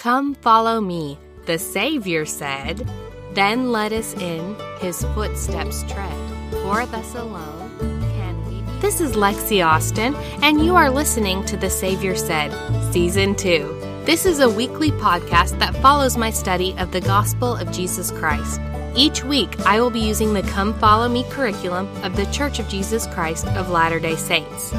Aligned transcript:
Come 0.00 0.34
follow 0.36 0.80
me, 0.80 1.18
the 1.44 1.58
Savior 1.58 2.24
said. 2.24 2.90
Then 3.34 3.70
let 3.70 3.92
us 3.92 4.14
in 4.14 4.56
his 4.80 5.04
footsteps 5.14 5.82
tread. 5.82 6.16
For 6.62 6.86
thus 6.86 7.14
alone 7.14 7.70
can 7.78 8.46
we. 8.46 8.62
This 8.80 9.02
is 9.02 9.12
Lexi 9.12 9.62
Austin, 9.62 10.14
and 10.40 10.64
you 10.64 10.74
are 10.74 10.88
listening 10.88 11.44
to 11.44 11.58
The 11.58 11.68
Savior 11.68 12.16
Said, 12.16 12.50
Season 12.94 13.34
2. 13.34 14.02
This 14.06 14.24
is 14.24 14.40
a 14.40 14.48
weekly 14.48 14.90
podcast 14.90 15.58
that 15.58 15.76
follows 15.82 16.16
my 16.16 16.30
study 16.30 16.74
of 16.78 16.92
the 16.92 17.02
gospel 17.02 17.54
of 17.54 17.70
Jesus 17.70 18.10
Christ. 18.10 18.58
Each 18.96 19.22
week, 19.22 19.60
I 19.66 19.82
will 19.82 19.90
be 19.90 20.00
using 20.00 20.32
the 20.32 20.40
Come 20.44 20.72
Follow 20.78 21.10
Me 21.10 21.24
curriculum 21.24 21.86
of 22.02 22.16
the 22.16 22.24
Church 22.32 22.58
of 22.58 22.68
Jesus 22.68 23.06
Christ 23.08 23.46
of 23.48 23.68
Latter 23.68 24.00
day 24.00 24.16
Saints. 24.16 24.72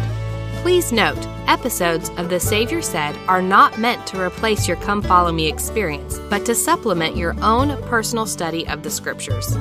Please 0.61 0.91
note, 0.91 1.17
episodes 1.47 2.11
of 2.17 2.29
The 2.29 2.39
Savior 2.39 2.83
Said 2.83 3.17
are 3.27 3.41
not 3.41 3.79
meant 3.79 4.05
to 4.07 4.21
replace 4.21 4.67
your 4.67 4.77
Come 4.77 5.01
Follow 5.01 5.31
Me 5.31 5.47
experience, 5.47 6.19
but 6.29 6.45
to 6.45 6.53
supplement 6.53 7.17
your 7.17 7.35
own 7.41 7.81
personal 7.83 8.27
study 8.27 8.67
of 8.67 8.83
the 8.83 8.91
Scriptures. 8.91 9.57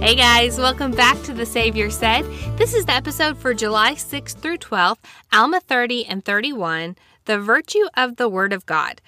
Hey 0.00 0.14
guys, 0.14 0.58
welcome 0.58 0.92
back 0.92 1.20
to 1.22 1.32
The 1.32 1.46
Savior 1.46 1.88
Said. 1.90 2.24
This 2.56 2.74
is 2.74 2.84
the 2.84 2.92
episode 2.92 3.38
for 3.38 3.54
July 3.54 3.94
6th 3.94 4.36
through 4.36 4.58
12th, 4.58 4.98
Alma 5.32 5.60
30 5.60 6.04
and 6.06 6.22
31, 6.24 6.96
The 7.26 7.38
Virtue 7.38 7.86
of 7.94 8.16
the 8.16 8.28
Word 8.28 8.52
of 8.52 8.66
God. 8.66 9.00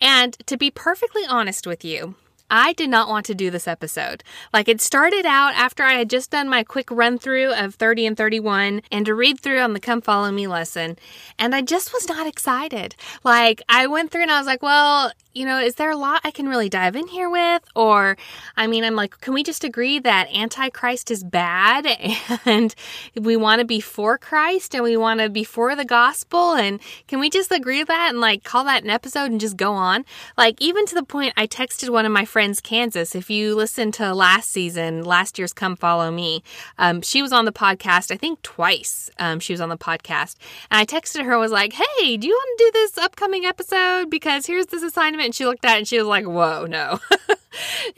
And 0.00 0.34
to 0.46 0.56
be 0.56 0.70
perfectly 0.70 1.22
honest 1.28 1.66
with 1.66 1.84
you, 1.84 2.14
I 2.50 2.72
did 2.74 2.90
not 2.90 3.08
want 3.08 3.26
to 3.26 3.34
do 3.34 3.50
this 3.50 3.66
episode. 3.66 4.22
Like, 4.52 4.68
it 4.68 4.80
started 4.80 5.26
out 5.26 5.54
after 5.54 5.82
I 5.82 5.94
had 5.94 6.10
just 6.10 6.30
done 6.30 6.48
my 6.48 6.62
quick 6.62 6.90
run 6.90 7.18
through 7.18 7.52
of 7.54 7.74
30 7.74 8.06
and 8.06 8.16
31 8.16 8.82
and 8.92 9.06
to 9.06 9.14
read 9.14 9.40
through 9.40 9.60
on 9.60 9.72
the 9.72 9.80
Come 9.80 10.00
Follow 10.00 10.30
Me 10.30 10.46
lesson, 10.46 10.96
and 11.38 11.54
I 11.54 11.62
just 11.62 11.92
was 11.92 12.08
not 12.08 12.26
excited. 12.26 12.94
Like, 13.24 13.62
I 13.68 13.86
went 13.86 14.10
through 14.10 14.22
and 14.22 14.30
I 14.30 14.38
was 14.38 14.46
like, 14.46 14.62
well, 14.62 15.10
you 15.34 15.44
know, 15.44 15.58
is 15.58 15.74
there 15.74 15.90
a 15.90 15.96
lot 15.96 16.20
I 16.22 16.30
can 16.30 16.48
really 16.48 16.68
dive 16.68 16.94
in 16.94 17.08
here 17.08 17.28
with? 17.28 17.62
Or, 17.74 18.16
I 18.56 18.68
mean, 18.68 18.84
I'm 18.84 18.94
like, 18.94 19.20
can 19.20 19.34
we 19.34 19.42
just 19.42 19.64
agree 19.64 19.98
that 19.98 20.32
Antichrist 20.32 21.10
is 21.10 21.24
bad 21.24 21.86
and 22.44 22.74
we 23.20 23.36
want 23.36 23.58
to 23.58 23.64
be 23.64 23.80
for 23.80 24.16
Christ 24.16 24.74
and 24.74 24.84
we 24.84 24.96
want 24.96 25.20
to 25.20 25.28
be 25.28 25.42
for 25.42 25.74
the 25.74 25.84
gospel? 25.84 26.54
And 26.54 26.80
can 27.08 27.18
we 27.18 27.30
just 27.30 27.50
agree 27.50 27.82
that 27.82 28.10
and 28.10 28.20
like 28.20 28.44
call 28.44 28.64
that 28.64 28.84
an 28.84 28.90
episode 28.90 29.32
and 29.32 29.40
just 29.40 29.56
go 29.56 29.72
on? 29.72 30.04
Like, 30.38 30.60
even 30.62 30.86
to 30.86 30.94
the 30.94 31.02
point 31.02 31.34
I 31.36 31.48
texted 31.48 31.90
one 31.90 32.06
of 32.06 32.12
my 32.12 32.24
friends, 32.24 32.60
Kansas. 32.60 33.16
If 33.16 33.28
you 33.28 33.56
listen 33.56 33.90
to 33.92 34.14
last 34.14 34.52
season, 34.52 35.02
last 35.02 35.38
year's 35.38 35.52
Come 35.52 35.74
Follow 35.74 36.12
Me, 36.12 36.44
um, 36.78 37.02
she 37.02 37.22
was 37.22 37.32
on 37.32 37.44
the 37.44 37.52
podcast, 37.52 38.12
I 38.12 38.16
think 38.16 38.40
twice. 38.42 39.10
Um, 39.18 39.40
she 39.40 39.52
was 39.52 39.60
on 39.60 39.68
the 39.68 39.76
podcast. 39.76 40.36
And 40.70 40.78
I 40.78 40.84
texted 40.84 41.24
her, 41.24 41.38
was 41.38 41.50
like, 41.50 41.72
hey, 41.72 42.16
do 42.16 42.28
you 42.28 42.34
want 42.34 42.58
to 42.58 42.64
do 42.64 42.70
this 42.72 42.98
upcoming 42.98 43.44
episode? 43.44 44.08
Because 44.10 44.46
here's 44.46 44.66
this 44.66 44.82
assignment 44.82 45.23
and 45.24 45.34
she 45.34 45.46
looked 45.46 45.64
at 45.64 45.76
it 45.76 45.78
and 45.78 45.88
she 45.88 45.98
was 45.98 46.06
like, 46.06 46.26
"Whoa, 46.26 46.66
no." 46.66 47.00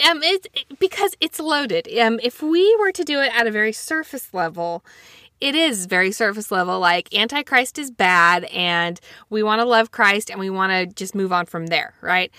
um, 0.08 0.22
it's 0.22 0.46
because 0.78 1.14
it's 1.20 1.38
loaded. 1.38 1.88
Um, 1.98 2.20
if 2.22 2.42
we 2.42 2.76
were 2.76 2.92
to 2.92 3.04
do 3.04 3.20
it 3.20 3.32
at 3.34 3.46
a 3.46 3.50
very 3.50 3.72
surface 3.72 4.32
level, 4.32 4.84
it 5.40 5.54
is 5.54 5.86
very 5.86 6.12
surface 6.12 6.50
level. 6.50 6.78
Like 6.80 7.14
Antichrist 7.14 7.78
is 7.78 7.90
bad, 7.90 8.44
and 8.44 9.00
we 9.30 9.42
want 9.42 9.60
to 9.60 9.66
love 9.66 9.90
Christ, 9.90 10.30
and 10.30 10.40
we 10.40 10.50
want 10.50 10.72
to 10.72 10.86
just 10.86 11.14
move 11.14 11.32
on 11.32 11.46
from 11.46 11.66
there, 11.66 11.94
right? 12.00 12.32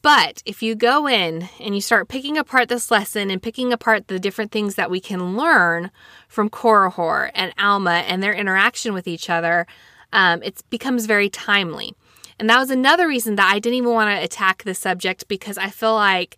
But 0.00 0.42
if 0.46 0.62
you 0.62 0.74
go 0.76 1.08
in 1.08 1.48
and 1.58 1.74
you 1.74 1.80
start 1.80 2.08
picking 2.08 2.38
apart 2.38 2.68
this 2.68 2.90
lesson 2.90 3.30
and 3.30 3.42
picking 3.42 3.72
apart 3.72 4.06
the 4.06 4.20
different 4.20 4.52
things 4.52 4.76
that 4.76 4.90
we 4.90 5.00
can 5.00 5.36
learn 5.36 5.90
from 6.28 6.48
Korihor 6.48 7.30
and 7.34 7.52
Alma 7.58 8.04
and 8.06 8.22
their 8.22 8.32
interaction 8.32 8.94
with 8.94 9.08
each 9.08 9.28
other, 9.28 9.66
um, 10.12 10.42
it 10.42 10.62
becomes 10.70 11.06
very 11.06 11.28
timely. 11.28 11.94
And 12.38 12.48
that 12.48 12.58
was 12.58 12.70
another 12.70 13.08
reason 13.08 13.36
that 13.36 13.50
I 13.52 13.58
didn't 13.58 13.78
even 13.78 13.90
want 13.90 14.10
to 14.10 14.24
attack 14.24 14.62
the 14.62 14.74
subject 14.74 15.28
because 15.28 15.58
I 15.58 15.70
feel 15.70 15.94
like 15.94 16.36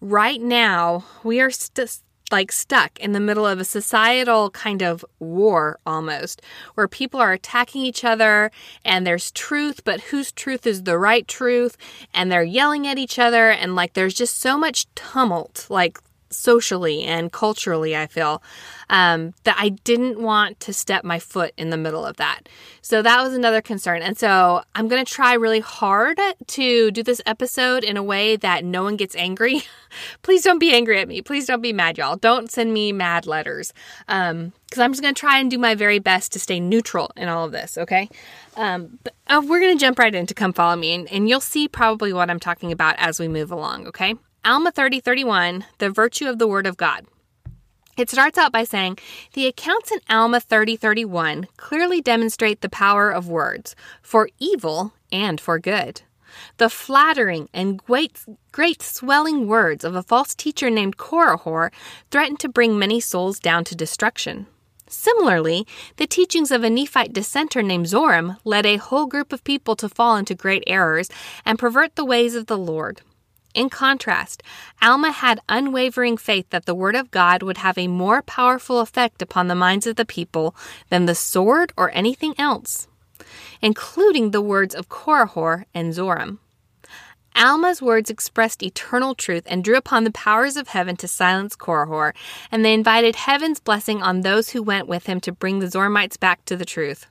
right 0.00 0.40
now 0.40 1.04
we 1.22 1.40
are 1.40 1.50
st- 1.50 2.00
like 2.30 2.52
stuck 2.52 2.98
in 3.00 3.12
the 3.12 3.20
middle 3.20 3.46
of 3.46 3.58
a 3.58 3.64
societal 3.64 4.50
kind 4.50 4.82
of 4.82 5.04
war 5.18 5.78
almost, 5.86 6.42
where 6.74 6.88
people 6.88 7.20
are 7.20 7.32
attacking 7.32 7.82
each 7.82 8.04
other 8.04 8.50
and 8.84 9.06
there's 9.06 9.30
truth, 9.32 9.82
but 9.84 10.00
whose 10.00 10.32
truth 10.32 10.66
is 10.66 10.82
the 10.82 10.98
right 10.98 11.26
truth? 11.26 11.76
And 12.12 12.30
they're 12.30 12.42
yelling 12.42 12.86
at 12.86 12.98
each 12.98 13.18
other 13.18 13.50
and 13.50 13.74
like 13.74 13.94
there's 13.94 14.14
just 14.14 14.38
so 14.38 14.58
much 14.58 14.86
tumult, 14.94 15.66
like 15.70 15.98
socially 16.30 17.02
and 17.02 17.32
culturally, 17.32 17.96
I 17.96 18.06
feel, 18.06 18.42
um, 18.90 19.34
that 19.44 19.56
I 19.58 19.70
didn't 19.70 20.20
want 20.20 20.60
to 20.60 20.72
step 20.72 21.04
my 21.04 21.18
foot 21.18 21.52
in 21.56 21.70
the 21.70 21.76
middle 21.76 22.04
of 22.04 22.16
that. 22.16 22.48
So 22.82 23.02
that 23.02 23.22
was 23.22 23.34
another 23.34 23.60
concern. 23.60 24.02
And 24.02 24.16
so 24.16 24.62
I'm 24.74 24.88
going 24.88 25.04
to 25.04 25.12
try 25.12 25.34
really 25.34 25.60
hard 25.60 26.18
to 26.46 26.90
do 26.90 27.02
this 27.02 27.20
episode 27.26 27.84
in 27.84 27.96
a 27.96 28.02
way 28.02 28.36
that 28.36 28.64
no 28.64 28.82
one 28.82 28.96
gets 28.96 29.14
angry. 29.16 29.62
Please 30.22 30.42
don't 30.42 30.58
be 30.58 30.72
angry 30.72 31.00
at 31.00 31.08
me. 31.08 31.22
Please 31.22 31.46
don't 31.46 31.62
be 31.62 31.72
mad, 31.72 31.98
y'all. 31.98 32.16
Don't 32.16 32.50
send 32.50 32.72
me 32.72 32.92
mad 32.92 33.26
letters. 33.26 33.72
Um, 34.08 34.52
because 34.66 34.80
I'm 34.80 34.92
just 34.92 35.00
going 35.00 35.14
to 35.14 35.18
try 35.18 35.38
and 35.38 35.50
do 35.50 35.56
my 35.56 35.74
very 35.74 35.98
best 35.98 36.32
to 36.32 36.38
stay 36.38 36.60
neutral 36.60 37.10
in 37.16 37.26
all 37.26 37.46
of 37.46 37.52
this, 37.52 37.78
okay? 37.78 38.10
Um, 38.54 38.98
but, 39.02 39.14
uh, 39.26 39.42
we're 39.42 39.60
going 39.60 39.76
to 39.76 39.80
jump 39.80 39.98
right 39.98 40.14
into 40.14 40.34
Come 40.34 40.52
Follow 40.52 40.76
Me, 40.76 40.92
and, 40.92 41.10
and 41.10 41.26
you'll 41.26 41.40
see 41.40 41.68
probably 41.68 42.12
what 42.12 42.28
I'm 42.28 42.38
talking 42.38 42.70
about 42.70 42.96
as 42.98 43.18
we 43.18 43.28
move 43.28 43.50
along, 43.50 43.86
okay? 43.86 44.14
Alma 44.44 44.70
3031, 44.70 45.64
the 45.78 45.90
virtue 45.90 46.26
of 46.26 46.38
the 46.38 46.46
Word 46.46 46.66
of 46.66 46.76
God. 46.76 47.06
It 47.96 48.08
starts 48.08 48.38
out 48.38 48.52
by 48.52 48.62
saying 48.62 48.98
the 49.32 49.46
accounts 49.46 49.90
in 49.90 49.98
Alma 50.08 50.40
3031 50.40 51.48
clearly 51.56 52.00
demonstrate 52.00 52.60
the 52.60 52.68
power 52.68 53.10
of 53.10 53.28
words 53.28 53.74
for 54.00 54.28
evil 54.38 54.92
and 55.10 55.40
for 55.40 55.58
good. 55.58 56.02
The 56.58 56.70
flattering 56.70 57.48
and 57.52 57.82
great, 57.84 58.24
great 58.52 58.82
swelling 58.82 59.48
words 59.48 59.84
of 59.84 59.96
a 59.96 60.02
false 60.04 60.34
teacher 60.34 60.70
named 60.70 60.96
Korihor 60.96 61.70
threatened 62.10 62.38
to 62.40 62.48
bring 62.48 62.78
many 62.78 63.00
souls 63.00 63.40
down 63.40 63.64
to 63.64 63.74
destruction. 63.74 64.46
Similarly, 64.86 65.66
the 65.96 66.06
teachings 66.06 66.52
of 66.52 66.62
a 66.62 66.70
Nephite 66.70 67.12
dissenter 67.12 67.62
named 67.62 67.86
Zoram 67.86 68.38
led 68.44 68.64
a 68.64 68.76
whole 68.76 69.06
group 69.06 69.32
of 69.32 69.44
people 69.44 69.74
to 69.76 69.88
fall 69.88 70.16
into 70.16 70.34
great 70.34 70.62
errors 70.66 71.10
and 71.44 71.58
pervert 71.58 71.96
the 71.96 72.04
ways 72.04 72.34
of 72.36 72.46
the 72.46 72.56
Lord. 72.56 73.02
In 73.54 73.70
contrast, 73.70 74.42
Alma 74.82 75.10
had 75.10 75.40
unwavering 75.48 76.16
faith 76.16 76.50
that 76.50 76.66
the 76.66 76.74
Word 76.74 76.94
of 76.94 77.10
God 77.10 77.42
would 77.42 77.58
have 77.58 77.78
a 77.78 77.88
more 77.88 78.22
powerful 78.22 78.80
effect 78.80 79.22
upon 79.22 79.48
the 79.48 79.54
minds 79.54 79.86
of 79.86 79.96
the 79.96 80.04
people 80.04 80.54
than 80.90 81.06
the 81.06 81.14
sword 81.14 81.72
or 81.76 81.90
anything 81.92 82.34
else, 82.38 82.88
including 83.62 84.30
the 84.30 84.42
words 84.42 84.74
of 84.74 84.88
Korihor 84.88 85.64
and 85.74 85.92
Zoram. 85.92 86.38
Alma's 87.34 87.80
words 87.80 88.10
expressed 88.10 88.62
eternal 88.62 89.14
truth 89.14 89.44
and 89.46 89.62
drew 89.62 89.76
upon 89.76 90.04
the 90.04 90.10
powers 90.10 90.56
of 90.56 90.68
heaven 90.68 90.96
to 90.96 91.08
silence 91.08 91.54
Korihor, 91.54 92.12
and 92.50 92.64
they 92.64 92.74
invited 92.74 93.14
heaven's 93.16 93.60
blessing 93.60 94.02
on 94.02 94.20
those 94.20 94.50
who 94.50 94.62
went 94.62 94.88
with 94.88 95.06
him 95.06 95.20
to 95.20 95.32
bring 95.32 95.60
the 95.60 95.66
Zoramites 95.66 96.18
back 96.18 96.44
to 96.46 96.56
the 96.56 96.64
truth. 96.64 97.06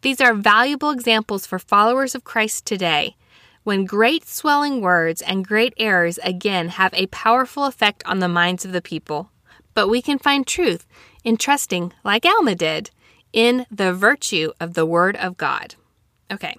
These 0.00 0.20
are 0.20 0.34
valuable 0.34 0.90
examples 0.90 1.46
for 1.46 1.60
followers 1.60 2.14
of 2.14 2.24
Christ 2.24 2.66
today 2.66 3.16
when 3.64 3.84
great 3.84 4.26
swelling 4.26 4.80
words 4.80 5.22
and 5.22 5.46
great 5.46 5.72
errors 5.76 6.18
again 6.22 6.68
have 6.70 6.92
a 6.94 7.06
powerful 7.06 7.64
effect 7.64 8.02
on 8.06 8.18
the 8.18 8.28
minds 8.28 8.64
of 8.64 8.72
the 8.72 8.82
people. 8.82 9.30
But 9.74 9.88
we 9.88 10.02
can 10.02 10.18
find 10.18 10.46
truth 10.46 10.86
in 11.24 11.36
trusting, 11.36 11.92
like 12.04 12.26
Alma 12.26 12.54
did, 12.54 12.90
in 13.32 13.66
the 13.70 13.92
virtue 13.92 14.52
of 14.60 14.74
the 14.74 14.86
Word 14.86 15.16
of 15.16 15.36
God. 15.36 15.76
Okay. 16.30 16.56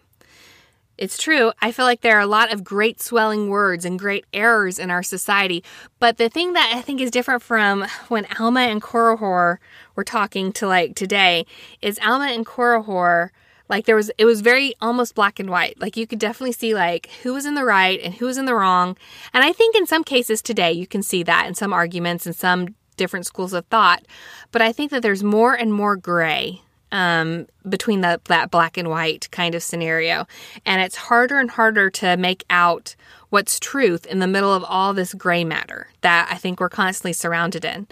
It's 0.96 1.18
true. 1.18 1.52
I 1.60 1.72
feel 1.72 1.86
like 1.86 2.02
there 2.02 2.18
are 2.18 2.22
a 2.22 2.28
lot 2.28 2.54
of 2.54 2.64
great 2.64 3.02
swelling 3.02 3.50
words 3.50 3.84
and 3.84 3.98
great 3.98 4.26
errors 4.32 4.78
in 4.78 4.92
our 4.92 5.02
society. 5.02 5.64
But 6.00 6.18
the 6.18 6.30
thing 6.30 6.54
that 6.54 6.72
I 6.76 6.82
think 6.82 7.02
is 7.02 7.10
different 7.10 7.42
from 7.42 7.86
when 8.10 8.28
Alma 8.40 8.62
and 8.62 8.82
Korihor 8.82 9.58
were 9.96 10.04
talking 10.04 10.54
to 10.54 10.68
like 10.68 10.96
today 10.96 11.48
is 11.82 12.00
Alma 12.00 12.28
and 12.28 12.46
Korihor 12.46 13.30
like 13.70 13.86
there 13.86 13.96
was 13.96 14.12
it 14.18 14.26
was 14.26 14.42
very 14.42 14.74
almost 14.82 15.16
black 15.16 15.40
and 15.40 15.50
white. 15.50 15.80
Like 15.80 15.98
you 15.98 16.06
could 16.08 16.20
definitely 16.20 16.52
see 16.52 16.74
like 16.74 17.10
who 17.24 17.34
was 17.34 17.46
in 17.46 17.56
the 17.56 17.64
right 17.64 18.00
and 18.02 18.14
who 18.14 18.26
was 18.26 18.38
in 18.38 18.46
the 18.46 18.56
wrong. 18.56 18.98
And 19.34 19.44
I 19.44 19.52
think 19.52 19.76
in 19.76 19.86
some 19.86 20.04
cases 20.04 20.42
today 20.42 20.72
you 20.72 20.88
can 20.88 21.04
see 21.04 21.24
that 21.24 21.48
in 21.48 21.56
some 21.56 21.74
arguments 21.74 22.26
and 22.26 22.36
some 22.36 22.76
different 22.98 23.26
schools 23.26 23.54
of 23.54 23.66
thought. 23.68 24.04
But 24.52 24.62
I 24.62 24.72
think 24.72 24.92
that 24.92 25.02
there's 25.02 25.24
more 25.24 25.54
and 25.54 25.74
more 25.74 25.96
gray 25.96 26.62
um, 26.92 27.48
between 27.68 28.02
the, 28.02 28.22
that 28.26 28.52
black 28.52 28.78
and 28.78 28.90
white 28.90 29.30
kind 29.32 29.56
of 29.56 29.64
scenario. 29.64 30.28
And 30.66 30.82
it's 30.82 30.96
harder 30.96 31.40
and 31.40 31.50
harder 31.50 31.90
to 31.90 32.16
make 32.16 32.46
out 32.50 32.96
what's 33.30 33.60
truth 33.60 34.06
in 34.06 34.20
the 34.20 34.28
middle 34.28 34.54
of 34.54 34.64
all 34.64 34.94
this 34.94 35.14
gray 35.16 35.44
matter 35.44 35.88
that 36.02 36.30
I 36.32 36.36
think 36.36 36.60
we're 36.60 36.70
constantly 36.70 37.14
surrounded 37.14 37.66
in. 37.66 37.88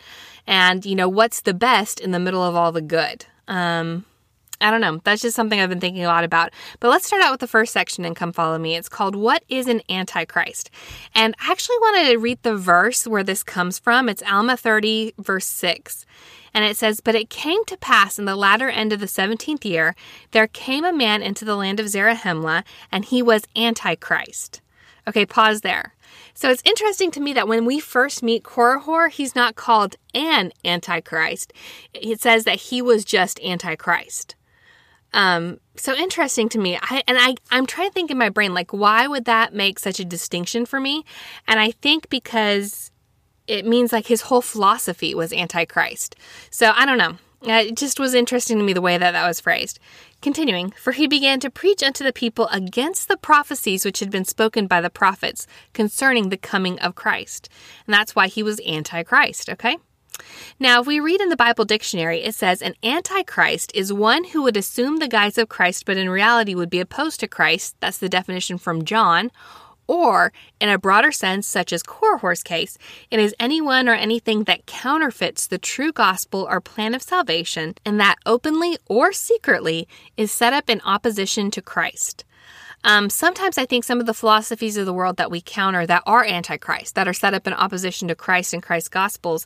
And, 0.45 0.85
you 0.85 0.95
know, 0.95 1.09
what's 1.09 1.41
the 1.41 1.53
best 1.53 1.99
in 1.99 2.11
the 2.11 2.19
middle 2.19 2.43
of 2.43 2.55
all 2.55 2.71
the 2.71 2.81
good. 2.81 3.25
Um, 3.47 4.05
I 4.61 4.71
don't 4.71 4.81
know. 4.81 4.99
That's 5.03 5.21
just 5.21 5.35
something 5.35 5.59
I've 5.59 5.69
been 5.69 5.79
thinking 5.79 6.03
a 6.03 6.07
lot 6.07 6.23
about. 6.23 6.51
But 6.79 6.89
let's 6.89 7.07
start 7.07 7.21
out 7.21 7.31
with 7.31 7.39
the 7.39 7.47
first 7.47 7.73
section 7.73 8.05
and 8.05 8.15
come 8.15 8.31
follow 8.31 8.57
me. 8.57 8.75
It's 8.75 8.89
called 8.89 9.15
What 9.15 9.43
is 9.49 9.67
an 9.67 9.81
Antichrist? 9.89 10.69
And 11.15 11.35
I 11.39 11.51
actually 11.51 11.77
wanted 11.79 12.11
to 12.11 12.17
read 12.17 12.41
the 12.43 12.55
verse 12.55 13.07
where 13.07 13.23
this 13.23 13.43
comes 13.43 13.79
from. 13.79 14.07
It's 14.07 14.23
Alma 14.23 14.55
30, 14.55 15.15
verse 15.17 15.45
6. 15.47 16.05
And 16.53 16.65
it 16.65 16.77
says, 16.77 17.01
But 17.01 17.15
it 17.15 17.29
came 17.29 17.65
to 17.65 17.77
pass 17.77 18.19
in 18.19 18.25
the 18.25 18.35
latter 18.35 18.69
end 18.69 18.93
of 18.93 18.99
the 18.99 19.07
seventeenth 19.07 19.65
year, 19.65 19.95
there 20.31 20.47
came 20.47 20.83
a 20.83 20.93
man 20.93 21.21
into 21.21 21.45
the 21.45 21.55
land 21.55 21.79
of 21.79 21.87
Zarahemla, 21.87 22.63
and 22.91 23.05
he 23.05 23.21
was 23.21 23.47
Antichrist. 23.55 24.61
Okay, 25.07 25.25
pause 25.25 25.61
there. 25.61 25.95
So 26.33 26.49
it's 26.49 26.63
interesting 26.65 27.11
to 27.11 27.19
me 27.19 27.33
that 27.33 27.47
when 27.47 27.65
we 27.65 27.79
first 27.79 28.21
meet 28.21 28.43
Korihor, 28.43 29.09
he's 29.09 29.35
not 29.35 29.55
called 29.55 29.95
an 30.13 30.51
Antichrist. 30.63 31.53
It 31.93 32.21
says 32.21 32.43
that 32.43 32.59
he 32.59 32.81
was 32.81 33.05
just 33.05 33.39
Antichrist. 33.41 34.35
Um, 35.13 35.59
so 35.75 35.93
interesting 35.93 36.49
to 36.49 36.59
me. 36.59 36.77
I, 36.81 37.03
and 37.07 37.17
I, 37.19 37.35
I'm 37.49 37.65
trying 37.65 37.89
to 37.89 37.93
think 37.93 38.11
in 38.11 38.17
my 38.17 38.29
brain, 38.29 38.53
like, 38.53 38.71
why 38.71 39.07
would 39.07 39.25
that 39.25 39.53
make 39.53 39.79
such 39.79 39.99
a 39.99 40.05
distinction 40.05 40.65
for 40.65 40.79
me? 40.79 41.03
And 41.47 41.59
I 41.59 41.71
think 41.71 42.09
because 42.09 42.91
it 43.47 43.65
means 43.65 43.91
like 43.91 44.07
his 44.07 44.21
whole 44.21 44.41
philosophy 44.41 45.13
was 45.13 45.33
Antichrist. 45.33 46.15
So 46.49 46.71
I 46.75 46.85
don't 46.85 46.97
know. 46.97 47.17
It 47.43 47.75
just 47.75 47.99
was 47.99 48.13
interesting 48.13 48.59
to 48.59 48.63
me 48.63 48.71
the 48.71 48.81
way 48.81 48.99
that 48.99 49.11
that 49.11 49.27
was 49.27 49.39
phrased. 49.39 49.79
Continuing, 50.21 50.69
for 50.71 50.91
he 50.91 51.07
began 51.07 51.39
to 51.39 51.49
preach 51.49 51.81
unto 51.81 52.03
the 52.03 52.13
people 52.13 52.47
against 52.49 53.07
the 53.07 53.17
prophecies 53.17 53.83
which 53.83 53.99
had 53.99 54.11
been 54.11 54.25
spoken 54.25 54.67
by 54.67 54.79
the 54.79 54.91
prophets 54.91 55.47
concerning 55.73 56.29
the 56.29 56.37
coming 56.37 56.77
of 56.79 56.93
Christ. 56.93 57.49
And 57.87 57.93
that's 57.95 58.15
why 58.15 58.27
he 58.27 58.43
was 58.43 58.61
Antichrist, 58.61 59.49
okay? 59.49 59.77
Now, 60.59 60.81
if 60.81 60.87
we 60.87 60.99
read 60.99 61.21
in 61.21 61.29
the 61.29 61.35
Bible 61.35 61.65
dictionary, 61.65 62.23
it 62.23 62.35
says 62.35 62.61
an 62.61 62.75
antichrist 62.83 63.71
is 63.73 63.93
one 63.93 64.25
who 64.25 64.43
would 64.43 64.57
assume 64.57 64.97
the 64.97 65.07
guise 65.07 65.37
of 65.37 65.49
Christ 65.49 65.85
but 65.85 65.97
in 65.97 66.09
reality 66.09 66.55
would 66.55 66.69
be 66.69 66.79
opposed 66.79 67.19
to 67.21 67.27
Christ. 67.27 67.75
That's 67.79 67.97
the 67.97 68.09
definition 68.09 68.57
from 68.57 68.85
John. 68.85 69.31
Or, 69.87 70.31
in 70.61 70.69
a 70.69 70.77
broader 70.77 71.11
sense, 71.11 71.45
such 71.47 71.73
as 71.73 71.83
Korihor's 71.83 72.43
case, 72.43 72.77
it 73.09 73.19
is 73.19 73.35
anyone 73.39 73.89
or 73.89 73.93
anything 73.93 74.45
that 74.45 74.65
counterfeits 74.65 75.47
the 75.47 75.57
true 75.57 75.91
gospel 75.91 76.47
or 76.49 76.61
plan 76.61 76.95
of 76.95 77.01
salvation 77.01 77.75
and 77.83 77.99
that 77.99 78.15
openly 78.25 78.77
or 78.85 79.11
secretly 79.11 79.89
is 80.15 80.31
set 80.31 80.53
up 80.53 80.69
in 80.69 80.79
opposition 80.85 81.51
to 81.51 81.61
Christ. 81.61 82.23
Um, 82.83 83.09
sometimes 83.09 83.57
I 83.57 83.65
think 83.65 83.83
some 83.83 83.99
of 83.99 84.05
the 84.05 84.13
philosophies 84.13 84.77
of 84.77 84.85
the 84.85 84.93
world 84.93 85.17
that 85.17 85.29
we 85.29 85.41
counter 85.41 85.85
that 85.85 86.03
are 86.05 86.25
antichrist, 86.25 86.95
that 86.95 87.07
are 87.07 87.13
set 87.13 87.33
up 87.33 87.45
in 87.45 87.53
opposition 87.53 88.07
to 88.07 88.15
Christ 88.15 88.53
and 88.53 88.63
Christ's 88.63 88.89
gospels, 88.89 89.45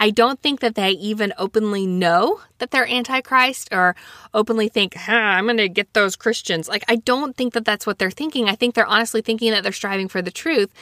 I 0.00 0.10
don't 0.10 0.40
think 0.40 0.60
that 0.60 0.74
they 0.74 0.90
even 0.90 1.32
openly 1.38 1.86
know 1.86 2.40
that 2.58 2.70
they're 2.70 2.88
antichrist 2.88 3.68
or 3.72 3.94
openly 4.34 4.68
think, 4.68 4.94
huh, 4.94 5.12
I'm 5.12 5.44
going 5.44 5.58
to 5.58 5.68
get 5.68 5.92
those 5.94 6.16
Christians. 6.16 6.68
Like, 6.68 6.84
I 6.88 6.96
don't 6.96 7.36
think 7.36 7.54
that 7.54 7.64
that's 7.64 7.86
what 7.86 7.98
they're 7.98 8.10
thinking. 8.10 8.48
I 8.48 8.56
think 8.56 8.74
they're 8.74 8.86
honestly 8.86 9.22
thinking 9.22 9.52
that 9.52 9.62
they're 9.62 9.72
striving 9.72 10.08
for 10.08 10.22
the 10.22 10.30
truth, 10.30 10.72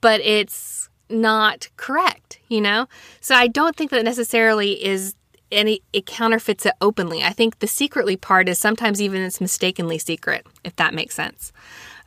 but 0.00 0.20
it's 0.20 0.88
not 1.10 1.68
correct, 1.76 2.38
you 2.48 2.60
know? 2.60 2.86
So 3.20 3.34
I 3.34 3.48
don't 3.48 3.74
think 3.74 3.90
that 3.90 4.04
necessarily 4.04 4.84
is 4.84 5.14
and 5.50 5.68
it, 5.68 5.82
it, 5.92 6.06
counterfeits 6.06 6.66
it 6.66 6.74
openly. 6.80 7.22
I 7.22 7.30
think 7.30 7.58
the 7.58 7.66
secretly 7.66 8.16
part 8.16 8.48
is 8.48 8.58
sometimes 8.58 9.00
even 9.00 9.22
it's 9.22 9.40
mistakenly 9.40 9.98
secret, 9.98 10.46
if 10.64 10.76
that 10.76 10.94
makes 10.94 11.14
sense. 11.14 11.52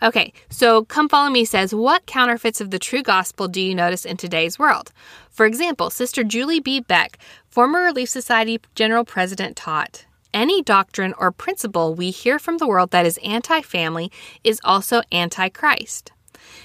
Okay, 0.03 0.33
so 0.49 0.85
Come 0.85 1.07
Follow 1.07 1.29
Me 1.29 1.45
says, 1.45 1.75
What 1.75 2.05
counterfeits 2.05 2.59
of 2.59 2.71
the 2.71 2.79
true 2.79 3.03
gospel 3.03 3.47
do 3.47 3.61
you 3.61 3.75
notice 3.75 4.05
in 4.05 4.17
today's 4.17 4.57
world? 4.57 4.91
For 5.29 5.45
example, 5.45 5.89
Sister 5.89 6.23
Julie 6.23 6.59
B. 6.59 6.79
Beck, 6.79 7.19
former 7.49 7.81
Relief 7.81 8.09
Society 8.09 8.59
General 8.73 9.05
President, 9.05 9.55
taught. 9.55 10.05
Any 10.33 10.63
doctrine 10.63 11.13
or 11.17 11.31
principle 11.31 11.93
we 11.93 12.09
hear 12.09 12.39
from 12.39 12.57
the 12.57 12.67
world 12.67 12.91
that 12.91 13.05
is 13.05 13.19
anti 13.23 13.61
family 13.61 14.11
is 14.43 14.61
also 14.63 15.01
anti 15.11 15.49
Christ. 15.49 16.11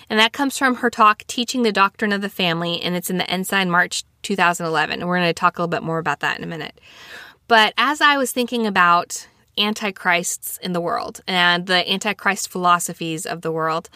And 0.08 0.18
that 0.18 0.32
comes 0.32 0.56
from 0.56 0.76
her 0.76 0.90
talk, 0.90 1.24
Teaching 1.26 1.62
the 1.62 1.72
Doctrine 1.72 2.12
of 2.12 2.22
the 2.22 2.28
Family, 2.28 2.80
and 2.80 2.94
it's 2.94 3.10
in 3.10 3.18
the 3.18 3.30
Ensign 3.30 3.70
March 3.70 4.04
2011. 4.26 5.00
And 5.00 5.08
we're 5.08 5.18
going 5.18 5.28
to 5.28 5.34
talk 5.34 5.58
a 5.58 5.62
little 5.62 5.70
bit 5.70 5.82
more 5.82 5.98
about 5.98 6.20
that 6.20 6.36
in 6.36 6.44
a 6.44 6.48
minute. 6.48 6.80
But 7.48 7.72
as 7.78 8.00
I 8.00 8.16
was 8.16 8.32
thinking 8.32 8.66
about 8.66 9.26
antichrists 9.58 10.58
in 10.58 10.72
the 10.72 10.80
world 10.80 11.22
and 11.26 11.66
the 11.66 11.90
antichrist 11.90 12.50
philosophies 12.50 13.24
of 13.24 13.40
the 13.40 13.52
world, 13.52 13.88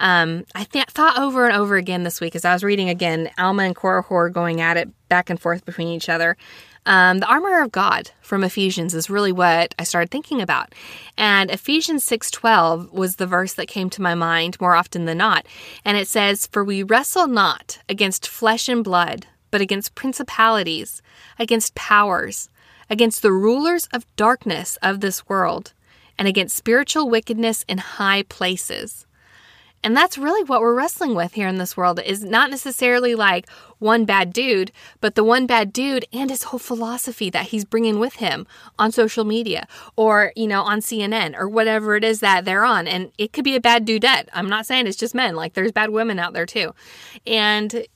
um, 0.00 0.44
I 0.54 0.64
th- 0.64 0.88
thought 0.88 1.18
over 1.18 1.46
and 1.46 1.56
over 1.56 1.76
again 1.76 2.02
this 2.02 2.20
week 2.20 2.34
as 2.34 2.44
I 2.44 2.52
was 2.52 2.64
reading 2.64 2.90
again 2.90 3.30
Alma 3.38 3.62
and 3.62 3.76
Korihor 3.76 4.32
going 4.32 4.60
at 4.60 4.76
it 4.76 4.88
back 5.08 5.30
and 5.30 5.40
forth 5.40 5.64
between 5.64 5.88
each 5.88 6.08
other. 6.08 6.36
Um, 6.84 7.18
the 7.18 7.26
armor 7.26 7.62
of 7.62 7.72
God 7.72 8.10
from 8.20 8.44
Ephesians 8.44 8.94
is 8.94 9.10
really 9.10 9.32
what 9.32 9.74
I 9.78 9.82
started 9.82 10.10
thinking 10.10 10.40
about. 10.40 10.72
And 11.18 11.50
Ephesians 11.50 12.04
6:12 12.04 12.92
was 12.92 13.16
the 13.16 13.26
verse 13.26 13.54
that 13.54 13.66
came 13.66 13.90
to 13.90 14.02
my 14.02 14.14
mind 14.14 14.60
more 14.60 14.76
often 14.76 15.04
than 15.04 15.18
not. 15.18 15.46
And 15.84 15.96
it 15.96 16.06
says, 16.06 16.46
"For 16.46 16.62
we 16.62 16.84
wrestle 16.84 17.26
not 17.26 17.78
against 17.88 18.28
flesh 18.28 18.68
and 18.68 18.84
blood, 18.84 19.26
but 19.56 19.62
against 19.62 19.94
principalities, 19.94 21.00
against 21.38 21.74
powers, 21.74 22.50
against 22.90 23.22
the 23.22 23.32
rulers 23.32 23.88
of 23.90 24.04
darkness 24.14 24.76
of 24.82 25.00
this 25.00 25.26
world, 25.30 25.72
and 26.18 26.28
against 26.28 26.54
spiritual 26.54 27.08
wickedness 27.08 27.64
in 27.66 27.78
high 27.78 28.22
places." 28.24 29.06
And 29.82 29.96
that's 29.96 30.18
really 30.18 30.44
what 30.44 30.60
we're 30.60 30.74
wrestling 30.74 31.14
with 31.14 31.32
here 31.32 31.48
in 31.48 31.56
this 31.56 31.74
world 31.74 32.00
is 32.04 32.22
not 32.22 32.50
necessarily 32.50 33.14
like 33.14 33.48
one 33.78 34.04
bad 34.04 34.30
dude, 34.30 34.72
but 35.00 35.14
the 35.14 35.24
one 35.24 35.46
bad 35.46 35.72
dude 35.72 36.04
and 36.12 36.28
his 36.28 36.42
whole 36.42 36.58
philosophy 36.58 37.30
that 37.30 37.46
he's 37.46 37.64
bringing 37.64 37.98
with 37.98 38.16
him 38.16 38.46
on 38.78 38.92
social 38.92 39.24
media 39.24 39.66
or, 39.94 40.32
you 40.36 40.48
know, 40.48 40.62
on 40.62 40.80
CNN 40.80 41.34
or 41.38 41.48
whatever 41.48 41.96
it 41.96 42.04
is 42.04 42.20
that 42.20 42.44
they're 42.44 42.64
on. 42.64 42.86
And 42.86 43.10
it 43.16 43.32
could 43.32 43.44
be 43.44 43.56
a 43.56 43.60
bad 43.60 43.86
dudette. 43.86 44.28
I'm 44.34 44.50
not 44.50 44.66
saying 44.66 44.86
it's 44.86 44.98
just 44.98 45.14
men, 45.14 45.34
like 45.34 45.54
there's 45.54 45.72
bad 45.72 45.90
women 45.90 46.18
out 46.18 46.34
there 46.34 46.46
too. 46.46 46.74
And 47.26 47.86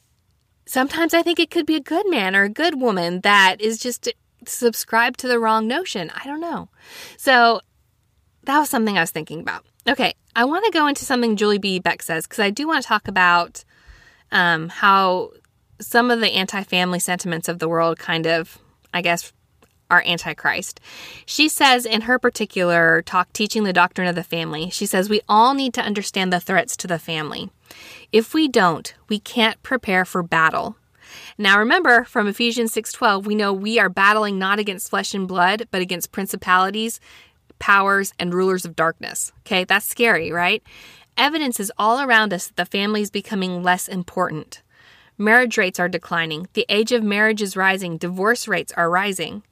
sometimes 0.66 1.14
I 1.14 1.22
think 1.22 1.38
it 1.38 1.50
could 1.50 1.66
be 1.66 1.76
a 1.76 1.80
good 1.80 2.08
man 2.08 2.36
or 2.36 2.44
a 2.44 2.48
good 2.48 2.80
woman 2.80 3.20
that 3.20 3.60
is 3.60 3.78
just 3.78 4.12
subscribed 4.46 5.20
to 5.20 5.28
the 5.28 5.38
wrong 5.38 5.66
notion. 5.66 6.10
I 6.14 6.24
don't 6.24 6.40
know. 6.40 6.68
So 7.16 7.60
that 8.44 8.58
was 8.58 8.70
something 8.70 8.96
I 8.96 9.02
was 9.02 9.10
thinking 9.10 9.40
about. 9.40 9.64
Okay, 9.88 10.14
I 10.36 10.44
want 10.44 10.64
to 10.64 10.70
go 10.70 10.86
into 10.86 11.04
something 11.04 11.36
Julie 11.36 11.58
B. 11.58 11.78
Beck 11.78 12.02
says 12.02 12.26
because 12.26 12.40
I 12.40 12.50
do 12.50 12.66
want 12.66 12.82
to 12.82 12.88
talk 12.88 13.08
about 13.08 13.64
um, 14.30 14.68
how 14.68 15.30
some 15.80 16.10
of 16.10 16.20
the 16.20 16.28
anti 16.28 16.62
family 16.62 16.98
sentiments 16.98 17.48
of 17.48 17.58
the 17.58 17.68
world 17.68 17.98
kind 17.98 18.26
of, 18.26 18.58
I 18.92 19.02
guess, 19.02 19.32
are 19.90 20.02
antichrist. 20.06 20.80
She 21.26 21.48
says 21.48 21.84
in 21.84 22.02
her 22.02 22.18
particular 22.18 23.02
talk, 23.02 23.32
Teaching 23.32 23.64
the 23.64 23.72
Doctrine 23.72 24.06
of 24.06 24.14
the 24.14 24.22
Family, 24.22 24.70
she 24.70 24.86
says, 24.86 25.10
We 25.10 25.20
all 25.28 25.54
need 25.54 25.74
to 25.74 25.82
understand 25.82 26.32
the 26.32 26.40
threats 26.40 26.76
to 26.78 26.86
the 26.86 26.98
family. 26.98 27.50
If 28.12 28.34
we 28.34 28.48
don't, 28.48 28.92
we 29.08 29.20
can't 29.20 29.62
prepare 29.62 30.04
for 30.04 30.22
battle. 30.24 30.76
Now 31.38 31.58
remember 31.58 32.02
from 32.04 32.26
Ephesians 32.26 32.72
6:12 32.72 33.24
we 33.24 33.36
know 33.36 33.52
we 33.52 33.78
are 33.78 33.88
battling 33.88 34.36
not 34.36 34.58
against 34.58 34.90
flesh 34.90 35.14
and 35.14 35.28
blood 35.28 35.68
but 35.70 35.80
against 35.80 36.10
principalities, 36.10 36.98
powers, 37.60 38.12
and 38.18 38.34
rulers 38.34 38.64
of 38.64 38.74
darkness. 38.74 39.32
Okay, 39.40 39.62
that's 39.62 39.86
scary, 39.86 40.32
right? 40.32 40.60
Evidence 41.16 41.60
is 41.60 41.72
all 41.78 42.00
around 42.00 42.32
us 42.32 42.48
that 42.48 42.56
the 42.56 42.64
family 42.64 43.02
is 43.02 43.10
becoming 43.10 43.62
less 43.62 43.86
important. 43.86 44.62
Marriage 45.16 45.56
rates 45.56 45.78
are 45.78 45.88
declining. 45.88 46.48
The 46.54 46.66
age 46.68 46.90
of 46.90 47.04
marriage 47.04 47.42
is 47.42 47.56
rising. 47.56 47.96
Divorce 47.96 48.48
rates 48.48 48.72
are 48.76 48.90
rising. 48.90 49.44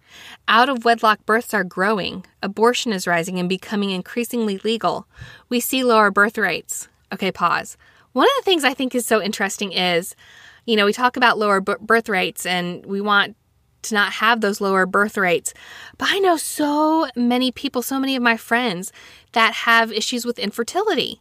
Out 0.49 0.69
of 0.69 0.85
wedlock 0.85 1.25
births 1.27 1.55
are 1.55 1.65
growing. 1.65 2.25
Abortion 2.43 2.93
is 2.93 3.07
rising 3.07 3.39
and 3.39 3.49
becoming 3.49 3.91
increasingly 3.91 4.59
legal. 4.59 5.07
We 5.49 5.61
see 5.61 5.85
lower 5.85 6.11
birth 6.11 6.39
rates. 6.39 6.89
Okay, 7.13 7.31
pause. 7.31 7.77
One 8.13 8.27
of 8.27 8.45
the 8.45 8.51
things 8.51 8.65
I 8.65 8.75
think 8.75 8.95
is 8.95 9.07
so 9.07 9.23
interesting 9.23 9.73
is, 9.73 10.15
you 10.67 10.77
know, 10.77 10.87
we 10.87 10.93
talk 10.93 11.17
about 11.17 11.39
lower 11.39 11.61
birth 11.61 12.09
rates 12.09 12.47
and 12.47 12.85
we 12.85 13.01
want 13.01 13.37
to 13.83 13.95
not 13.95 14.15
have 14.15 14.41
those 14.41 14.61
lower 14.61 14.87
birth 14.87 15.17
rates. 15.17 15.55
But 15.99 16.09
I 16.11 16.19
know 16.19 16.37
so 16.37 17.09
many 17.15 17.53
people, 17.53 17.83
so 17.83 17.99
many 17.99 18.17
of 18.17 18.23
my 18.23 18.37
friends 18.37 18.93
that 19.33 19.55
have 19.55 19.93
issues 19.93 20.25
with 20.25 20.39
infertility. 20.39 21.21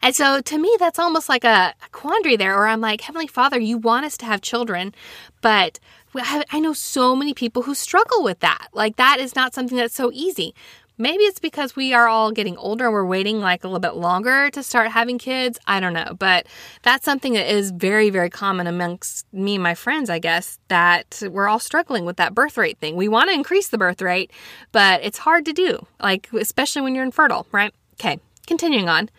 And 0.00 0.16
so 0.16 0.40
to 0.40 0.58
me, 0.58 0.74
that's 0.78 0.98
almost 0.98 1.28
like 1.28 1.44
a, 1.44 1.74
quandary 1.92 2.36
there, 2.36 2.56
where 2.56 2.66
I'm 2.66 2.80
like, 2.80 3.02
Heavenly 3.02 3.26
Father, 3.26 3.60
you 3.60 3.76
want 3.76 4.06
us 4.06 4.16
to 4.18 4.26
have 4.26 4.40
children, 4.40 4.94
but 5.42 5.78
I 6.14 6.58
know 6.58 6.72
so 6.72 7.14
many 7.14 7.34
people 7.34 7.62
who 7.62 7.74
struggle 7.74 8.24
with 8.24 8.40
that. 8.40 8.68
Like, 8.72 8.96
that 8.96 9.20
is 9.20 9.36
not 9.36 9.52
something 9.54 9.76
that's 9.76 9.94
so 9.94 10.10
easy. 10.14 10.54
Maybe 10.98 11.22
it's 11.24 11.38
because 11.38 11.76
we 11.76 11.94
are 11.94 12.08
all 12.08 12.32
getting 12.32 12.56
older 12.56 12.86
and 12.86 12.92
we're 12.92 13.06
waiting 13.06 13.40
like 13.40 13.62
a 13.62 13.68
little 13.68 13.78
bit 13.78 13.94
longer 13.94 14.50
to 14.50 14.62
start 14.62 14.90
having 14.90 15.16
kids. 15.16 15.58
I 15.66 15.78
don't 15.78 15.92
know. 15.92 16.16
But 16.18 16.46
that's 16.82 17.04
something 17.04 17.34
that 17.34 17.52
is 17.52 17.70
very, 17.70 18.10
very 18.10 18.30
common 18.30 18.66
amongst 18.66 19.32
me 19.32 19.54
and 19.54 19.62
my 19.62 19.74
friends, 19.74 20.10
I 20.10 20.18
guess, 20.18 20.58
that 20.66 21.22
we're 21.30 21.48
all 21.48 21.60
struggling 21.60 22.04
with 22.04 22.16
that 22.16 22.34
birth 22.34 22.58
rate 22.58 22.78
thing. 22.78 22.96
We 22.96 23.06
want 23.08 23.30
to 23.30 23.34
increase 23.34 23.68
the 23.68 23.78
birth 23.78 24.02
rate, 24.02 24.32
but 24.72 25.00
it's 25.04 25.18
hard 25.18 25.44
to 25.44 25.52
do, 25.52 25.86
like, 26.00 26.28
especially 26.32 26.82
when 26.82 26.94
you're 26.94 27.04
infertile, 27.04 27.46
right? 27.52 27.72
Okay. 27.94 28.18
Continuing 28.46 28.88
on, 28.88 29.10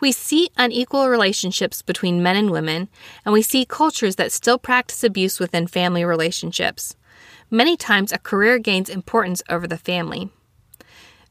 we 0.00 0.10
see 0.10 0.50
unequal 0.56 1.08
relationships 1.08 1.82
between 1.82 2.20
men 2.20 2.34
and 2.34 2.50
women, 2.50 2.88
and 3.24 3.32
we 3.32 3.40
see 3.40 3.64
cultures 3.64 4.16
that 4.16 4.32
still 4.32 4.58
practice 4.58 5.04
abuse 5.04 5.38
within 5.38 5.68
family 5.68 6.04
relationships. 6.04 6.96
Many 7.48 7.76
times, 7.76 8.10
a 8.10 8.18
career 8.18 8.58
gains 8.58 8.88
importance 8.88 9.40
over 9.48 9.68
the 9.68 9.78
family. 9.78 10.30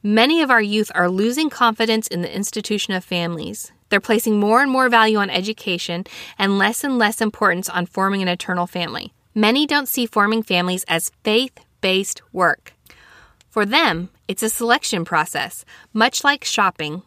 Many 0.04 0.42
of 0.42 0.50
our 0.50 0.62
youth 0.62 0.92
are 0.96 1.10
losing 1.10 1.52
confidence 1.52 2.08
in 2.08 2.24
the 2.24 2.36
institution 2.36 2.96
of 2.96 3.04
families. 3.04 3.72
They're 3.90 4.00
placing 4.00 4.40
more 4.40 4.64
and 4.64 4.72
more 4.72 4.90
value 4.90 5.20
on 5.20 5.30
education 5.30 6.06
and 6.40 6.58
less 6.58 6.84
and 6.84 6.98
less 6.98 7.22
importance 7.22 7.70
on 7.70 7.86
forming 7.86 8.24
an 8.24 8.28
eternal 8.28 8.66
family. 8.66 9.14
Many 9.36 9.68
don't 9.68 9.88
see 9.88 10.08
forming 10.08 10.42
families 10.42 10.86
as 10.88 11.12
faith 11.24 11.54
based 11.82 12.24
work. 12.34 12.74
For 13.52 13.64
them, 13.64 14.10
it's 14.28 14.42
a 14.42 14.50
selection 14.50 15.06
process, 15.06 15.66
much 15.94 16.24
like 16.24 16.46
shopping. 16.46 17.04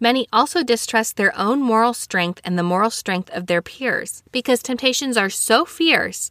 Many 0.00 0.26
also 0.32 0.62
distrust 0.62 1.18
their 1.18 1.36
own 1.38 1.60
moral 1.60 1.92
strength 1.92 2.40
and 2.42 2.58
the 2.58 2.62
moral 2.62 2.90
strength 2.90 3.28
of 3.34 3.48
their 3.48 3.60
peers. 3.60 4.22
Because 4.32 4.62
temptations 4.62 5.18
are 5.18 5.28
so 5.28 5.66
fierce, 5.66 6.30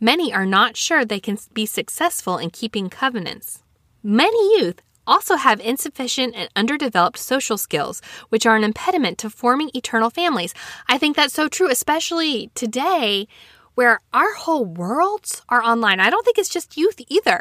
many 0.00 0.32
are 0.32 0.46
not 0.46 0.78
sure 0.78 1.04
they 1.04 1.20
can 1.20 1.36
be 1.52 1.66
successful 1.66 2.38
in 2.38 2.48
keeping 2.48 2.88
covenants. 2.88 3.62
Many 4.02 4.58
youth 4.58 4.80
also 5.06 5.36
have 5.36 5.60
insufficient 5.60 6.34
and 6.36 6.48
underdeveloped 6.56 7.18
social 7.18 7.58
skills, 7.58 8.00
which 8.28 8.46
are 8.46 8.56
an 8.56 8.64
impediment 8.64 9.18
to 9.18 9.30
forming 9.30 9.70
eternal 9.74 10.10
families. 10.10 10.54
I 10.88 10.98
think 10.98 11.16
that's 11.16 11.34
so 11.34 11.48
true, 11.48 11.70
especially 11.70 12.50
today 12.54 13.26
where 13.74 14.00
our 14.12 14.34
whole 14.34 14.64
worlds 14.64 15.42
are 15.48 15.62
online. 15.62 16.00
I 16.00 16.10
don't 16.10 16.24
think 16.24 16.38
it's 16.38 16.48
just 16.48 16.76
youth 16.76 17.00
either. 17.08 17.40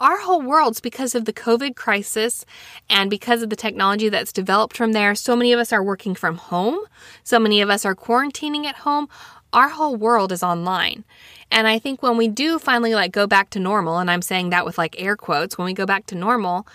Our 0.00 0.18
whole 0.18 0.42
worlds, 0.42 0.80
because 0.80 1.14
of 1.14 1.24
the 1.24 1.32
COVID 1.32 1.76
crisis 1.76 2.44
and 2.90 3.08
because 3.08 3.42
of 3.42 3.50
the 3.50 3.56
technology 3.56 4.08
that's 4.08 4.32
developed 4.32 4.76
from 4.76 4.92
there, 4.92 5.14
so 5.14 5.34
many 5.34 5.52
of 5.52 5.60
us 5.60 5.72
are 5.72 5.82
working 5.82 6.14
from 6.14 6.36
home. 6.36 6.78
So 7.24 7.38
many 7.38 7.62
of 7.62 7.70
us 7.70 7.84
are 7.84 7.94
quarantining 7.94 8.66
at 8.66 8.76
home. 8.76 9.08
Our 9.52 9.70
whole 9.70 9.96
world 9.96 10.30
is 10.30 10.42
online. 10.42 11.04
And 11.50 11.66
I 11.66 11.78
think 11.78 12.02
when 12.02 12.18
we 12.18 12.28
do 12.28 12.58
finally 12.58 12.94
like 12.94 13.12
go 13.12 13.26
back 13.26 13.48
to 13.50 13.58
normal, 13.58 13.98
and 13.98 14.10
I'm 14.10 14.20
saying 14.20 14.50
that 14.50 14.66
with 14.66 14.76
like 14.76 15.00
air 15.00 15.16
quotes, 15.16 15.56
when 15.56 15.64
we 15.64 15.72
go 15.72 15.86
back 15.86 16.06
to 16.06 16.14
normal, 16.14 16.66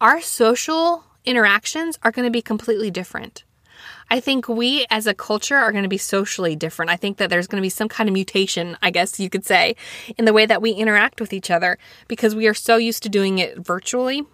our 0.00 0.20
social 0.20 1.04
interactions 1.24 1.98
are 2.02 2.10
going 2.10 2.26
to 2.26 2.30
be 2.30 2.42
completely 2.42 2.90
different. 2.90 3.44
I 4.08 4.20
think 4.20 4.48
we 4.48 4.86
as 4.88 5.06
a 5.06 5.14
culture 5.14 5.56
are 5.56 5.72
going 5.72 5.82
to 5.82 5.88
be 5.88 5.98
socially 5.98 6.54
different. 6.54 6.90
I 6.90 6.96
think 6.96 7.16
that 7.16 7.28
there's 7.28 7.46
going 7.46 7.60
to 7.60 7.66
be 7.66 7.70
some 7.70 7.88
kind 7.88 8.08
of 8.08 8.12
mutation, 8.12 8.76
I 8.80 8.90
guess 8.90 9.18
you 9.18 9.28
could 9.28 9.44
say, 9.44 9.74
in 10.16 10.24
the 10.24 10.32
way 10.32 10.46
that 10.46 10.62
we 10.62 10.70
interact 10.70 11.20
with 11.20 11.32
each 11.32 11.50
other 11.50 11.78
because 12.06 12.34
we 12.34 12.46
are 12.46 12.54
so 12.54 12.76
used 12.76 13.02
to 13.02 13.08
doing 13.08 13.38
it 13.38 13.58
virtually 13.58 14.24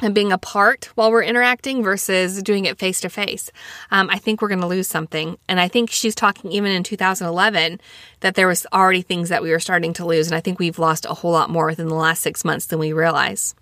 and 0.00 0.14
being 0.14 0.32
apart 0.32 0.90
while 0.94 1.10
we're 1.10 1.22
interacting 1.22 1.82
versus 1.82 2.42
doing 2.42 2.66
it 2.66 2.78
face 2.78 3.00
to 3.00 3.08
face. 3.08 3.50
I 3.90 4.18
think 4.18 4.42
we're 4.42 4.48
going 4.48 4.60
to 4.60 4.66
lose 4.66 4.88
something. 4.88 5.38
And 5.48 5.60
I 5.60 5.68
think 5.68 5.90
she's 5.90 6.14
talking 6.14 6.50
even 6.52 6.72
in 6.72 6.82
2011 6.82 7.80
that 8.20 8.34
there 8.34 8.48
was 8.48 8.66
already 8.72 9.02
things 9.02 9.28
that 9.30 9.42
we 9.42 9.52
were 9.52 9.60
starting 9.60 9.92
to 9.94 10.04
lose. 10.04 10.26
And 10.26 10.34
I 10.34 10.40
think 10.40 10.58
we've 10.58 10.78
lost 10.78 11.06
a 11.06 11.14
whole 11.14 11.32
lot 11.32 11.50
more 11.50 11.66
within 11.66 11.88
the 11.88 11.94
last 11.94 12.20
six 12.20 12.44
months 12.44 12.66
than 12.66 12.78
we 12.78 12.92
realize. 12.92 13.54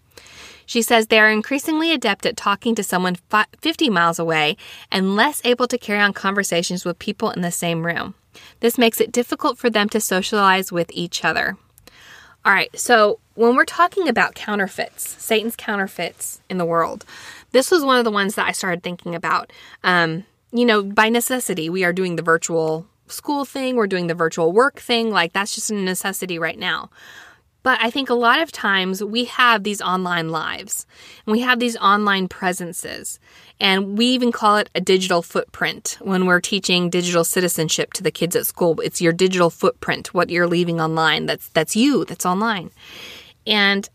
She 0.71 0.83
says 0.83 1.09
they 1.09 1.19
are 1.19 1.29
increasingly 1.29 1.91
adept 1.91 2.25
at 2.25 2.37
talking 2.37 2.77
to 2.77 2.85
someone 2.85 3.17
50 3.59 3.91
miles 3.91 4.21
away 4.21 4.57
and 4.93 5.17
less 5.17 5.45
able 5.45 5.67
to 5.67 5.77
carry 5.77 5.99
on 5.99 6.13
conversations 6.13 6.85
with 6.85 7.01
people 7.01 7.33
in 7.33 7.41
the 7.41 7.51
same 7.51 7.85
room. 7.85 8.15
This 8.61 8.79
makes 8.79 9.01
it 9.01 9.11
difficult 9.11 9.59
for 9.59 9.69
them 9.69 9.89
to 9.89 10.01
socialize 10.01 10.71
with 10.71 10.89
each 10.93 11.25
other. 11.25 11.57
All 12.45 12.53
right, 12.53 12.71
so 12.79 13.19
when 13.35 13.57
we're 13.57 13.65
talking 13.65 14.07
about 14.07 14.37
counterfeits, 14.37 15.21
Satan's 15.21 15.57
counterfeits 15.57 16.41
in 16.49 16.59
the 16.59 16.65
world, 16.65 17.05
this 17.51 17.73
was 17.73 17.83
one 17.83 17.99
of 17.99 18.05
the 18.05 18.13
ones 18.13 18.37
that 18.37 18.47
I 18.47 18.53
started 18.53 18.85
thinking 18.85 19.17
about. 19.17 19.53
Um, 19.83 20.25
you 20.53 20.65
know, 20.65 20.85
by 20.85 21.09
necessity, 21.09 21.69
we 21.69 21.83
are 21.83 21.93
doing 21.93 22.15
the 22.15 22.23
virtual 22.23 22.87
school 23.09 23.45
thing, 23.45 23.75
we're 23.75 23.89
doing 23.89 24.07
the 24.07 24.15
virtual 24.15 24.53
work 24.53 24.79
thing. 24.79 25.11
Like, 25.11 25.33
that's 25.33 25.53
just 25.53 25.73
a 25.73 25.75
necessity 25.75 26.39
right 26.39 26.61
now. 26.61 26.91
But 27.63 27.79
I 27.83 27.91
think 27.91 28.09
a 28.09 28.15
lot 28.15 28.41
of 28.41 28.51
times 28.51 29.05
we 29.05 29.27
have 29.27 29.65
these 29.65 29.83
online 29.83 30.31
lives 30.31 30.87
and 31.27 31.33
we 31.33 31.41
have 31.41 31.59
these 31.59 31.77
online 31.77 32.29
presences. 32.29 33.21
And 33.61 33.99
we 33.99 34.07
even 34.07 34.33
call 34.33 34.57
it 34.57 34.71
a 34.75 34.81
digital 34.81 35.21
footprint 35.21 35.99
when 36.01 36.25
we're 36.25 36.41
teaching 36.41 36.89
digital 36.89 37.25
citizenship 37.25 37.93
to 37.95 38.03
the 38.03 38.11
kids 38.11 38.35
at 38.35 38.47
school. 38.47 38.81
It's 38.81 39.03
your 39.03 39.13
digital 39.13 39.51
footprint, 39.51 40.15
what 40.15 40.31
you're 40.31 40.47
leaving 40.47 40.81
online. 40.81 41.27
That's 41.27 41.49
that's 41.51 41.77
you, 41.77 42.05
that's 42.07 42.25
online. 42.25 42.71
And 43.47 43.89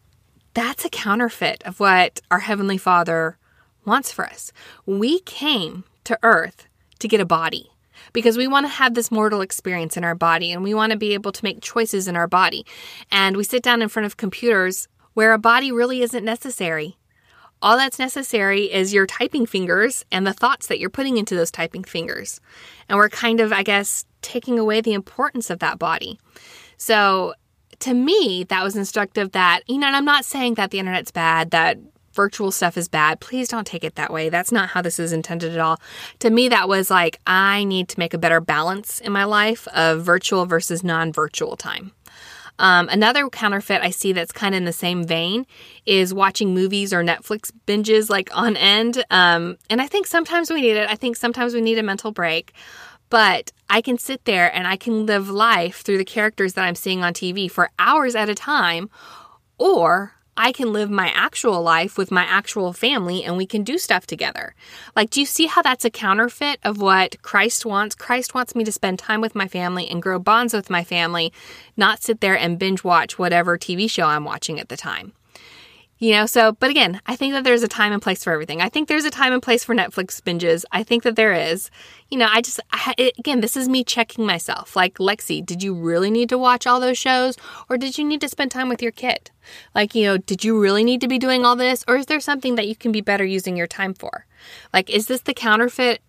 that's 0.54 0.86
a 0.86 0.90
counterfeit 0.90 1.64
of 1.64 1.80
what 1.80 2.22
our 2.30 2.40
Heavenly 2.40 2.78
Father 2.78 3.38
wants 3.84 4.12
for 4.12 4.26
us. 4.26 4.52
We 4.86 5.20
came 5.22 5.84
to 6.04 6.18
earth 6.24 6.68
to 7.00 7.08
get 7.08 7.20
a 7.20 7.26
body 7.26 7.72
because 8.16 8.38
we 8.38 8.48
want 8.48 8.66
to 8.66 8.70
have 8.70 8.94
this 8.94 9.12
mortal 9.12 9.42
experience 9.42 9.98
in 9.98 10.06
our 10.06 10.16
body 10.16 10.54
and 10.54 10.64
we 10.64 10.74
want 10.74 10.92
to 10.94 10.98
be 10.98 11.14
able 11.14 11.34
to 11.34 11.44
make 11.44 11.62
choices 11.62 12.08
in 12.08 12.16
our 12.16 12.28
body. 12.28 12.66
And 13.12 13.36
we 13.36 13.44
sit 13.44 13.62
down 13.62 13.82
in 13.82 13.90
front 13.90 14.06
of 14.06 14.16
computers 14.16 14.88
where 15.14 15.34
a 15.34 15.38
body 15.38 15.72
really 15.72 16.02
isn't 16.02 16.24
necessary. 16.24 16.98
All 17.62 17.78
that's 17.78 18.00
necessary 18.00 18.72
is 18.72 18.94
your 18.94 19.06
typing 19.06 19.46
fingers 19.46 20.06
and 20.12 20.26
the 20.26 20.34
thoughts 20.34 20.68
that 20.68 20.80
you're 20.80 20.90
putting 20.90 21.18
into 21.18 21.36
those 21.36 21.52
typing 21.52 21.84
fingers. 21.84 22.40
And 22.88 22.98
we're 22.98 23.10
kind 23.10 23.42
of, 23.42 23.52
I 23.52 23.64
guess, 23.64 24.06
taking 24.22 24.58
away 24.58 24.80
the 24.80 24.94
importance 24.94 25.50
of 25.50 25.60
that 25.60 25.78
body. 25.78 26.18
So, 26.78 27.34
to 27.80 27.94
me, 27.94 28.46
that 28.48 28.64
was 28.64 28.78
instructive 28.78 29.34
that, 29.34 29.62
you 29.68 29.78
know, 29.78 29.88
and 29.88 29.96
I'm 29.96 30.06
not 30.06 30.24
saying 30.24 30.54
that 30.54 30.72
the 30.72 30.80
internet's 30.80 31.12
bad, 31.12 31.52
that 31.52 31.78
virtual 32.16 32.52
stuff 32.52 32.78
is 32.78 32.88
bad. 32.88 33.20
Please 33.20 33.48
don't 33.50 33.68
take 33.68 33.84
it 33.84 33.96
that 33.96 34.12
way. 34.12 34.30
That's 34.30 34.52
not 34.52 34.70
how 34.70 34.82
this 34.82 35.00
is 35.00 35.12
intended 35.12 35.54
at 35.54 35.60
all. 35.60 35.80
To 36.20 36.30
me, 36.30 36.50
that 36.50 36.68
was 36.68 36.90
like, 36.90 37.20
I 37.28 37.64
need 37.66 37.90
to 37.90 38.00
make 38.00 38.14
a 38.14 38.18
better 38.18 38.40
balance 38.40 39.00
in 39.02 39.12
my 39.12 39.26
life 39.26 39.68
of 39.70 40.02
virtual 40.02 40.46
versus 40.46 40.84
non 40.84 41.12
virtual 41.14 41.56
time. 41.56 41.92
Um, 42.58 42.88
another 42.90 43.28
counterfeit 43.30 43.82
I 43.82 43.90
see 43.90 44.14
that's 44.14 44.32
kind 44.32 44.56
of 44.56 44.60
in 44.60 44.66
the 44.66 44.74
same 44.74 45.04
vein 45.04 45.46
is 45.86 46.14
watching 46.14 46.54
movies 46.54 46.94
or 46.94 47.04
Netflix 47.04 47.52
binges 47.68 48.10
like 48.10 48.36
on 48.36 48.56
end. 48.56 49.04
Um, 49.10 49.58
and 49.70 49.82
I 49.82 49.88
think 49.88 50.08
sometimes 50.08 50.50
we 50.50 50.62
need 50.62 50.78
it. 50.78 50.90
I 50.90 50.96
think 50.96 51.18
sometimes 51.18 51.54
we 51.54 51.62
need 51.62 51.78
a 51.78 51.84
mental 51.84 52.12
break. 52.12 52.54
But 53.10 53.52
I 53.70 53.82
can 53.82 53.98
sit 53.98 54.26
there 54.26 54.54
and 54.56 54.68
I 54.68 54.78
can 54.78 55.06
live 55.06 55.30
life 55.30 55.82
through 55.82 56.00
the 56.00 56.06
characters 56.06 56.54
that 56.54 56.64
I'm 56.64 56.76
seeing 56.76 57.04
on 57.04 57.14
TV 57.14 57.50
for 57.52 57.70
hours 57.78 58.16
at 58.16 58.30
a 58.30 58.36
time. 58.36 58.90
Or 59.58 60.15
I 60.38 60.52
can 60.52 60.74
live 60.74 60.90
my 60.90 61.12
actual 61.16 61.62
life 61.62 61.98
with 61.98 62.12
my 62.12 62.24
actual 62.24 62.74
family 62.74 63.24
and 63.24 63.38
we 63.38 63.46
can 63.46 63.64
do 63.64 63.78
stuff 63.78 64.06
together. 64.06 64.54
Like, 64.96 65.10
do 65.10 65.22
you 65.22 65.26
see 65.26 65.46
how 65.46 65.62
that's 65.62 65.86
a 65.86 65.90
counterfeit 65.90 66.60
of 66.64 66.82
what 66.82 67.22
Christ 67.22 67.66
wants? 67.66 67.96
Christ 67.96 68.34
wants 68.34 68.54
me 68.54 68.66
to 68.66 68.72
spend 68.72 69.00
time 69.00 69.22
with 69.22 69.34
my 69.34 69.48
family 69.48 69.88
and 69.90 70.02
grow 70.02 70.20
bonds 70.20 70.54
with 70.54 70.70
my 70.70 70.84
family, 70.84 71.32
not 71.78 72.04
sit 72.04 72.20
there 72.20 72.38
and 72.38 72.60
binge 72.60 72.84
watch 72.84 73.18
whatever 73.18 73.58
TV 73.58 73.90
show 73.90 74.08
I'm 74.08 74.26
watching 74.26 74.60
at 74.60 74.68
the 74.68 74.78
time. 74.78 75.14
You 75.98 76.12
know, 76.12 76.26
so, 76.26 76.52
but 76.52 76.70
again, 76.70 77.00
I 77.06 77.16
think 77.16 77.34
that 77.34 77.46
there's 77.46 77.64
a 77.64 77.70
time 77.70 77.94
and 77.94 78.02
place 78.02 78.22
for 78.22 78.34
everything. 78.34 78.62
I 78.62 78.68
think 78.68 78.90
there's 78.90 79.06
a 79.06 79.10
time 79.10 79.32
and 79.32 79.42
place 79.42 79.64
for 79.64 79.74
Netflix 79.74 80.20
binges. 80.22 80.66
I 80.74 80.84
think 80.84 81.04
that 81.04 81.16
there 81.16 81.32
is. 81.32 81.72
You 82.10 82.18
know, 82.18 82.28
I 82.30 82.42
just, 82.42 82.60
I, 82.72 83.12
again, 83.18 83.40
this 83.40 83.56
is 83.56 83.70
me 83.70 83.86
checking 83.86 84.26
myself. 84.26 84.76
Like, 84.76 84.96
Lexi, 84.96 85.44
did 85.46 85.64
you 85.64 85.74
really 85.74 86.12
need 86.12 86.28
to 86.30 86.38
watch 86.38 86.68
all 86.68 86.82
those 86.82 86.98
shows 86.98 87.38
or 87.70 87.78
did 87.78 87.98
you 87.98 88.04
need 88.04 88.20
to 88.22 88.30
spend 88.30 88.52
time 88.52 88.68
with 88.68 88.82
your 88.82 88.92
kid? 88.92 89.32
Like, 89.74 89.96
you 89.96 90.04
know, 90.04 90.18
did 90.18 90.44
you 90.44 90.60
really 90.60 90.84
need 90.84 91.00
to 91.00 91.08
be 91.08 91.18
doing 91.18 91.46
all 91.46 91.56
this 91.56 91.86
or 91.88 91.96
is 91.96 92.08
there 92.08 92.20
something 92.20 92.56
that 92.56 92.68
you 92.68 92.76
can 92.76 92.92
be 92.92 93.02
better 93.02 93.26
using 93.26 93.56
your 93.56 93.68
time 93.68 93.94
for? 93.94 94.26
Like, 94.74 94.90
is 94.90 95.08
this 95.08 95.22
the 95.22 95.34
counterfeit 95.34 96.02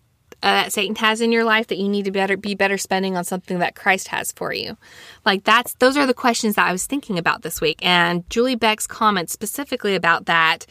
uh, 0.43 0.63
that 0.63 0.73
Satan 0.73 0.95
has 0.95 1.21
in 1.21 1.31
your 1.31 1.43
life 1.43 1.67
that 1.67 1.77
you 1.77 1.89
need 1.89 2.05
to 2.05 2.11
better 2.11 2.37
be 2.37 2.55
better 2.55 2.77
spending 2.77 3.17
on 3.17 3.23
something 3.23 3.59
that 3.59 3.75
Christ 3.75 4.09
has 4.09 4.31
for 4.31 4.53
you? 4.53 4.77
Like 5.25 5.43
that's 5.43 5.73
those 5.75 5.97
are 5.97 6.05
the 6.05 6.13
questions 6.13 6.55
that 6.55 6.67
I 6.67 6.71
was 6.71 6.85
thinking 6.85 7.17
about 7.17 7.41
this 7.41 7.59
week. 7.59 7.79
And 7.85 8.29
Julie 8.29 8.55
Beck's 8.55 8.87
comments 8.87 9.33
specifically 9.33 9.95
about 9.95 10.25
that, 10.25 10.65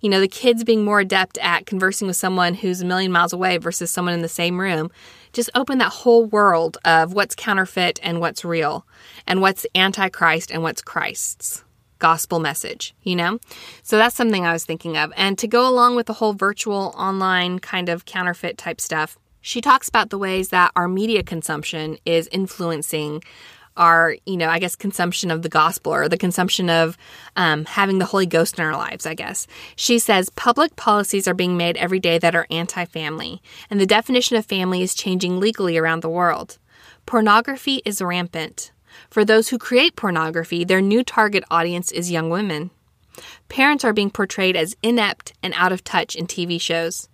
you 0.00 0.08
know, 0.08 0.20
the 0.20 0.28
kids 0.28 0.64
being 0.64 0.84
more 0.84 1.00
adept 1.00 1.38
at 1.38 1.66
conversing 1.66 2.08
with 2.08 2.16
someone 2.16 2.54
who's 2.54 2.80
a 2.80 2.86
million 2.86 3.12
miles 3.12 3.32
away 3.32 3.58
versus 3.58 3.90
someone 3.90 4.14
in 4.14 4.22
the 4.22 4.28
same 4.28 4.60
room, 4.60 4.90
just 5.32 5.50
open 5.54 5.78
that 5.78 5.92
whole 5.92 6.26
world 6.26 6.78
of 6.84 7.14
what's 7.14 7.34
counterfeit 7.34 8.00
and 8.02 8.20
what's 8.20 8.44
real, 8.44 8.86
and 9.26 9.40
what's 9.40 9.66
antichrist 9.74 10.50
and 10.50 10.62
what's 10.62 10.82
Christ's 10.82 11.64
gospel 12.02 12.40
message, 12.40 12.94
you 13.04 13.14
know? 13.14 13.38
So 13.84 13.96
that's 13.96 14.16
something 14.16 14.44
I 14.44 14.52
was 14.52 14.64
thinking 14.64 14.96
of. 14.96 15.12
And 15.16 15.38
to 15.38 15.46
go 15.46 15.68
along 15.68 15.94
with 15.94 16.06
the 16.06 16.14
whole 16.14 16.32
virtual 16.32 16.92
online 16.98 17.60
kind 17.60 17.88
of 17.88 18.04
counterfeit 18.04 18.58
type 18.58 18.80
stuff, 18.80 19.16
she 19.40 19.60
talks 19.60 19.88
about 19.88 20.10
the 20.10 20.18
ways 20.18 20.48
that 20.48 20.72
our 20.74 20.88
media 20.88 21.22
consumption 21.22 21.98
is 22.04 22.28
influencing 22.32 23.22
our, 23.76 24.16
you 24.26 24.36
know, 24.36 24.48
I 24.48 24.58
guess 24.58 24.74
consumption 24.74 25.30
of 25.30 25.42
the 25.42 25.48
gospel 25.48 25.94
or 25.94 26.08
the 26.08 26.18
consumption 26.18 26.68
of 26.68 26.98
um, 27.36 27.64
having 27.66 27.98
the 27.98 28.04
Holy 28.04 28.26
Ghost 28.26 28.58
in 28.58 28.64
our 28.64 28.76
lives, 28.76 29.06
I 29.06 29.14
guess. 29.14 29.46
She 29.76 30.00
says 30.00 30.28
public 30.28 30.74
policies 30.74 31.28
are 31.28 31.34
being 31.34 31.56
made 31.56 31.76
every 31.76 32.00
day 32.00 32.18
that 32.18 32.34
are 32.34 32.48
anti 32.50 32.84
family, 32.84 33.40
and 33.70 33.80
the 33.80 33.86
definition 33.86 34.36
of 34.36 34.44
family 34.44 34.82
is 34.82 34.92
changing 34.94 35.38
legally 35.38 35.78
around 35.78 36.02
the 36.02 36.10
world. 36.10 36.58
Pornography 37.06 37.80
is 37.84 38.02
rampant. 38.02 38.72
For 39.12 39.26
those 39.26 39.50
who 39.50 39.58
create 39.58 39.94
pornography, 39.94 40.64
their 40.64 40.80
new 40.80 41.04
target 41.04 41.44
audience 41.50 41.92
is 41.92 42.10
young 42.10 42.30
women. 42.30 42.70
Parents 43.50 43.84
are 43.84 43.92
being 43.92 44.10
portrayed 44.10 44.56
as 44.56 44.74
inept 44.82 45.34
and 45.42 45.52
out 45.54 45.70
of 45.70 45.84
touch 45.84 46.16
in 46.16 46.26
TV 46.26 46.58
shows. 46.58 47.10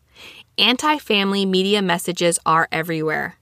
Anti 0.57 0.99
family 0.99 1.45
media 1.45 1.83
messages 1.83 2.39
are 2.47 2.69
everywhere. 2.71 3.35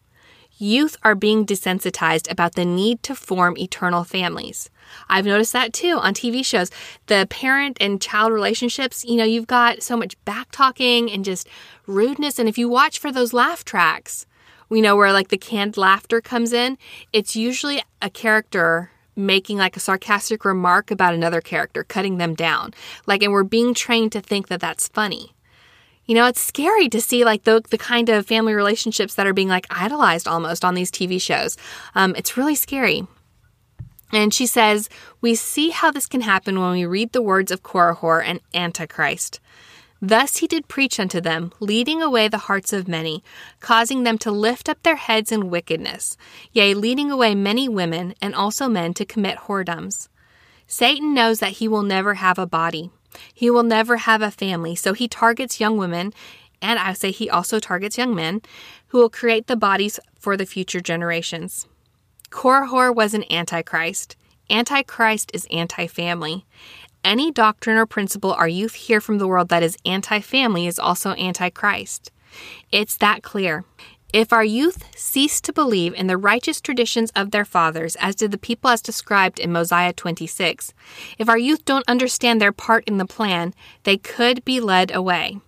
Youth 0.56 0.96
are 1.02 1.14
being 1.14 1.44
desensitized 1.44 2.30
about 2.30 2.54
the 2.54 2.64
need 2.64 3.02
to 3.02 3.14
form 3.14 3.58
eternal 3.58 4.04
families. 4.04 4.70
I've 5.06 5.26
noticed 5.26 5.52
that 5.52 5.74
too 5.74 5.98
on 5.98 6.14
TV 6.14 6.42
shows. 6.42 6.70
The 7.08 7.26
parent 7.28 7.76
and 7.78 8.00
child 8.00 8.32
relationships, 8.32 9.04
you 9.04 9.16
know, 9.16 9.24
you've 9.24 9.46
got 9.46 9.82
so 9.82 9.98
much 9.98 10.16
back 10.24 10.48
talking 10.50 11.10
and 11.10 11.26
just 11.26 11.46
rudeness. 11.86 12.38
And 12.38 12.48
if 12.48 12.56
you 12.56 12.70
watch 12.70 12.98
for 12.98 13.12
those 13.12 13.34
laugh 13.34 13.66
tracks, 13.66 14.25
we 14.68 14.80
know 14.80 14.96
where 14.96 15.12
like 15.12 15.28
the 15.28 15.38
canned 15.38 15.76
laughter 15.76 16.20
comes 16.20 16.52
in, 16.52 16.78
it's 17.12 17.36
usually 17.36 17.82
a 18.02 18.10
character 18.10 18.90
making 19.16 19.56
like 19.58 19.76
a 19.76 19.80
sarcastic 19.80 20.44
remark 20.44 20.90
about 20.90 21.14
another 21.14 21.40
character, 21.40 21.82
cutting 21.82 22.18
them 22.18 22.34
down. 22.34 22.74
Like, 23.06 23.22
and 23.22 23.32
we're 23.32 23.44
being 23.44 23.72
trained 23.74 24.12
to 24.12 24.20
think 24.20 24.48
that 24.48 24.60
that's 24.60 24.88
funny. 24.88 25.32
You 26.04 26.14
know, 26.14 26.26
it's 26.26 26.40
scary 26.40 26.88
to 26.90 27.00
see 27.00 27.24
like 27.24 27.44
the, 27.44 27.62
the 27.68 27.78
kind 27.78 28.08
of 28.08 28.26
family 28.26 28.54
relationships 28.54 29.14
that 29.14 29.26
are 29.26 29.32
being 29.32 29.48
like 29.48 29.66
idolized 29.70 30.28
almost 30.28 30.64
on 30.64 30.74
these 30.74 30.90
TV 30.90 31.20
shows. 31.20 31.56
Um, 31.94 32.14
it's 32.16 32.36
really 32.36 32.54
scary. 32.54 33.06
And 34.12 34.32
she 34.32 34.46
says, 34.46 34.88
We 35.20 35.34
see 35.34 35.70
how 35.70 35.90
this 35.90 36.06
can 36.06 36.20
happen 36.20 36.60
when 36.60 36.72
we 36.72 36.86
read 36.86 37.12
the 37.12 37.22
words 37.22 37.50
of 37.50 37.64
Korihor 37.64 38.22
and 38.24 38.40
Antichrist. 38.54 39.40
Thus 40.00 40.38
he 40.38 40.46
did 40.46 40.68
preach 40.68 41.00
unto 41.00 41.20
them, 41.20 41.52
leading 41.58 42.02
away 42.02 42.28
the 42.28 42.46
hearts 42.48 42.72
of 42.72 42.86
many, 42.86 43.24
causing 43.60 44.02
them 44.02 44.18
to 44.18 44.30
lift 44.30 44.68
up 44.68 44.82
their 44.82 44.96
heads 44.96 45.32
in 45.32 45.50
wickedness, 45.50 46.16
yea, 46.52 46.74
leading 46.74 47.10
away 47.10 47.34
many 47.34 47.68
women 47.68 48.14
and 48.20 48.34
also 48.34 48.68
men 48.68 48.92
to 48.94 49.04
commit 49.04 49.38
whoredoms. 49.38 50.08
Satan 50.66 51.14
knows 51.14 51.38
that 51.38 51.52
he 51.52 51.68
will 51.68 51.82
never 51.82 52.14
have 52.14 52.38
a 52.38 52.46
body. 52.46 52.90
He 53.32 53.50
will 53.50 53.62
never 53.62 53.96
have 53.98 54.20
a 54.20 54.30
family, 54.30 54.74
so 54.74 54.92
he 54.92 55.08
targets 55.08 55.60
young 55.60 55.78
women, 55.78 56.12
and 56.60 56.78
I 56.78 56.92
say 56.92 57.10
he 57.10 57.30
also 57.30 57.58
targets 57.58 57.96
young 57.96 58.14
men, 58.14 58.42
who 58.88 58.98
will 58.98 59.10
create 59.10 59.46
the 59.46 59.56
bodies 59.56 59.98
for 60.18 60.36
the 60.36 60.46
future 60.46 60.80
generations. 60.80 61.66
Korihor 62.30 62.94
was 62.94 63.14
an 63.14 63.24
antichrist. 63.30 64.16
Antichrist 64.50 65.30
is 65.32 65.46
anti 65.50 65.86
family. 65.86 66.44
Any 67.06 67.30
doctrine 67.30 67.76
or 67.76 67.86
principle 67.86 68.32
our 68.32 68.48
youth 68.48 68.74
hear 68.74 69.00
from 69.00 69.18
the 69.18 69.28
world 69.28 69.48
that 69.50 69.62
is 69.62 69.78
anti 69.86 70.18
family 70.18 70.66
is 70.66 70.76
also 70.76 71.10
antichrist. 71.10 72.10
It's 72.72 72.96
that 72.96 73.22
clear. 73.22 73.64
If 74.12 74.32
our 74.32 74.42
youth 74.42 74.82
cease 74.96 75.40
to 75.42 75.52
believe 75.52 75.94
in 75.94 76.08
the 76.08 76.16
righteous 76.16 76.60
traditions 76.60 77.12
of 77.14 77.30
their 77.30 77.44
fathers, 77.44 77.94
as 78.00 78.16
did 78.16 78.32
the 78.32 78.38
people 78.38 78.70
as 78.70 78.82
described 78.82 79.38
in 79.38 79.52
Mosiah 79.52 79.92
26, 79.92 80.74
if 81.16 81.28
our 81.28 81.38
youth 81.38 81.64
don't 81.64 81.88
understand 81.88 82.40
their 82.40 82.50
part 82.50 82.82
in 82.88 82.98
the 82.98 83.06
plan, 83.06 83.54
they 83.84 83.96
could 83.96 84.44
be 84.44 84.58
led 84.58 84.92
away. 84.92 85.38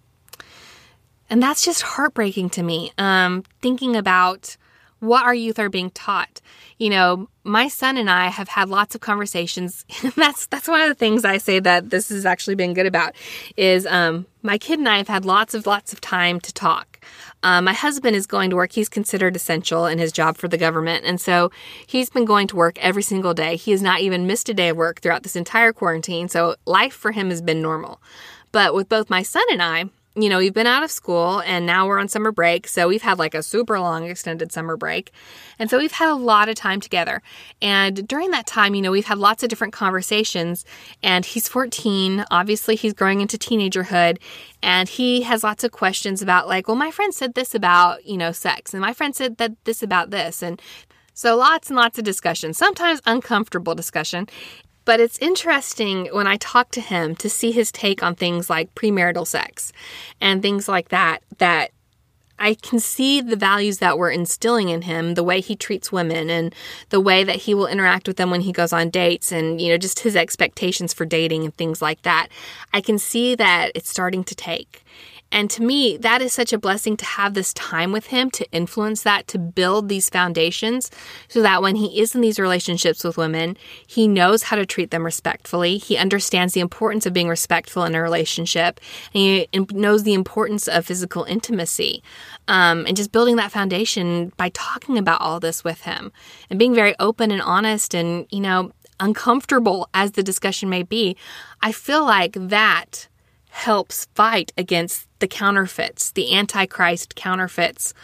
And 1.29 1.43
that's 1.43 1.65
just 1.65 1.83
heartbreaking 1.83 2.51
to 2.51 2.63
me, 2.63 2.93
um, 2.99 3.43
thinking 3.61 3.97
about 3.97 4.57
what 5.01 5.25
our 5.25 5.35
youth 5.35 5.59
are 5.59 5.69
being 5.69 5.91
taught. 5.91 6.41
You 6.79 6.91
know, 6.91 7.29
my 7.45 7.69
son 7.69 7.97
and 7.97 8.11
I 8.11 8.29
have 8.29 8.49
had 8.49 8.69
lots 8.69 8.95
of 8.95 9.01
conversations. 9.01 9.85
that's 10.17 10.47
that's 10.47 10.69
one 10.69 10.81
of 10.81 10.89
the 10.89 10.95
things 10.95 11.25
I 11.25 11.39
say 11.39 11.61
that 11.61 11.91
this 11.91 12.09
has 12.09 12.27
actually 12.27 12.55
been 12.55 12.75
good 12.75 12.87
about 12.87 13.15
is 13.57 13.87
um, 13.87 14.27
my 14.43 14.59
kid 14.59 14.79
and 14.79 14.89
I 14.89 14.99
have 14.99 15.09
had 15.09 15.25
lots 15.25 15.55
of 15.55 15.67
lots 15.67 15.93
of 15.93 16.01
time 16.01 16.41
to 16.41 16.53
talk. 16.53 17.01
Um, 17.43 17.65
my 17.65 17.73
husband 17.73 18.17
is 18.17 18.27
going 18.27 18.51
to 18.51 18.57
work. 18.57 18.73
He's 18.73 18.89
considered 18.89 19.37
essential 19.37 19.87
in 19.87 19.99
his 19.99 20.13
job 20.13 20.37
for 20.37 20.49
the 20.49 20.59
government, 20.59 21.05
and 21.05 21.21
so 21.21 21.51
he's 21.87 22.11
been 22.11 22.25
going 22.25 22.49
to 22.49 22.57
work 22.57 22.79
every 22.81 23.03
single 23.03 23.35
day. 23.35 23.57
He 23.57 23.71
has 23.71 23.83
not 23.83 24.01
even 24.01 24.27
missed 24.27 24.49
a 24.49 24.55
day 24.55 24.71
of 24.71 24.77
work 24.77 25.01
throughout 25.01 25.23
this 25.23 25.37
entire 25.37 25.73
quarantine. 25.73 26.29
So 26.29 26.57
life 26.67 26.95
for 26.95 27.13
him 27.13 27.31
has 27.31 27.41
been 27.41 27.63
normal. 27.63 28.01
But 28.51 28.75
with 28.75 28.89
both 28.89 29.11
my 29.11 29.23
son 29.23 29.45
and 29.51 29.63
I, 29.63 29.91
you 30.23 30.29
know, 30.29 30.39
we've 30.39 30.55
been 30.55 30.67
out 30.67 30.83
of 30.83 30.91
school 30.91 31.41
and 31.47 31.67
now 31.67 31.87
we're 31.87 31.99
on 31.99 32.09
summer 32.09 32.33
break. 32.33 32.67
So 32.69 32.89
we've 32.89 33.03
had 33.03 33.19
like 33.19 33.35
a 33.35 33.43
super 33.43 33.79
long 33.79 34.05
extended 34.05 34.53
summer 34.53 34.77
break. 34.77 35.13
And 35.59 35.71
so 35.71 35.79
we've 35.79 35.93
had 35.93 36.11
a 36.11 36.15
lot 36.15 36.49
of 36.49 36.55
time 36.55 36.81
together. 36.81 37.23
And 37.61 38.07
during 38.07 38.31
that 38.31 38.47
time, 38.47 38.75
you 38.75 38.83
know, 38.83 38.91
we've 38.91 39.07
had 39.07 39.19
lots 39.19 39.43
of 39.43 39.49
different 39.49 39.73
conversations. 39.73 40.65
And 41.03 41.25
he's 41.25 41.49
14. 41.49 42.25
Obviously, 42.31 42.77
he's 42.77 42.93
growing 42.93 43.21
into 43.21 43.39
teenagerhood. 43.39 44.19
And 44.63 44.89
he 44.89 45.23
has 45.23 45.45
lots 45.45 45.65
of 45.65 45.73
questions 45.73 46.21
about, 46.23 46.49
like, 46.49 46.69
well, 46.69 46.77
my 46.77 46.91
friend 46.91 47.15
said 47.15 47.35
this 47.35 47.55
about, 47.55 48.05
you 48.05 48.17
know, 48.17 48.33
sex. 48.33 48.75
And 48.75 48.81
my 48.81 48.93
friend 48.93 49.15
said 49.15 49.37
that 49.39 49.53
this 49.65 49.83
about 49.83 50.11
this. 50.11 50.43
And 50.43 50.61
so 51.15 51.37
lots 51.37 51.69
and 51.69 51.77
lots 51.77 51.99
of 51.99 52.05
discussion, 52.05 52.55
sometimes 52.55 53.01
uncomfortable 53.05 53.75
discussion. 53.75 54.29
But 54.89 55.01
it's 55.01 55.19
interesting 55.19 56.07
when 56.13 56.27
I 56.27 56.39
talk 56.39 56.71
to 56.71 56.81
him 56.81 57.15
to 57.17 57.29
see 57.29 57.53
his 57.53 57.71
take 57.71 58.03
on 58.03 58.15
things 58.15 58.49
like 58.49 58.75
premarital 58.75 59.27
sex 59.27 59.71
and 60.19 60.41
things 60.41 60.67
like 60.67 60.89
that, 60.89 61.19
that 61.37 61.73
I 62.39 62.55
can 62.55 62.81
see 62.81 63.21
the 63.21 63.37
values 63.37 63.81
that 63.81 63.99
we're 63.99 64.11
instilling 64.11 64.71
in 64.71 64.81
him, 64.81 65.13
the 65.13 65.23
way 65.23 65.43
he 65.43 65.57
treats 65.57 65.93
women 65.93 66.31
and 66.31 66.55
the 66.89 67.01
way 67.01 67.23
that 67.23 67.37
he 67.37 67.53
will 67.53 67.67
interact 67.67 68.09
with 68.09 68.17
them 68.17 68.31
when 68.31 68.41
he 68.41 68.51
goes 68.51 68.73
on 68.73 68.89
dates 68.89 69.31
and, 69.31 69.61
you 69.61 69.69
know, 69.69 69.77
just 69.77 70.01
his 70.01 70.17
expectations 70.17 70.95
for 70.95 71.05
dating 71.05 71.45
and 71.45 71.55
things 71.55 71.83
like 71.83 72.01
that. 72.01 72.29
I 72.73 72.81
can 72.81 72.99
see 72.99 73.35
that 73.35 73.73
it's 73.75 73.91
starting 73.91 74.25
to 74.25 74.35
take. 74.35 74.87
And 75.31 75.51
to 75.51 75.63
me, 75.63 75.97
that 75.99 76.23
is 76.23 76.33
such 76.33 76.53
a 76.53 76.59
blessing 76.59 76.97
to 76.97 77.05
have 77.05 77.35
this 77.35 77.53
time 77.53 77.93
with 77.93 78.07
him 78.07 78.31
to 78.31 78.51
influence 78.51 79.03
that, 79.03 79.29
to 79.29 79.39
build 79.39 79.89
these 79.89 80.09
foundations 80.09 80.91
so 81.29 81.43
that 81.43 81.61
when 81.61 81.77
he 81.77 82.01
is 82.01 82.15
in 82.15 82.23
these 82.23 82.39
relationships 82.39 83.05
with 83.05 83.19
women, 83.19 83.57
he 83.87 84.09
knows 84.09 84.45
how 84.45 84.57
to 84.57 84.65
treat 84.65 84.91
them 84.91 85.05
respectfully. 85.05 85.77
He 85.77 85.97
understands 85.97 86.55
the 86.55 86.61
importance 86.61 87.05
of 87.05 87.13
being 87.13 87.29
respectful 87.29 87.85
in 87.85 87.95
a 87.95 88.03
relationship 88.03 88.81
and 89.15 89.47
he 89.53 89.67
knows 89.73 90.03
the 90.03 90.15
importance 90.15 90.67
of 90.67 90.87
physical 90.87 91.25
intimacy. 91.25 92.03
Um, 92.49 92.87
and 92.87 92.97
just 92.97 93.13
building 93.13 93.37
that 93.37 93.53
foundation 93.53 94.33
by 94.39 94.49
talking 94.55 94.97
about 94.97 95.21
all 95.21 95.39
this 95.39 95.63
with 95.63 95.83
him 95.83 96.11
and 96.49 96.59
being 96.59 96.75
very 96.75 96.95
open 96.99 97.31
and 97.31 97.43
honest 97.43 97.95
and, 97.95 98.27
you 98.31 98.41
know, 98.41 98.73
uncomfortable 99.01 99.89
as 99.93 100.13
the 100.13 100.23
discussion 100.23 100.69
may 100.69 100.83
be. 100.83 101.17
I 101.61 101.73
feel 101.73 102.05
like 102.05 102.33
that 102.33 103.09
helps 103.51 104.07
fight 104.15 104.53
against 104.57 105.09
the 105.19 105.29
counterfeits, 105.29 106.11
the 106.11 106.35
antichrist 106.35 107.15
counterfeits 107.15 107.95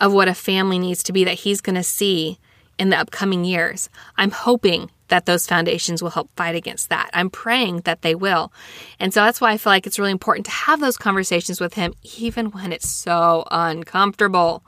of 0.00 0.12
what 0.12 0.28
a 0.28 0.34
family 0.34 0.78
needs 0.78 1.02
to 1.04 1.12
be 1.12 1.24
that 1.24 1.34
he's 1.34 1.60
going 1.60 1.76
to 1.76 1.82
see 1.82 2.38
in 2.78 2.90
the 2.90 2.98
upcoming 2.98 3.44
years. 3.44 3.88
I'm 4.16 4.32
hoping 4.32 4.90
that 5.08 5.26
those 5.26 5.46
foundations 5.46 6.02
will 6.02 6.10
help 6.10 6.30
fight 6.36 6.56
against 6.56 6.88
that. 6.88 7.10
I'm 7.12 7.30
praying 7.30 7.80
that 7.80 8.02
they 8.02 8.14
will. 8.14 8.52
And 8.98 9.12
so 9.12 9.20
that's 9.20 9.40
why 9.40 9.52
I 9.52 9.58
feel 9.58 9.72
like 9.72 9.86
it's 9.86 9.98
really 9.98 10.10
important 10.10 10.46
to 10.46 10.52
have 10.52 10.80
those 10.80 10.96
conversations 10.96 11.60
with 11.60 11.74
him, 11.74 11.94
even 12.18 12.46
when 12.46 12.72
it's 12.72 12.88
so 12.88 13.46
uncomfortable. 13.50 14.64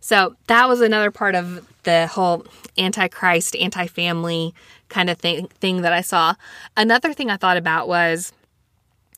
So 0.00 0.36
that 0.46 0.68
was 0.68 0.80
another 0.80 1.10
part 1.10 1.34
of 1.34 1.66
the 1.84 2.06
whole 2.06 2.46
antichrist, 2.76 3.56
anti 3.56 3.86
family 3.86 4.54
kind 4.88 5.08
of 5.08 5.18
thing, 5.18 5.48
thing 5.60 5.82
that 5.82 5.92
I 5.92 6.02
saw. 6.02 6.34
Another 6.76 7.12
thing 7.12 7.30
I 7.30 7.36
thought 7.36 7.56
about 7.56 7.88
was 7.88 8.32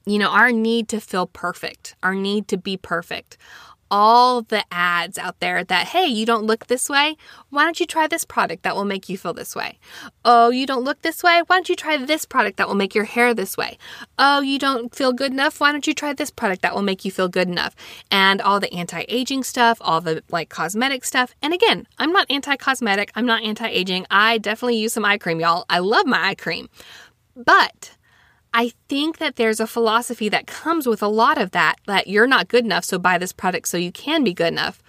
you 0.06 0.18
know, 0.18 0.28
our 0.28 0.52
need 0.52 0.88
to 0.88 1.00
feel 1.00 1.26
perfect, 1.26 1.96
our 2.02 2.14
need 2.14 2.48
to 2.48 2.56
be 2.56 2.76
perfect. 2.76 3.38
All 3.90 4.42
the 4.42 4.64
ads 4.72 5.18
out 5.18 5.38
there 5.38 5.62
that, 5.62 5.88
hey, 5.88 6.06
you 6.06 6.26
don't 6.26 6.46
look 6.46 6.66
this 6.66 6.88
way? 6.88 7.16
Why 7.50 7.64
don't 7.64 7.78
you 7.78 7.86
try 7.86 8.08
this 8.08 8.24
product 8.24 8.64
that 8.64 8.74
will 8.74 8.86
make 8.86 9.08
you 9.08 9.16
feel 9.16 9.34
this 9.34 9.54
way? 9.54 9.78
Oh, 10.24 10.50
you 10.50 10.66
don't 10.66 10.82
look 10.82 11.02
this 11.02 11.22
way? 11.22 11.42
Why 11.46 11.56
don't 11.56 11.68
you 11.68 11.76
try 11.76 11.98
this 11.98 12.24
product 12.24 12.56
that 12.56 12.66
will 12.66 12.74
make 12.74 12.94
your 12.94 13.04
hair 13.04 13.34
this 13.34 13.56
way? 13.56 13.78
Oh, 14.18 14.40
you 14.40 14.58
don't 14.58 14.92
feel 14.92 15.12
good 15.12 15.30
enough? 15.30 15.60
Why 15.60 15.70
don't 15.70 15.86
you 15.86 15.94
try 15.94 16.12
this 16.12 16.30
product 16.30 16.62
that 16.62 16.74
will 16.74 16.82
make 16.82 17.04
you 17.04 17.12
feel 17.12 17.28
good 17.28 17.46
enough? 17.46 17.76
And 18.10 18.40
all 18.40 18.58
the 18.58 18.72
anti 18.72 19.04
aging 19.08 19.44
stuff, 19.44 19.78
all 19.80 20.00
the 20.00 20.24
like 20.30 20.48
cosmetic 20.48 21.04
stuff. 21.04 21.34
And 21.40 21.54
again, 21.54 21.86
I'm 21.98 22.10
not 22.10 22.26
anti 22.30 22.56
cosmetic, 22.56 23.12
I'm 23.14 23.26
not 23.26 23.44
anti 23.44 23.68
aging. 23.68 24.06
I 24.10 24.38
definitely 24.38 24.78
use 24.78 24.94
some 24.94 25.04
eye 25.04 25.18
cream, 25.18 25.38
y'all. 25.40 25.66
I 25.70 25.78
love 25.78 26.06
my 26.06 26.30
eye 26.30 26.34
cream. 26.34 26.68
But 27.36 27.93
I 28.56 28.72
think 28.88 29.18
that 29.18 29.34
there's 29.34 29.58
a 29.58 29.66
philosophy 29.66 30.28
that 30.28 30.46
comes 30.46 30.86
with 30.86 31.02
a 31.02 31.08
lot 31.08 31.38
of 31.38 31.50
that, 31.50 31.74
that 31.86 32.06
you're 32.06 32.28
not 32.28 32.46
good 32.46 32.64
enough, 32.64 32.84
so 32.84 33.00
buy 33.00 33.18
this 33.18 33.32
product 33.32 33.66
so 33.66 33.76
you 33.76 33.90
can 33.90 34.22
be 34.22 34.32
good 34.32 34.52
enough. 34.52 34.80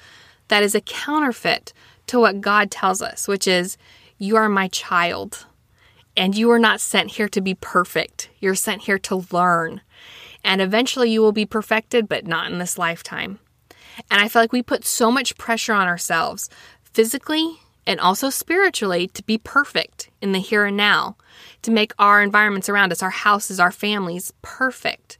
That 0.49 0.62
is 0.62 0.75
a 0.75 0.82
counterfeit 0.82 1.73
to 2.06 2.19
what 2.19 2.41
God 2.41 2.69
tells 2.69 3.01
us, 3.01 3.28
which 3.28 3.47
is, 3.47 3.75
you 4.19 4.36
are 4.36 4.47
my 4.47 4.67
child. 4.67 5.47
And 6.15 6.38
you 6.38 6.51
are 6.51 6.60
not 6.60 6.80
sent 6.80 7.13
here 7.13 7.28
to 7.30 7.41
be 7.41 7.56
perfect. 7.56 8.30
You're 8.39 8.54
sent 8.54 8.84
here 8.84 8.99
to 8.99 9.25
learn. 9.32 9.82
And 10.43 10.62
eventually 10.62 11.10
you 11.10 11.21
will 11.21 11.32
be 11.32 11.47
perfected, 11.47 12.08
but 12.08 12.28
not 12.28 12.51
in 12.51 12.60
this 12.60 12.78
lifetime. 12.78 13.39
And 14.12 14.21
I 14.21 14.28
feel 14.28 14.43
like 14.43 14.54
we 14.54 14.62
put 14.62 14.86
so 14.86 15.10
much 15.10 15.38
pressure 15.38 15.73
on 15.73 15.88
ourselves 15.88 16.51
physically 16.93 17.60
and 17.88 18.00
also 18.00 18.30
spiritually 18.30 19.08
to 19.10 19.24
be 19.24 19.38
perfect 19.38 20.10
in 20.21 20.32
the 20.32 20.39
here 20.39 20.65
and 20.65 20.78
now, 20.78 21.15
to 21.62 21.71
make 21.71 21.93
our 22.00 22.21
environments 22.21 22.69
around 22.69 22.91
us, 22.91 23.04
our 23.04 23.10
houses, 23.10 23.60
our 23.60 23.71
families 23.71 24.34
perfect. 24.41 25.17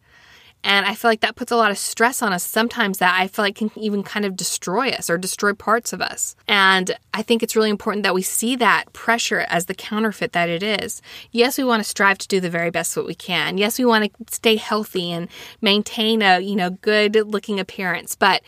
And 0.66 0.84
I 0.84 0.96
feel 0.96 1.12
like 1.12 1.22
that 1.22 1.36
puts 1.36 1.52
a 1.52 1.56
lot 1.56 1.70
of 1.70 1.78
stress 1.78 2.24
on 2.24 2.34
us 2.34 2.44
sometimes 2.44 2.98
that 2.98 3.16
I 3.16 3.28
feel 3.28 3.46
like 3.46 3.56
can 3.56 3.70
even 3.76 4.02
kind 4.02 4.26
of 4.26 4.36
destroy 4.36 4.90
us 4.90 5.12
or 5.12 5.18
destroy 5.20 5.54
parts 5.54 5.94
of 5.94 6.02
us. 6.02 6.36
And 6.48 6.98
I 7.14 7.22
think 7.22 7.44
it's 7.44 7.56
really 7.56 7.70
important 7.70 8.02
that 8.02 8.16
we 8.16 8.24
see 8.24 8.56
that 8.56 8.92
pressure 8.92 9.46
as 9.48 9.68
the 9.68 9.76
counterfeit 9.76 10.32
that 10.32 10.50
it 10.50 10.64
is. 10.64 11.04
Yes, 11.32 11.60
we 11.60 11.64
want 11.64 11.84
to 11.84 11.90
strive 11.90 12.18
to 12.18 12.28
do 12.28 12.40
the 12.40 12.50
very 12.50 12.72
best 12.72 12.96
that 12.96 13.06
we 13.06 13.14
can. 13.14 13.60
Yes, 13.60 13.78
we 13.78 13.86
want 13.86 14.12
to 14.12 14.34
stay 14.34 14.56
healthy 14.56 15.12
and 15.12 15.28
maintain 15.62 16.24
a, 16.24 16.40
you 16.40 16.56
know, 16.56 16.72
good 16.72 17.16
looking 17.16 17.60
appearance, 17.60 18.16
but 18.16 18.42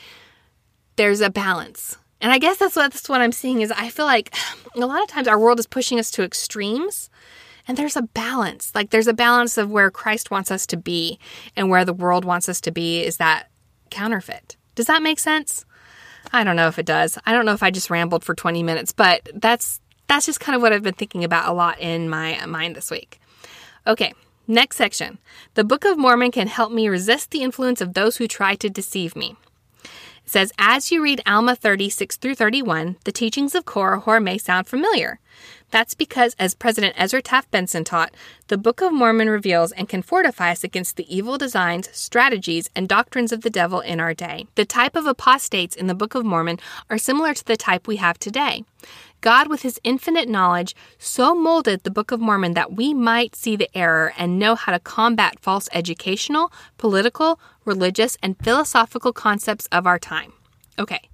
there's 0.95 1.21
a 1.21 1.29
balance 1.29 1.97
And 2.19 2.31
I 2.31 2.39
guess 2.39 2.57
that's 2.57 2.75
what 2.75 2.91
that's 2.91 3.09
what 3.09 3.21
I'm 3.21 3.31
seeing 3.31 3.61
is 3.61 3.71
I 3.71 3.89
feel 3.89 4.05
like 4.05 4.35
a 4.75 4.79
lot 4.79 5.01
of 5.03 5.09
times 5.09 5.27
our 5.27 5.39
world 5.39 5.59
is 5.59 5.67
pushing 5.67 5.99
us 5.99 6.11
to 6.11 6.23
extremes 6.23 7.09
and 7.67 7.77
there's 7.77 7.97
a 7.97 8.01
balance. 8.01 8.73
Like 8.73 8.89
there's 8.89 9.07
a 9.07 9.13
balance 9.13 9.57
of 9.57 9.69
where 9.69 9.91
Christ 9.91 10.31
wants 10.31 10.51
us 10.51 10.65
to 10.67 10.77
be 10.77 11.19
and 11.55 11.69
where 11.69 11.85
the 11.85 11.93
world 11.93 12.25
wants 12.25 12.47
us 12.47 12.61
to 12.61 12.71
be 12.71 13.03
is 13.03 13.17
that 13.17 13.49
counterfeit. 13.89 14.55
Does 14.75 14.87
that 14.87 15.01
make 15.01 15.19
sense? 15.19 15.65
I 16.31 16.43
don't 16.43 16.55
know 16.55 16.67
if 16.67 16.79
it 16.79 16.85
does. 16.85 17.17
I 17.25 17.33
don't 17.33 17.45
know 17.45 17.53
if 17.53 17.63
I 17.63 17.71
just 17.71 17.89
rambled 17.89 18.23
for 18.23 18.35
20 18.35 18.63
minutes, 18.63 18.91
but 18.91 19.29
that's 19.33 19.81
that's 20.07 20.25
just 20.25 20.39
kind 20.39 20.55
of 20.55 20.61
what 20.61 20.71
I've 20.71 20.83
been 20.83 20.93
thinking 20.93 21.23
about 21.23 21.49
a 21.49 21.53
lot 21.53 21.79
in 21.79 22.09
my 22.09 22.45
mind 22.45 22.75
this 22.75 22.89
week. 22.89 23.19
Okay, 23.85 24.13
next 24.47 24.77
section. 24.77 25.17
The 25.55 25.63
Book 25.63 25.83
of 25.83 25.97
Mormon 25.97 26.31
can 26.31 26.47
help 26.47 26.71
me 26.71 26.87
resist 26.87 27.31
the 27.31 27.43
influence 27.43 27.81
of 27.81 27.93
those 27.93 28.17
who 28.17 28.27
try 28.27 28.55
to 28.55 28.69
deceive 28.69 29.15
me. 29.15 29.35
Says, 30.29 30.51
as 30.59 30.91
you 30.91 31.01
read 31.01 31.21
Alma 31.25 31.55
36 31.55 32.17
through 32.17 32.35
31, 32.35 32.97
the 33.05 33.13
teachings 33.13 33.55
of 33.55 33.63
Korihor 33.63 34.21
may 34.21 34.37
sound 34.37 34.67
familiar. 34.67 35.19
That's 35.71 35.95
because, 35.95 36.35
as 36.37 36.53
President 36.53 36.95
Ezra 36.97 37.21
Taft 37.21 37.49
Benson 37.49 37.85
taught, 37.85 38.13
the 38.47 38.57
Book 38.57 38.81
of 38.81 38.91
Mormon 38.91 39.29
reveals 39.29 39.71
and 39.71 39.87
can 39.87 40.01
fortify 40.01 40.51
us 40.51 40.65
against 40.65 40.97
the 40.97 41.15
evil 41.15 41.37
designs, 41.37 41.89
strategies, 41.93 42.69
and 42.75 42.89
doctrines 42.89 43.31
of 43.31 43.41
the 43.41 43.49
devil 43.49 43.79
in 43.79 44.01
our 44.01 44.13
day. 44.13 44.47
The 44.55 44.65
type 44.65 44.97
of 44.97 45.05
apostates 45.05 45.77
in 45.77 45.87
the 45.87 45.95
Book 45.95 46.13
of 46.13 46.25
Mormon 46.25 46.59
are 46.89 46.97
similar 46.97 47.33
to 47.33 47.45
the 47.45 47.55
type 47.55 47.87
we 47.87 47.95
have 47.95 48.19
today. 48.19 48.65
God, 49.21 49.47
with 49.47 49.61
his 49.61 49.79
infinite 49.83 50.29
knowledge, 50.29 50.75
so 50.97 51.33
molded 51.33 51.83
the 51.83 51.91
Book 51.91 52.11
of 52.11 52.19
Mormon 52.19 52.53
that 52.53 52.73
we 52.73 52.93
might 52.93 53.35
see 53.35 53.55
the 53.55 53.69
error 53.75 54.13
and 54.17 54.39
know 54.39 54.55
how 54.55 54.71
to 54.71 54.79
combat 54.79 55.39
false 55.39 55.67
educational, 55.73 56.51
political, 56.77 57.39
religious, 57.65 58.17
and 58.21 58.37
philosophical 58.43 59.13
concepts 59.13 59.67
of 59.71 59.87
our 59.87 59.99
time. 59.99 60.33
Okay, 60.79 61.09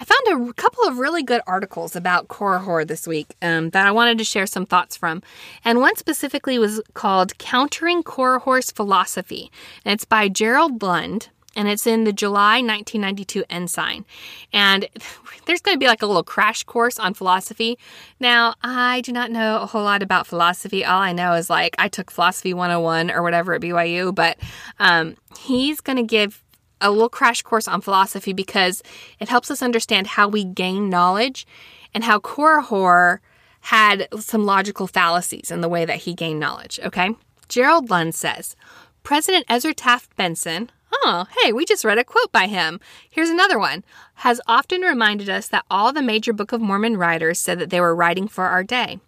I 0.00 0.04
found 0.04 0.48
a 0.48 0.52
couple 0.54 0.84
of 0.84 0.98
really 0.98 1.22
good 1.22 1.42
articles 1.46 1.94
about 1.94 2.28
Korihor 2.28 2.86
this 2.86 3.06
week 3.06 3.36
um, 3.42 3.68
that 3.70 3.86
I 3.86 3.90
wanted 3.90 4.16
to 4.16 4.24
share 4.24 4.46
some 4.46 4.64
thoughts 4.64 4.96
from. 4.96 5.22
And 5.62 5.78
one 5.78 5.94
specifically 5.96 6.58
was 6.58 6.80
called 6.94 7.36
Countering 7.36 8.02
Korihor's 8.02 8.70
Philosophy. 8.70 9.52
And 9.84 9.92
it's 9.92 10.06
by 10.06 10.28
Gerald 10.28 10.82
Lund. 10.82 11.28
And 11.56 11.68
it's 11.68 11.86
in 11.86 12.04
the 12.04 12.12
July 12.12 12.62
1992 12.62 13.44
Ensign. 13.50 14.04
And 14.52 14.88
there's 15.46 15.60
going 15.60 15.74
to 15.74 15.78
be 15.78 15.86
like 15.86 16.02
a 16.02 16.06
little 16.06 16.22
crash 16.22 16.62
course 16.64 16.98
on 16.98 17.14
philosophy. 17.14 17.78
Now, 18.20 18.54
I 18.62 19.00
do 19.00 19.12
not 19.12 19.30
know 19.30 19.60
a 19.60 19.66
whole 19.66 19.82
lot 19.82 20.02
about 20.02 20.26
philosophy. 20.26 20.84
All 20.84 21.00
I 21.00 21.12
know 21.12 21.34
is 21.34 21.50
like 21.50 21.74
I 21.78 21.88
took 21.88 22.10
Philosophy 22.10 22.54
101 22.54 23.10
or 23.10 23.22
whatever 23.22 23.54
at 23.54 23.60
BYU, 23.60 24.14
but 24.14 24.38
um, 24.78 25.16
he's 25.38 25.80
going 25.80 25.96
to 25.96 26.02
give 26.02 26.42
a 26.80 26.90
little 26.90 27.08
crash 27.08 27.42
course 27.42 27.68
on 27.68 27.80
philosophy 27.80 28.32
because 28.32 28.82
it 29.18 29.28
helps 29.28 29.50
us 29.50 29.62
understand 29.62 30.06
how 30.06 30.28
we 30.28 30.44
gain 30.44 30.88
knowledge 30.88 31.46
and 31.92 32.04
how 32.04 32.18
Korihor 32.18 33.18
had 33.62 34.08
some 34.18 34.44
logical 34.44 34.86
fallacies 34.86 35.50
in 35.50 35.60
the 35.60 35.68
way 35.68 35.84
that 35.84 35.98
he 35.98 36.14
gained 36.14 36.40
knowledge. 36.40 36.80
Okay. 36.82 37.10
Gerald 37.48 37.90
Lund 37.90 38.14
says 38.14 38.56
President 39.02 39.44
Ezra 39.48 39.74
Taft 39.74 40.14
Benson, 40.16 40.70
oh, 40.92 41.26
hey, 41.42 41.52
we 41.52 41.64
just 41.64 41.84
read 41.84 41.98
a 41.98 42.04
quote 42.04 42.32
by 42.32 42.46
him. 42.46 42.80
Here's 43.08 43.30
another 43.30 43.58
one, 43.58 43.84
has 44.16 44.40
often 44.46 44.82
reminded 44.82 45.28
us 45.28 45.48
that 45.48 45.64
all 45.70 45.92
the 45.92 46.02
major 46.02 46.32
Book 46.32 46.52
of 46.52 46.60
Mormon 46.60 46.96
writers 46.96 47.38
said 47.38 47.58
that 47.58 47.70
they 47.70 47.80
were 47.80 47.94
writing 47.94 48.28
for 48.28 48.46
our 48.46 48.64
day. 48.64 49.00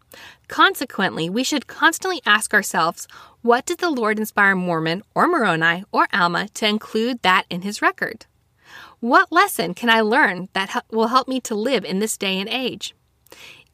Consequently, 0.48 1.30
we 1.30 1.44
should 1.44 1.66
constantly 1.66 2.20
ask 2.26 2.52
ourselves 2.52 3.08
what 3.40 3.66
did 3.66 3.78
the 3.78 3.90
Lord 3.90 4.18
inspire 4.18 4.54
Mormon 4.54 5.02
or 5.14 5.26
Moroni 5.26 5.84
or 5.90 6.06
Alma 6.12 6.48
to 6.54 6.66
include 6.66 7.22
that 7.22 7.46
in 7.50 7.62
his 7.62 7.82
record? 7.82 8.26
What 9.00 9.32
lesson 9.32 9.74
can 9.74 9.90
I 9.90 10.00
learn 10.00 10.48
that 10.52 10.84
will 10.90 11.08
help 11.08 11.26
me 11.26 11.40
to 11.40 11.54
live 11.54 11.84
in 11.84 11.98
this 11.98 12.16
day 12.16 12.38
and 12.38 12.48
age? 12.48 12.94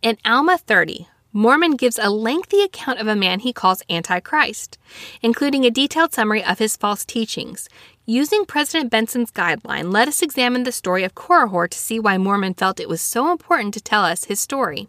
In 0.00 0.16
Alma 0.24 0.56
30, 0.56 1.08
Mormon 1.32 1.76
gives 1.76 1.98
a 1.98 2.08
lengthy 2.08 2.62
account 2.62 2.98
of 2.98 3.06
a 3.06 3.14
man 3.14 3.40
he 3.40 3.52
calls 3.52 3.82
Antichrist, 3.90 4.78
including 5.20 5.64
a 5.64 5.70
detailed 5.70 6.14
summary 6.14 6.42
of 6.42 6.58
his 6.58 6.76
false 6.76 7.04
teachings. 7.04 7.68
Using 8.10 8.46
President 8.46 8.90
Benson's 8.90 9.30
guideline, 9.30 9.92
let 9.92 10.08
us 10.08 10.22
examine 10.22 10.62
the 10.62 10.72
story 10.72 11.04
of 11.04 11.14
Korihor 11.14 11.68
to 11.68 11.78
see 11.78 12.00
why 12.00 12.16
Mormon 12.16 12.54
felt 12.54 12.80
it 12.80 12.88
was 12.88 13.02
so 13.02 13.30
important 13.30 13.74
to 13.74 13.82
tell 13.82 14.02
us 14.02 14.24
his 14.24 14.40
story. 14.40 14.88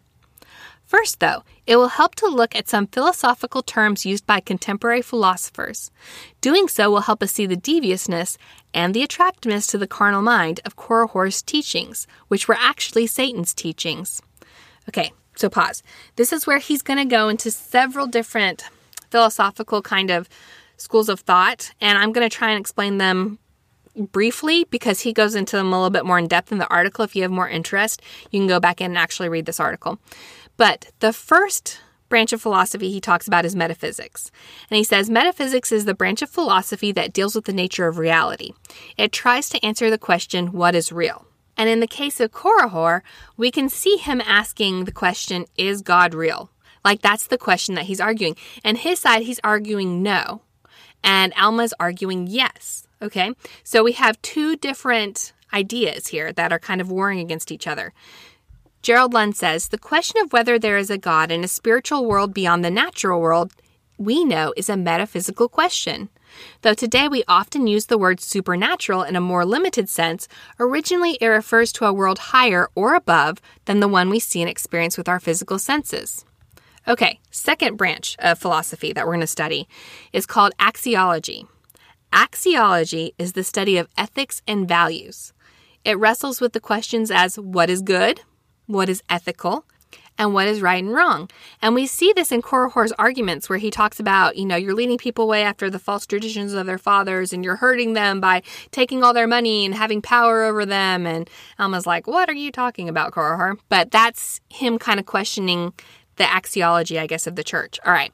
First, 0.86 1.19
though, 1.19 1.43
it 1.67 1.75
will 1.75 1.89
help 1.89 2.15
to 2.15 2.27
look 2.27 2.55
at 2.55 2.69
some 2.69 2.88
philosophical 2.88 3.62
terms 3.62 4.05
used 4.05 4.25
by 4.25 4.39
contemporary 4.39 5.01
philosophers. 5.01 5.91
Doing 6.39 6.69
so 6.69 6.89
will 6.89 7.01
help 7.01 7.21
us 7.21 7.34
see 7.34 7.45
the 7.45 7.58
deviousness 7.58 8.38
and 8.73 8.93
the 8.93 9.03
attractiveness 9.03 9.67
to 9.67 9.77
the 9.77 9.86
carnal 9.86 10.21
mind 10.21 10.62
of 10.63 10.77
Korihor's 10.77 11.41
teachings, 11.41 12.08
which 12.29 12.47
were 12.47 12.58
actually 12.58 13.05
Satan's 13.05 13.53
teachings. 13.53 14.21
Okay, 14.88 15.12
so 15.36 15.49
pause. 15.49 15.84
This 16.15 16.32
is 16.32 16.47
where 16.47 16.60
he's 16.60 16.82
going 16.82 16.99
to 16.99 17.03
go 17.03 17.27
into 17.27 17.51
several 17.51 18.08
different 18.08 18.63
philosophical 19.12 19.82
kind 19.82 20.10
of 20.10 20.29
schools 20.80 21.10
of 21.10 21.20
thought, 21.20 21.72
and 21.80 21.98
I'm 21.98 22.12
going 22.12 22.28
to 22.28 22.36
try 22.36 22.50
and 22.50 22.60
explain 22.60 22.98
them 22.98 23.38
briefly 23.96 24.65
because 24.70 25.02
he 25.02 25.13
goes 25.13 25.36
into 25.36 25.58
them 25.58 25.68
a 25.68 25.76
little 25.76 25.89
bit 25.89 26.06
more 26.06 26.18
in 26.18 26.28
depth 26.28 26.52
in 26.52 26.58
the 26.58 26.70
article. 26.70 27.06
If 27.06 27.15
you 27.15 27.22
have 27.24 27.32
more 27.32 27.50
interest, 27.50 28.02
you 28.32 28.39
can 28.39 28.48
go 28.48 28.60
back 28.60 28.82
in 28.82 28.92
and 28.92 28.98
actually 28.98 29.30
read 29.30 29.46
this 29.46 29.60
article. 29.60 30.00
But 30.58 30.89
the 31.00 31.13
first 31.13 31.80
branch 32.08 32.34
of 32.34 32.42
philosophy 32.42 32.92
he 32.92 33.00
talks 33.00 33.28
about 33.28 33.46
is 33.46 33.56
metaphysics. 33.56 34.32
And 34.70 34.78
he 34.78 34.84
says 34.84 35.10
metaphysics 35.10 35.72
is 35.72 35.86
the 35.86 35.94
branch 35.94 36.22
of 36.22 36.30
philosophy 36.30 36.92
that 36.94 37.13
deals 37.13 37.36
with 37.36 37.46
the 37.46 37.54
nature 37.54 37.88
of 37.88 37.98
reality. 37.98 38.54
It 38.98 39.12
tries 39.12 39.48
to 39.50 39.63
answer 39.63 39.89
the 39.89 39.98
question, 39.98 40.52
what 40.52 40.76
is 40.76 40.92
real? 40.92 41.26
And 41.56 41.70
in 41.70 41.82
the 41.82 41.88
case 41.88 42.20
of 42.20 42.32
Korihor, 42.32 43.02
we 43.38 43.52
can 43.52 43.70
see 43.70 43.98
him 43.98 44.22
asking 44.26 44.86
the 44.86 44.92
question, 44.92 45.46
is 45.58 45.82
God 45.82 46.13
real? 46.13 46.50
Like 46.84 47.02
that's 47.02 47.28
the 47.28 47.38
question 47.38 47.76
that 47.76 47.86
he's 47.86 48.02
arguing. 48.02 48.38
And 48.63 48.78
his 48.78 49.00
side, 49.00 49.24
he's 49.24 49.42
arguing 49.44 50.02
no. 50.02 50.42
And 51.03 51.33
Alma's 51.35 51.73
arguing 51.79 52.27
yes. 52.27 52.88
Okay. 53.01 53.33
So 53.63 53.83
we 53.83 53.93
have 53.93 54.21
two 54.21 54.55
different 54.55 55.33
ideas 55.53 56.07
here 56.07 56.31
that 56.33 56.51
are 56.51 56.59
kind 56.59 56.81
of 56.81 56.91
warring 56.91 57.19
against 57.19 57.51
each 57.51 57.67
other. 57.67 57.93
Gerald 58.81 59.13
Lund 59.13 59.35
says 59.35 59.67
the 59.67 59.77
question 59.77 60.21
of 60.21 60.31
whether 60.31 60.57
there 60.57 60.77
is 60.77 60.89
a 60.89 60.97
God 60.97 61.31
in 61.31 61.43
a 61.43 61.47
spiritual 61.47 62.05
world 62.05 62.33
beyond 62.33 62.63
the 62.63 62.71
natural 62.71 63.19
world 63.19 63.53
we 63.99 64.23
know 64.23 64.53
is 64.55 64.69
a 64.69 64.77
metaphysical 64.77 65.49
question. 65.49 66.09
Though 66.62 66.73
today 66.73 67.09
we 67.09 67.25
often 67.27 67.67
use 67.67 67.88
the 67.88 67.97
word 67.97 68.21
supernatural 68.21 69.03
in 69.03 69.17
a 69.17 69.21
more 69.21 69.45
limited 69.45 69.89
sense, 69.89 70.27
originally 70.57 71.17
it 71.19 71.27
refers 71.27 71.73
to 71.73 71.85
a 71.85 71.93
world 71.93 72.19
higher 72.19 72.69
or 72.75 72.95
above 72.95 73.41
than 73.65 73.81
the 73.81 73.89
one 73.89 74.09
we 74.09 74.19
see 74.19 74.41
and 74.41 74.49
experience 74.49 74.97
with 74.97 75.09
our 75.09 75.19
physical 75.19 75.59
senses. 75.59 76.23
Okay, 76.89 77.19
second 77.30 77.75
branch 77.75 78.15
of 78.17 78.39
philosophy 78.39 78.93
that 78.93 79.06
we're 79.06 79.13
going 79.13 79.21
to 79.21 79.28
study 79.28 79.67
is 80.12 80.25
called 80.25 80.54
axiology. 80.58 81.47
Axiology 82.12 83.12
is 83.19 83.34
the 83.34 83.43
study 83.43 83.78
of 83.78 83.88
ethics 83.95 84.41
and 84.47 84.67
values. 84.67 85.32
It 85.86 85.99
wrestles 85.99 86.41
with 86.41 86.54
the 86.54 86.60
questions 86.60 87.12
as 87.12 87.38
what 87.38 87.69
is 87.69 87.84
good, 87.84 88.21
what 88.65 88.89
is 88.89 89.04
ethical, 89.08 89.65
and 90.17 90.34
what 90.34 90.47
is 90.47 90.62
right 90.62 90.84
and 90.84 90.91
wrong. 90.91 91.30
And 91.62 91.75
we 91.75 91.86
see 91.86 92.12
this 92.12 92.32
in 92.32 92.41
Korihor's 92.41 92.91
arguments 92.99 93.49
where 93.49 93.60
he 93.60 93.71
talks 93.71 93.99
about, 93.99 94.36
you 94.36 94.45
know, 94.45 94.58
you're 94.58 94.75
leading 94.75 94.97
people 94.97 95.25
away 95.25 95.43
after 95.43 95.69
the 95.69 95.80
false 95.80 96.06
traditions 96.06 96.54
of 96.54 96.65
their 96.65 96.78
fathers 96.78 97.32
and 97.32 97.45
you're 97.45 97.56
hurting 97.56 97.93
them 97.93 98.19
by 98.19 98.41
taking 98.71 99.02
all 99.02 99.13
their 99.13 99.28
money 99.28 99.63
and 99.63 99.73
having 99.73 100.02
power 100.02 100.43
over 100.43 100.65
them. 100.65 101.08
And 101.08 101.30
Alma's 101.58 101.88
like, 101.88 102.06
what 102.06 102.30
are 102.30 102.34
you 102.34 102.52
talking 102.52 102.89
about, 102.89 103.13
Korihor? 103.13 103.60
But 103.69 103.91
that's 103.91 104.41
him 104.49 104.78
kind 104.78 104.99
of 104.99 105.06
questioning 105.06 105.71
the 106.19 106.25
axiology, 106.25 106.99
I 106.99 107.08
guess, 107.08 107.25
of 107.25 107.36
the 107.36 107.43
church. 107.43 107.79
All 107.84 107.91
right. 107.91 108.13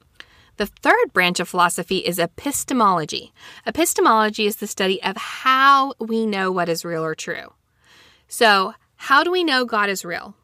The 0.56 0.64
third 0.66 1.12
branch 1.12 1.38
of 1.38 1.50
philosophy 1.50 1.98
is 1.98 2.18
epistemology. 2.18 3.34
Epistemology 3.66 4.46
is 4.46 4.56
the 4.56 4.66
study 4.66 5.02
of 5.02 5.18
how 5.18 5.92
we 5.98 6.24
know 6.24 6.50
what 6.50 6.70
is 6.70 6.82
real 6.82 7.04
or 7.04 7.14
true. 7.14 7.52
So, 8.26 8.72
how 8.96 9.22
do 9.22 9.30
we 9.30 9.44
know 9.44 9.66
God 9.66 9.90
is 9.90 10.02
real? 10.02 10.34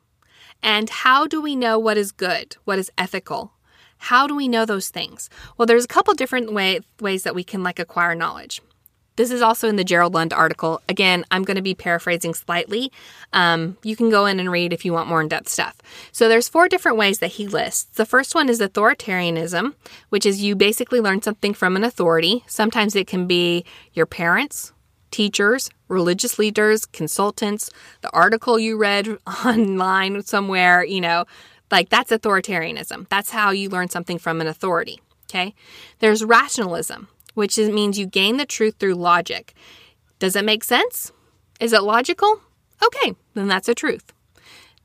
And 0.62 0.90
how 0.90 1.26
do 1.26 1.40
we 1.40 1.56
know 1.56 1.78
what 1.78 1.96
is 1.96 2.12
good, 2.12 2.56
what 2.64 2.78
is 2.78 2.92
ethical? 2.98 3.52
How 3.96 4.26
do 4.26 4.36
we 4.36 4.48
know 4.48 4.66
those 4.66 4.90
things? 4.90 5.30
Well, 5.56 5.66
there's 5.66 5.84
a 5.84 5.88
couple 5.88 6.12
different 6.12 6.52
way, 6.52 6.80
ways 7.00 7.22
that 7.22 7.34
we 7.34 7.44
can 7.44 7.62
like 7.62 7.78
acquire 7.78 8.14
knowledge. 8.14 8.60
This 9.16 9.30
is 9.30 9.42
also 9.42 9.68
in 9.68 9.76
the 9.76 9.84
Gerald 9.84 10.14
Lund 10.14 10.32
article. 10.32 10.80
Again, 10.88 11.24
I'm 11.30 11.44
going 11.44 11.56
to 11.56 11.62
be 11.62 11.74
paraphrasing 11.74 12.34
slightly. 12.34 12.90
Um, 13.32 13.76
you 13.82 13.94
can 13.96 14.10
go 14.10 14.26
in 14.26 14.40
and 14.40 14.50
read 14.50 14.72
if 14.72 14.84
you 14.84 14.92
want 14.92 15.08
more 15.08 15.20
in-depth 15.20 15.48
stuff. 15.48 15.76
So 16.12 16.28
there's 16.28 16.48
four 16.48 16.68
different 16.68 16.98
ways 16.98 17.18
that 17.18 17.32
he 17.32 17.46
lists. 17.46 17.84
The 17.84 18.06
first 18.06 18.34
one 18.34 18.48
is 18.48 18.60
authoritarianism, 18.60 19.74
which 20.08 20.24
is 20.24 20.42
you 20.42 20.56
basically 20.56 21.00
learn 21.00 21.22
something 21.22 21.54
from 21.54 21.76
an 21.76 21.84
authority. 21.84 22.42
Sometimes 22.46 22.96
it 22.96 23.06
can 23.06 23.26
be 23.26 23.64
your 23.92 24.06
parents, 24.06 24.72
teachers, 25.10 25.70
religious 25.88 26.38
leaders, 26.38 26.86
consultants, 26.86 27.70
the 28.00 28.10
article 28.12 28.58
you 28.58 28.76
read 28.76 29.18
online 29.44 30.22
somewhere, 30.22 30.84
you 30.84 31.00
know, 31.00 31.26
like 31.70 31.88
that's 31.88 32.10
authoritarianism. 32.10 33.08
That's 33.08 33.30
how 33.30 33.50
you 33.50 33.68
learn 33.68 33.88
something 33.88 34.18
from 34.18 34.40
an 34.40 34.46
authority. 34.46 35.00
Okay. 35.30 35.54
There's 36.00 36.22
rationalism, 36.22 37.08
which 37.34 37.58
means 37.58 37.98
you 37.98 38.06
gain 38.06 38.36
the 38.36 38.46
truth 38.46 38.76
through 38.78 38.94
logic. 38.94 39.54
Does 40.18 40.36
it 40.36 40.44
make 40.44 40.64
sense? 40.64 41.12
Is 41.60 41.72
it 41.72 41.82
logical? 41.82 42.40
Okay, 42.84 43.14
then 43.34 43.48
that's 43.48 43.68
a 43.68 43.74
truth. 43.74 44.12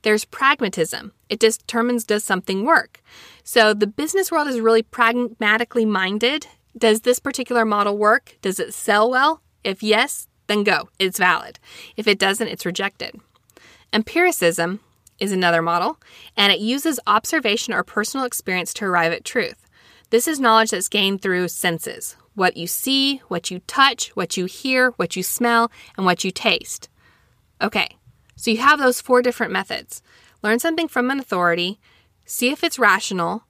There's 0.02 0.24
pragmatism. 0.24 1.12
It 1.28 1.40
determines 1.40 2.04
does 2.04 2.24
something 2.24 2.64
work. 2.64 3.02
So 3.44 3.74
the 3.74 3.86
business 3.86 4.30
world 4.30 4.48
is 4.48 4.60
really 4.60 4.82
pragmatically 4.82 5.84
minded. 5.84 6.46
Does 6.76 7.00
this 7.00 7.18
particular 7.18 7.64
model 7.64 7.98
work? 7.98 8.36
Does 8.40 8.60
it 8.60 8.74
sell 8.74 9.10
well? 9.10 9.42
If 9.64 9.82
yes, 9.82 10.28
then 10.46 10.62
go. 10.62 10.88
It's 10.98 11.18
valid. 11.18 11.58
If 11.96 12.06
it 12.06 12.18
doesn't, 12.18 12.48
it's 12.48 12.66
rejected. 12.66 13.20
Empiricism 13.92 14.80
is 15.18 15.32
another 15.32 15.62
model, 15.62 15.98
and 16.36 16.52
it 16.52 16.60
uses 16.60 17.00
observation 17.06 17.74
or 17.74 17.82
personal 17.82 18.24
experience 18.24 18.72
to 18.74 18.84
arrive 18.84 19.12
at 19.12 19.24
truth. 19.24 19.66
This 20.10 20.28
is 20.28 20.40
knowledge 20.40 20.70
that's 20.70 20.88
gained 20.88 21.22
through 21.22 21.48
senses 21.48 22.16
what 22.38 22.56
you 22.56 22.66
see, 22.66 23.18
what 23.28 23.50
you 23.50 23.58
touch, 23.66 24.10
what 24.16 24.36
you 24.36 24.46
hear, 24.46 24.90
what 24.92 25.16
you 25.16 25.22
smell, 25.22 25.70
and 25.96 26.06
what 26.06 26.24
you 26.24 26.30
taste. 26.30 26.88
Okay, 27.60 27.96
so 28.36 28.50
you 28.50 28.58
have 28.58 28.78
those 28.78 29.00
four 29.00 29.20
different 29.20 29.52
methods. 29.52 30.00
Learn 30.42 30.60
something 30.60 30.86
from 30.86 31.10
an 31.10 31.18
authority, 31.18 31.80
see 32.24 32.50
if 32.50 32.62
it's 32.62 32.78
rational. 32.78 33.42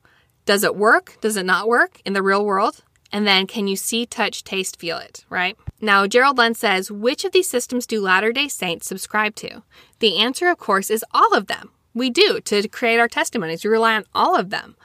Does 0.47 0.65
it 0.65 0.75
work? 0.75 1.19
Does 1.21 1.37
it 1.37 1.45
not 1.45 1.69
work 1.69 2.01
in 2.07 2.15
the 2.15 2.23
real 2.23 2.45
world? 2.45 2.83
And 3.13 3.27
then 3.27 3.47
can 3.47 3.69
you 3.69 3.77
see, 3.77 4.07
touch, 4.07 4.45
taste, 4.45 4.79
feel 4.79 4.99
it, 4.99 5.25
right? 5.29 5.57
Now, 5.81 6.07
Gerald 6.07 6.39
Lund 6.39 6.57
says, 6.57 6.91
which 6.91 7.25
of 7.25 7.33
these 7.33 7.49
systems 7.49 7.87
do 7.87 8.01
Latter 8.01 8.33
day 8.33 8.49
Saints 8.49 8.87
subscribe 8.87 9.35
to? 9.37 9.63
The 9.99 10.19
answer, 10.19 10.49
of 10.49 10.59
course, 10.59 10.91
is 10.91 11.05
all 11.13 11.35
of 11.35 11.47
them. 11.47 11.71
We 11.95 12.11
do 12.11 12.41
to 12.41 12.69
create 12.69 12.99
our 12.99 13.09
testimonies. 13.09 13.65
We 13.65 13.71
rely 13.71 13.95
on 13.95 14.05
all 14.15 14.37
of 14.37 14.51
them. 14.51 14.77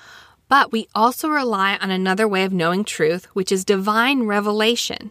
But 0.53 0.71
we 0.71 0.87
also 0.93 1.29
rely 1.29 1.77
on 1.77 1.89
another 1.89 2.27
way 2.27 2.43
of 2.43 2.53
knowing 2.53 2.83
truth, 2.83 3.25
which 3.33 3.51
is 3.51 3.65
divine 3.65 4.27
revelation. 4.27 5.09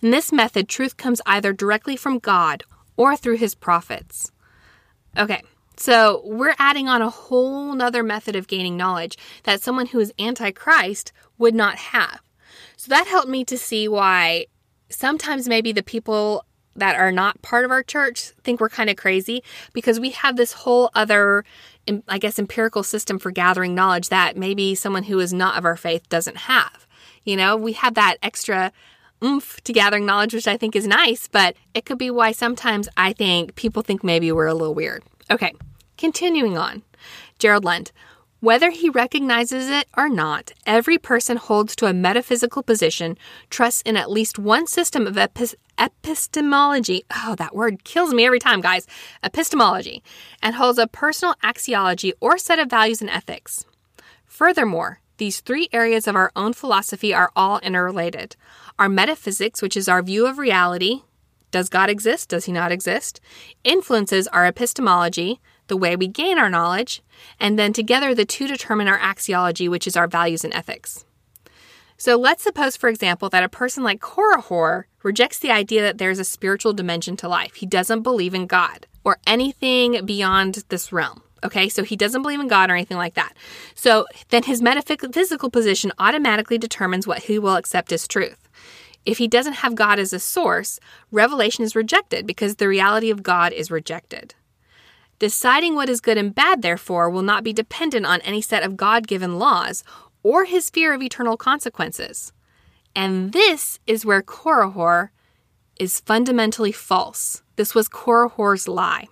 In 0.00 0.10
this 0.10 0.32
method, 0.32 0.68
truth 0.68 0.96
comes 0.96 1.20
either 1.24 1.52
directly 1.52 1.94
from 1.94 2.18
God 2.18 2.64
or 2.96 3.16
through 3.16 3.36
his 3.36 3.54
prophets. 3.54 4.32
Okay, 5.16 5.40
so 5.76 6.20
we're 6.24 6.56
adding 6.58 6.88
on 6.88 7.00
a 7.00 7.10
whole 7.10 7.72
nother 7.76 8.02
method 8.02 8.34
of 8.34 8.48
gaining 8.48 8.76
knowledge 8.76 9.16
that 9.44 9.62
someone 9.62 9.86
who 9.86 10.00
is 10.00 10.12
antichrist 10.18 11.12
would 11.38 11.54
not 11.54 11.76
have. 11.76 12.20
So 12.76 12.88
that 12.88 13.06
helped 13.06 13.28
me 13.28 13.44
to 13.44 13.56
see 13.56 13.86
why 13.86 14.46
sometimes 14.88 15.46
maybe 15.46 15.70
the 15.70 15.84
people 15.84 16.44
that 16.74 16.96
are 16.96 17.12
not 17.12 17.40
part 17.42 17.64
of 17.64 17.70
our 17.70 17.82
church 17.82 18.32
think 18.42 18.60
we're 18.60 18.68
kind 18.68 18.90
of 18.90 18.96
crazy 18.96 19.42
because 19.72 20.00
we 20.00 20.10
have 20.10 20.36
this 20.36 20.52
whole 20.52 20.90
other 20.94 21.44
I 22.08 22.18
guess, 22.18 22.38
empirical 22.38 22.82
system 22.82 23.18
for 23.18 23.30
gathering 23.30 23.74
knowledge 23.74 24.08
that 24.08 24.36
maybe 24.36 24.74
someone 24.74 25.04
who 25.04 25.18
is 25.18 25.32
not 25.32 25.58
of 25.58 25.64
our 25.64 25.76
faith 25.76 26.08
doesn't 26.08 26.36
have. 26.36 26.86
You 27.24 27.36
know, 27.36 27.56
we 27.56 27.72
have 27.72 27.94
that 27.94 28.16
extra 28.22 28.72
oomph 29.22 29.60
to 29.62 29.72
gathering 29.72 30.06
knowledge, 30.06 30.34
which 30.34 30.48
I 30.48 30.56
think 30.56 30.74
is 30.74 30.86
nice, 30.86 31.28
but 31.28 31.56
it 31.74 31.84
could 31.84 31.98
be 31.98 32.10
why 32.10 32.32
sometimes 32.32 32.88
I 32.96 33.12
think 33.12 33.54
people 33.54 33.82
think 33.82 34.02
maybe 34.02 34.32
we're 34.32 34.46
a 34.46 34.54
little 34.54 34.74
weird. 34.74 35.02
Okay, 35.30 35.52
continuing 35.96 36.58
on. 36.58 36.82
Gerald 37.38 37.64
Lund. 37.64 37.92
Whether 38.42 38.70
he 38.70 38.90
recognizes 38.90 39.70
it 39.70 39.86
or 39.96 40.08
not, 40.08 40.50
every 40.66 40.98
person 40.98 41.36
holds 41.36 41.76
to 41.76 41.86
a 41.86 41.94
metaphysical 41.94 42.64
position, 42.64 43.16
trusts 43.50 43.82
in 43.82 43.96
at 43.96 44.10
least 44.10 44.36
one 44.36 44.66
system 44.66 45.06
of 45.06 45.16
epistemology. 45.78 47.04
Oh, 47.14 47.36
that 47.36 47.54
word 47.54 47.84
kills 47.84 48.12
me 48.12 48.26
every 48.26 48.40
time, 48.40 48.60
guys. 48.60 48.88
Epistemology, 49.22 50.02
and 50.42 50.56
holds 50.56 50.80
a 50.80 50.88
personal 50.88 51.36
axiology 51.44 52.14
or 52.20 52.36
set 52.36 52.58
of 52.58 52.68
values 52.68 53.00
and 53.00 53.10
ethics. 53.10 53.64
Furthermore, 54.26 54.98
these 55.18 55.38
three 55.38 55.68
areas 55.72 56.08
of 56.08 56.16
our 56.16 56.32
own 56.34 56.52
philosophy 56.52 57.14
are 57.14 57.30
all 57.36 57.60
interrelated. 57.60 58.34
Our 58.76 58.88
metaphysics, 58.88 59.62
which 59.62 59.76
is 59.76 59.88
our 59.88 60.02
view 60.02 60.26
of 60.26 60.38
reality, 60.38 61.02
does 61.52 61.68
God 61.68 61.88
exist? 61.88 62.30
Does 62.30 62.46
he 62.46 62.52
not 62.52 62.72
exist? 62.72 63.20
Influences 63.62 64.26
our 64.28 64.46
epistemology, 64.46 65.38
the 65.68 65.76
way 65.76 65.96
we 65.96 66.08
gain 66.08 66.38
our 66.38 66.50
knowledge, 66.50 67.02
and 67.38 67.58
then 67.58 67.72
together 67.72 68.14
the 68.14 68.24
two 68.24 68.46
determine 68.46 68.88
our 68.88 68.98
axiology, 68.98 69.68
which 69.68 69.86
is 69.86 69.96
our 69.96 70.08
values 70.08 70.44
and 70.44 70.52
ethics. 70.54 71.04
So 71.96 72.16
let's 72.16 72.42
suppose, 72.42 72.76
for 72.76 72.88
example, 72.88 73.28
that 73.28 73.44
a 73.44 73.48
person 73.48 73.84
like 73.84 74.00
Korihor 74.00 74.84
rejects 75.04 75.38
the 75.38 75.52
idea 75.52 75.82
that 75.82 75.98
there's 75.98 76.18
a 76.18 76.24
spiritual 76.24 76.72
dimension 76.72 77.16
to 77.18 77.28
life. 77.28 77.54
He 77.54 77.66
doesn't 77.66 78.02
believe 78.02 78.34
in 78.34 78.46
God 78.46 78.86
or 79.04 79.18
anything 79.26 80.04
beyond 80.04 80.64
this 80.68 80.92
realm. 80.92 81.22
Okay, 81.44 81.68
so 81.68 81.82
he 81.82 81.96
doesn't 81.96 82.22
believe 82.22 82.40
in 82.40 82.48
God 82.48 82.70
or 82.70 82.74
anything 82.74 82.96
like 82.96 83.14
that. 83.14 83.34
So 83.74 84.06
then 84.30 84.44
his 84.44 84.62
metaphysical 84.62 85.50
position 85.50 85.92
automatically 85.98 86.58
determines 86.58 87.06
what 87.06 87.24
he 87.24 87.38
will 87.38 87.56
accept 87.56 87.92
as 87.92 88.06
truth. 88.06 88.48
If 89.04 89.18
he 89.18 89.26
doesn't 89.26 89.54
have 89.54 89.74
God 89.74 89.98
as 89.98 90.12
a 90.12 90.20
source, 90.20 90.78
revelation 91.10 91.64
is 91.64 91.74
rejected 91.74 92.26
because 92.26 92.56
the 92.56 92.68
reality 92.68 93.10
of 93.10 93.24
God 93.24 93.52
is 93.52 93.70
rejected. 93.70 94.34
Deciding 95.22 95.76
what 95.76 95.88
is 95.88 96.00
good 96.00 96.18
and 96.18 96.34
bad, 96.34 96.62
therefore, 96.62 97.08
will 97.08 97.22
not 97.22 97.44
be 97.44 97.52
dependent 97.52 98.04
on 98.04 98.20
any 98.22 98.40
set 98.40 98.64
of 98.64 98.76
God 98.76 99.06
given 99.06 99.38
laws 99.38 99.84
or 100.24 100.46
his 100.46 100.68
fear 100.68 100.92
of 100.92 101.00
eternal 101.00 101.36
consequences. 101.36 102.32
And 102.96 103.32
this 103.32 103.78
is 103.86 104.04
where 104.04 104.20
Korihor 104.20 105.10
is 105.78 106.00
fundamentally 106.00 106.72
false. 106.72 107.44
This 107.54 107.72
was 107.72 107.88
Korihor's 107.88 108.66
lie. 108.66 109.06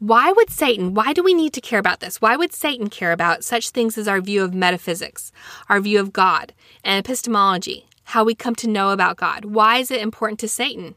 Why 0.00 0.32
would 0.32 0.50
Satan, 0.50 0.94
why 0.94 1.12
do 1.12 1.22
we 1.22 1.32
need 1.32 1.52
to 1.52 1.60
care 1.60 1.78
about 1.78 2.00
this? 2.00 2.20
Why 2.20 2.34
would 2.34 2.52
Satan 2.52 2.90
care 2.90 3.12
about 3.12 3.44
such 3.44 3.70
things 3.70 3.96
as 3.96 4.08
our 4.08 4.20
view 4.20 4.42
of 4.42 4.52
metaphysics, 4.52 5.30
our 5.68 5.78
view 5.78 6.00
of 6.00 6.12
God, 6.12 6.54
and 6.82 6.98
epistemology, 6.98 7.86
how 8.02 8.24
we 8.24 8.34
come 8.34 8.56
to 8.56 8.68
know 8.68 8.90
about 8.90 9.16
God? 9.16 9.44
Why 9.44 9.76
is 9.76 9.92
it 9.92 10.00
important 10.00 10.40
to 10.40 10.48
Satan? 10.48 10.96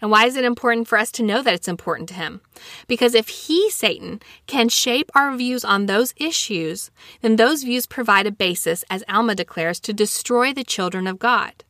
And 0.00 0.10
why 0.10 0.26
is 0.26 0.36
it 0.36 0.44
important 0.44 0.88
for 0.88 0.98
us 0.98 1.12
to 1.12 1.22
know 1.22 1.42
that 1.42 1.54
it's 1.54 1.68
important 1.68 2.08
to 2.08 2.14
him? 2.14 2.40
Because 2.86 3.14
if 3.14 3.28
he, 3.28 3.70
Satan, 3.70 4.20
can 4.46 4.68
shape 4.68 5.10
our 5.14 5.36
views 5.36 5.64
on 5.64 5.86
those 5.86 6.14
issues, 6.16 6.90
then 7.20 7.36
those 7.36 7.62
views 7.64 7.86
provide 7.86 8.26
a 8.26 8.32
basis, 8.32 8.84
as 8.88 9.04
Alma 9.08 9.34
declares, 9.34 9.78
to 9.80 9.92
destroy 9.92 10.52
the 10.52 10.64
children 10.64 11.06
of 11.06 11.18
God. 11.18 11.64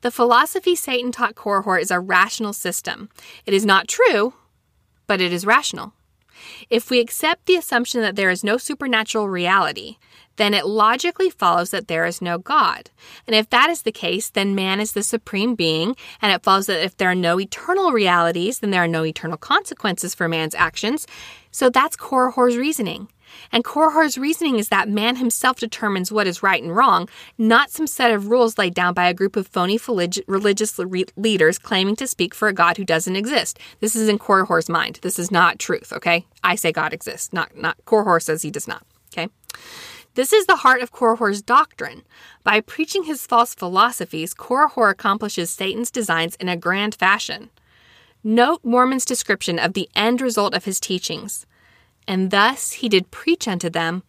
The 0.00 0.10
philosophy 0.10 0.74
Satan 0.74 1.12
taught 1.12 1.34
Korihor 1.34 1.80
is 1.80 1.90
a 1.90 2.00
rational 2.00 2.52
system. 2.52 3.08
It 3.46 3.54
is 3.54 3.64
not 3.64 3.88
true, 3.88 4.34
but 5.06 5.20
it 5.20 5.32
is 5.32 5.46
rational. 5.46 5.92
If 6.70 6.90
we 6.90 7.00
accept 7.00 7.46
the 7.46 7.56
assumption 7.56 8.00
that 8.02 8.16
there 8.16 8.30
is 8.30 8.44
no 8.44 8.58
supernatural 8.58 9.28
reality, 9.28 9.96
then 10.38 10.54
it 10.54 10.66
logically 10.66 11.30
follows 11.30 11.70
that 11.70 11.88
there 11.88 12.06
is 12.06 12.22
no 12.22 12.38
God. 12.38 12.90
And 13.26 13.36
if 13.36 13.50
that 13.50 13.70
is 13.70 13.82
the 13.82 13.92
case, 13.92 14.30
then 14.30 14.54
man 14.54 14.80
is 14.80 14.92
the 14.92 15.02
supreme 15.02 15.54
being, 15.54 15.94
and 16.22 16.32
it 16.32 16.42
follows 16.42 16.66
that 16.66 16.82
if 16.82 16.96
there 16.96 17.10
are 17.10 17.14
no 17.14 17.38
eternal 17.38 17.92
realities, 17.92 18.60
then 18.60 18.70
there 18.70 18.82
are 18.82 18.88
no 18.88 19.04
eternal 19.04 19.36
consequences 19.36 20.14
for 20.14 20.28
man's 20.28 20.54
actions. 20.54 21.06
So 21.50 21.68
that's 21.68 21.96
Korihor's 21.96 22.56
reasoning. 22.56 23.08
And 23.52 23.64
Korihor's 23.64 24.16
reasoning 24.16 24.58
is 24.58 24.68
that 24.68 24.88
man 24.88 25.16
himself 25.16 25.58
determines 25.58 26.10
what 26.10 26.26
is 26.26 26.42
right 26.42 26.62
and 26.62 26.74
wrong, 26.74 27.08
not 27.36 27.70
some 27.70 27.86
set 27.86 28.10
of 28.10 28.28
rules 28.28 28.56
laid 28.58 28.74
down 28.74 28.94
by 28.94 29.08
a 29.08 29.14
group 29.14 29.36
of 29.36 29.46
phony 29.46 29.78
religious 30.26 30.78
leaders 31.16 31.58
claiming 31.58 31.96
to 31.96 32.06
speak 32.06 32.34
for 32.34 32.48
a 32.48 32.54
God 32.54 32.76
who 32.76 32.84
doesn't 32.84 33.16
exist. 33.16 33.58
This 33.80 33.94
is 33.94 34.08
in 34.08 34.18
Korihor's 34.18 34.68
mind. 34.68 34.98
This 35.02 35.18
is 35.18 35.30
not 35.30 35.58
truth, 35.58 35.92
okay? 35.92 36.24
I 36.42 36.54
say 36.54 36.72
God 36.72 36.92
exists, 36.92 37.32
not, 37.32 37.56
not 37.56 37.76
Korihor 37.84 38.22
says 38.22 38.42
he 38.42 38.50
does 38.50 38.66
not, 38.68 38.82
okay? 39.12 39.28
This 40.14 40.32
is 40.32 40.46
the 40.46 40.56
heart 40.56 40.82
of 40.82 40.92
Korihor's 40.92 41.42
doctrine. 41.42 42.02
By 42.42 42.60
preaching 42.60 43.04
his 43.04 43.26
false 43.26 43.54
philosophies, 43.54 44.34
Korihor 44.34 44.90
accomplishes 44.90 45.50
Satan's 45.50 45.90
designs 45.90 46.34
in 46.36 46.48
a 46.48 46.56
grand 46.56 46.94
fashion. 46.94 47.50
Note 48.24 48.64
Mormon's 48.64 49.04
description 49.04 49.58
of 49.58 49.74
the 49.74 49.88
end 49.94 50.20
result 50.20 50.54
of 50.54 50.64
his 50.64 50.80
teachings. 50.80 51.46
And 52.06 52.30
thus 52.30 52.72
he 52.72 52.88
did 52.88 53.10
preach 53.10 53.46
unto 53.46 53.70
them, 53.70 54.02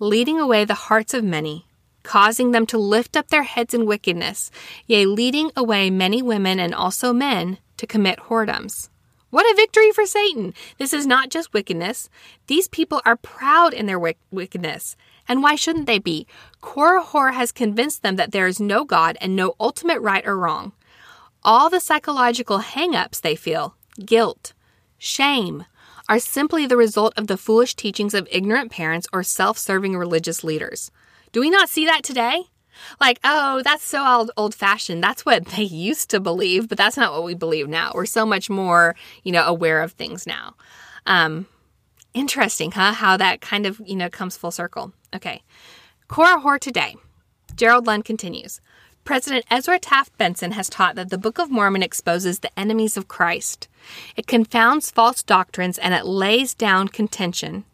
leading 0.00 0.40
away 0.40 0.64
the 0.64 0.74
hearts 0.74 1.14
of 1.14 1.22
many, 1.22 1.66
causing 2.02 2.50
them 2.50 2.66
to 2.66 2.78
lift 2.78 3.16
up 3.16 3.28
their 3.28 3.44
heads 3.44 3.72
in 3.72 3.86
wickedness, 3.86 4.50
yea, 4.86 5.06
leading 5.06 5.52
away 5.54 5.90
many 5.90 6.22
women 6.22 6.58
and 6.58 6.74
also 6.74 7.12
men 7.12 7.58
to 7.76 7.86
commit 7.86 8.18
whoredoms. 8.28 8.88
What 9.30 9.50
a 9.50 9.56
victory 9.56 9.92
for 9.92 10.04
Satan! 10.04 10.52
This 10.78 10.92
is 10.92 11.06
not 11.06 11.30
just 11.30 11.54
wickedness. 11.54 12.10
These 12.48 12.68
people 12.68 13.00
are 13.06 13.16
proud 13.16 13.72
in 13.72 13.86
their 13.86 13.98
wickedness. 13.98 14.96
And 15.28 15.42
why 15.42 15.54
shouldn't 15.54 15.86
they 15.86 15.98
be? 15.98 16.26
Korihor 16.62 17.34
has 17.34 17.52
convinced 17.52 18.02
them 18.02 18.16
that 18.16 18.32
there 18.32 18.46
is 18.46 18.60
no 18.60 18.84
God 18.84 19.16
and 19.20 19.36
no 19.36 19.54
ultimate 19.60 20.00
right 20.00 20.26
or 20.26 20.36
wrong. 20.36 20.72
All 21.44 21.70
the 21.70 21.80
psychological 21.80 22.58
hang 22.58 22.94
ups 22.94 23.20
they 23.20 23.34
feel, 23.34 23.74
guilt, 24.04 24.52
shame, 24.98 25.64
are 26.08 26.18
simply 26.18 26.66
the 26.66 26.76
result 26.76 27.14
of 27.16 27.26
the 27.26 27.36
foolish 27.36 27.74
teachings 27.74 28.14
of 28.14 28.28
ignorant 28.30 28.70
parents 28.70 29.06
or 29.12 29.22
self 29.22 29.58
serving 29.58 29.96
religious 29.96 30.44
leaders. 30.44 30.90
Do 31.32 31.40
we 31.40 31.50
not 31.50 31.68
see 31.68 31.86
that 31.86 32.02
today? 32.02 32.44
Like, 33.00 33.18
oh, 33.24 33.62
that's 33.62 33.84
so 33.84 34.28
old 34.36 34.54
fashioned. 34.54 35.02
That's 35.02 35.24
what 35.24 35.46
they 35.56 35.62
used 35.62 36.10
to 36.10 36.20
believe, 36.20 36.68
but 36.68 36.78
that's 36.78 36.96
not 36.96 37.12
what 37.12 37.24
we 37.24 37.34
believe 37.34 37.68
now. 37.68 37.92
We're 37.94 38.06
so 38.06 38.26
much 38.26 38.50
more, 38.50 38.94
you 39.22 39.32
know, 39.32 39.44
aware 39.44 39.82
of 39.82 39.92
things 39.92 40.26
now. 40.26 40.54
Um, 41.06 41.46
interesting, 42.14 42.72
huh? 42.72 42.92
How 42.92 43.16
that 43.16 43.40
kind 43.40 43.66
of, 43.66 43.80
you 43.84 43.96
know, 43.96 44.08
comes 44.08 44.36
full 44.36 44.50
circle. 44.50 44.92
Okay. 45.14 45.42
Korihor 46.08 46.58
today. 46.58 46.96
Gerald 47.54 47.86
Lund 47.86 48.04
continues. 48.04 48.60
President 49.04 49.44
Ezra 49.50 49.78
Taft 49.78 50.16
Benson 50.16 50.52
has 50.52 50.68
taught 50.68 50.94
that 50.94 51.10
the 51.10 51.18
Book 51.18 51.38
of 51.38 51.50
Mormon 51.50 51.82
exposes 51.82 52.38
the 52.38 52.56
enemies 52.58 52.96
of 52.96 53.08
Christ. 53.08 53.68
It 54.16 54.28
confounds 54.28 54.92
false 54.92 55.22
doctrines 55.22 55.76
and 55.76 55.92
it 55.92 56.06
lays 56.06 56.54
down 56.54 56.88
contention. 56.88 57.64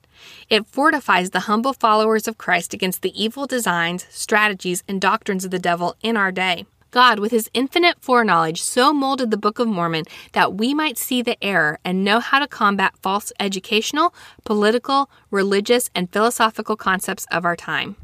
It 0.49 0.67
fortifies 0.67 1.31
the 1.31 1.41
humble 1.41 1.75
followers 1.75 2.27
of 2.27 2.39
Christ 2.39 2.73
against 2.73 3.03
the 3.03 3.23
evil 3.23 3.47
designs, 3.47 4.07
strategies, 4.11 4.83
and 4.89 5.01
doctrines 5.01 5.45
of 5.45 5.51
the 5.51 5.59
devil 5.59 5.97
in 6.03 6.17
our 6.17 6.33
day. 6.33 6.65
God, 6.91 7.19
with 7.19 7.33
his 7.33 7.51
infinite 7.53 8.01
foreknowledge, 8.01 8.63
so 8.63 8.95
molded 8.95 9.31
the 9.31 9.37
Book 9.37 9.59
of 9.59 9.69
Mormon 9.69 10.05
that 10.33 10.55
we 10.55 10.73
might 10.73 10.97
see 10.97 11.21
the 11.21 11.43
error 11.45 11.79
and 11.85 12.03
know 12.03 12.19
how 12.19 12.39
to 12.39 12.47
combat 12.47 12.95
false 13.03 13.31
educational, 13.39 14.15
political, 14.45 15.11
religious, 15.31 15.91
and 15.95 16.11
philosophical 16.11 16.77
concepts 16.77 17.27
of 17.31 17.45
our 17.45 17.57
time. 17.57 17.97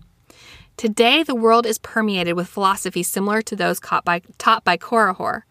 Today, 0.77 1.23
the 1.23 1.37
world 1.37 1.67
is 1.67 1.79
permeated 1.79 2.35
with 2.35 2.49
philosophies 2.49 3.09
similar 3.09 3.41
to 3.43 3.57
those 3.57 3.81
by, 4.05 4.21
taught 4.39 4.65
by 4.65 4.77
Korihor. 4.77 5.43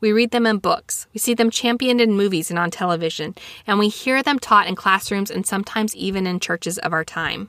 We 0.00 0.12
read 0.12 0.32
them 0.32 0.44
in 0.44 0.58
books, 0.58 1.06
we 1.14 1.18
see 1.18 1.32
them 1.32 1.50
championed 1.50 2.00
in 2.00 2.12
movies 2.12 2.50
and 2.50 2.58
on 2.58 2.70
television, 2.70 3.34
and 3.66 3.78
we 3.78 3.88
hear 3.88 4.22
them 4.22 4.38
taught 4.38 4.66
in 4.66 4.74
classrooms 4.74 5.30
and 5.30 5.46
sometimes 5.46 5.96
even 5.96 6.26
in 6.26 6.40
churches 6.40 6.76
of 6.78 6.92
our 6.92 7.04
time. 7.04 7.48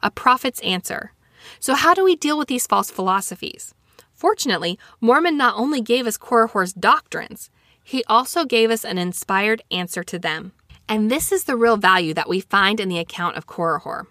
A 0.00 0.12
prophet's 0.12 0.60
answer. 0.60 1.12
So, 1.58 1.74
how 1.74 1.94
do 1.94 2.04
we 2.04 2.14
deal 2.14 2.38
with 2.38 2.46
these 2.46 2.68
false 2.68 2.90
philosophies? 2.90 3.74
Fortunately, 4.20 4.78
Mormon 5.00 5.38
not 5.38 5.56
only 5.56 5.80
gave 5.80 6.06
us 6.06 6.18
Korihor's 6.18 6.74
doctrines, 6.74 7.48
he 7.82 8.04
also 8.04 8.44
gave 8.44 8.70
us 8.70 8.84
an 8.84 8.98
inspired 8.98 9.62
answer 9.70 10.04
to 10.04 10.18
them. 10.18 10.52
And 10.86 11.10
this 11.10 11.32
is 11.32 11.44
the 11.44 11.56
real 11.56 11.78
value 11.78 12.12
that 12.12 12.28
we 12.28 12.40
find 12.40 12.80
in 12.80 12.90
the 12.90 12.98
account 12.98 13.38
of 13.38 13.46
Korihor. 13.46 14.08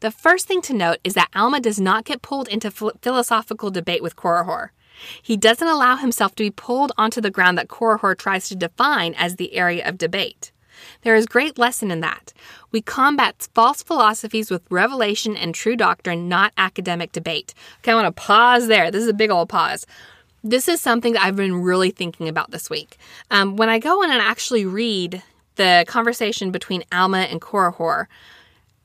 The 0.00 0.10
first 0.10 0.48
thing 0.48 0.60
to 0.62 0.74
note 0.74 0.98
is 1.04 1.14
that 1.14 1.30
Alma 1.32 1.60
does 1.60 1.78
not 1.78 2.06
get 2.06 2.22
pulled 2.22 2.48
into 2.48 2.72
philosophical 2.72 3.70
debate 3.70 4.02
with 4.02 4.16
Korihor. 4.16 4.70
He 5.22 5.36
doesn't 5.36 5.68
allow 5.68 5.94
himself 5.94 6.34
to 6.34 6.42
be 6.42 6.50
pulled 6.50 6.90
onto 6.98 7.20
the 7.20 7.30
ground 7.30 7.56
that 7.56 7.68
Korihor 7.68 8.18
tries 8.18 8.48
to 8.48 8.56
define 8.56 9.14
as 9.14 9.36
the 9.36 9.54
area 9.54 9.88
of 9.88 9.96
debate. 9.96 10.50
There 11.02 11.14
is 11.14 11.26
great 11.26 11.58
lesson 11.58 11.90
in 11.90 12.00
that. 12.00 12.32
We 12.72 12.80
combat 12.80 13.48
false 13.54 13.82
philosophies 13.82 14.50
with 14.50 14.62
revelation 14.70 15.36
and 15.36 15.54
true 15.54 15.76
doctrine, 15.76 16.28
not 16.28 16.52
academic 16.56 17.12
debate. 17.12 17.54
Okay, 17.78 17.92
I 17.92 17.94
want 17.94 18.06
to 18.06 18.22
pause 18.22 18.68
there. 18.68 18.90
This 18.90 19.02
is 19.02 19.08
a 19.08 19.14
big 19.14 19.30
old 19.30 19.48
pause. 19.48 19.86
This 20.42 20.68
is 20.68 20.80
something 20.80 21.12
that 21.12 21.22
I've 21.22 21.36
been 21.36 21.62
really 21.62 21.90
thinking 21.90 22.28
about 22.28 22.50
this 22.50 22.70
week. 22.70 22.96
Um, 23.30 23.56
when 23.56 23.68
I 23.68 23.78
go 23.78 24.02
in 24.02 24.10
and 24.10 24.22
actually 24.22 24.64
read 24.64 25.22
the 25.56 25.84
conversation 25.86 26.50
between 26.50 26.84
Alma 26.92 27.18
and 27.18 27.40
Korihor, 27.40 28.06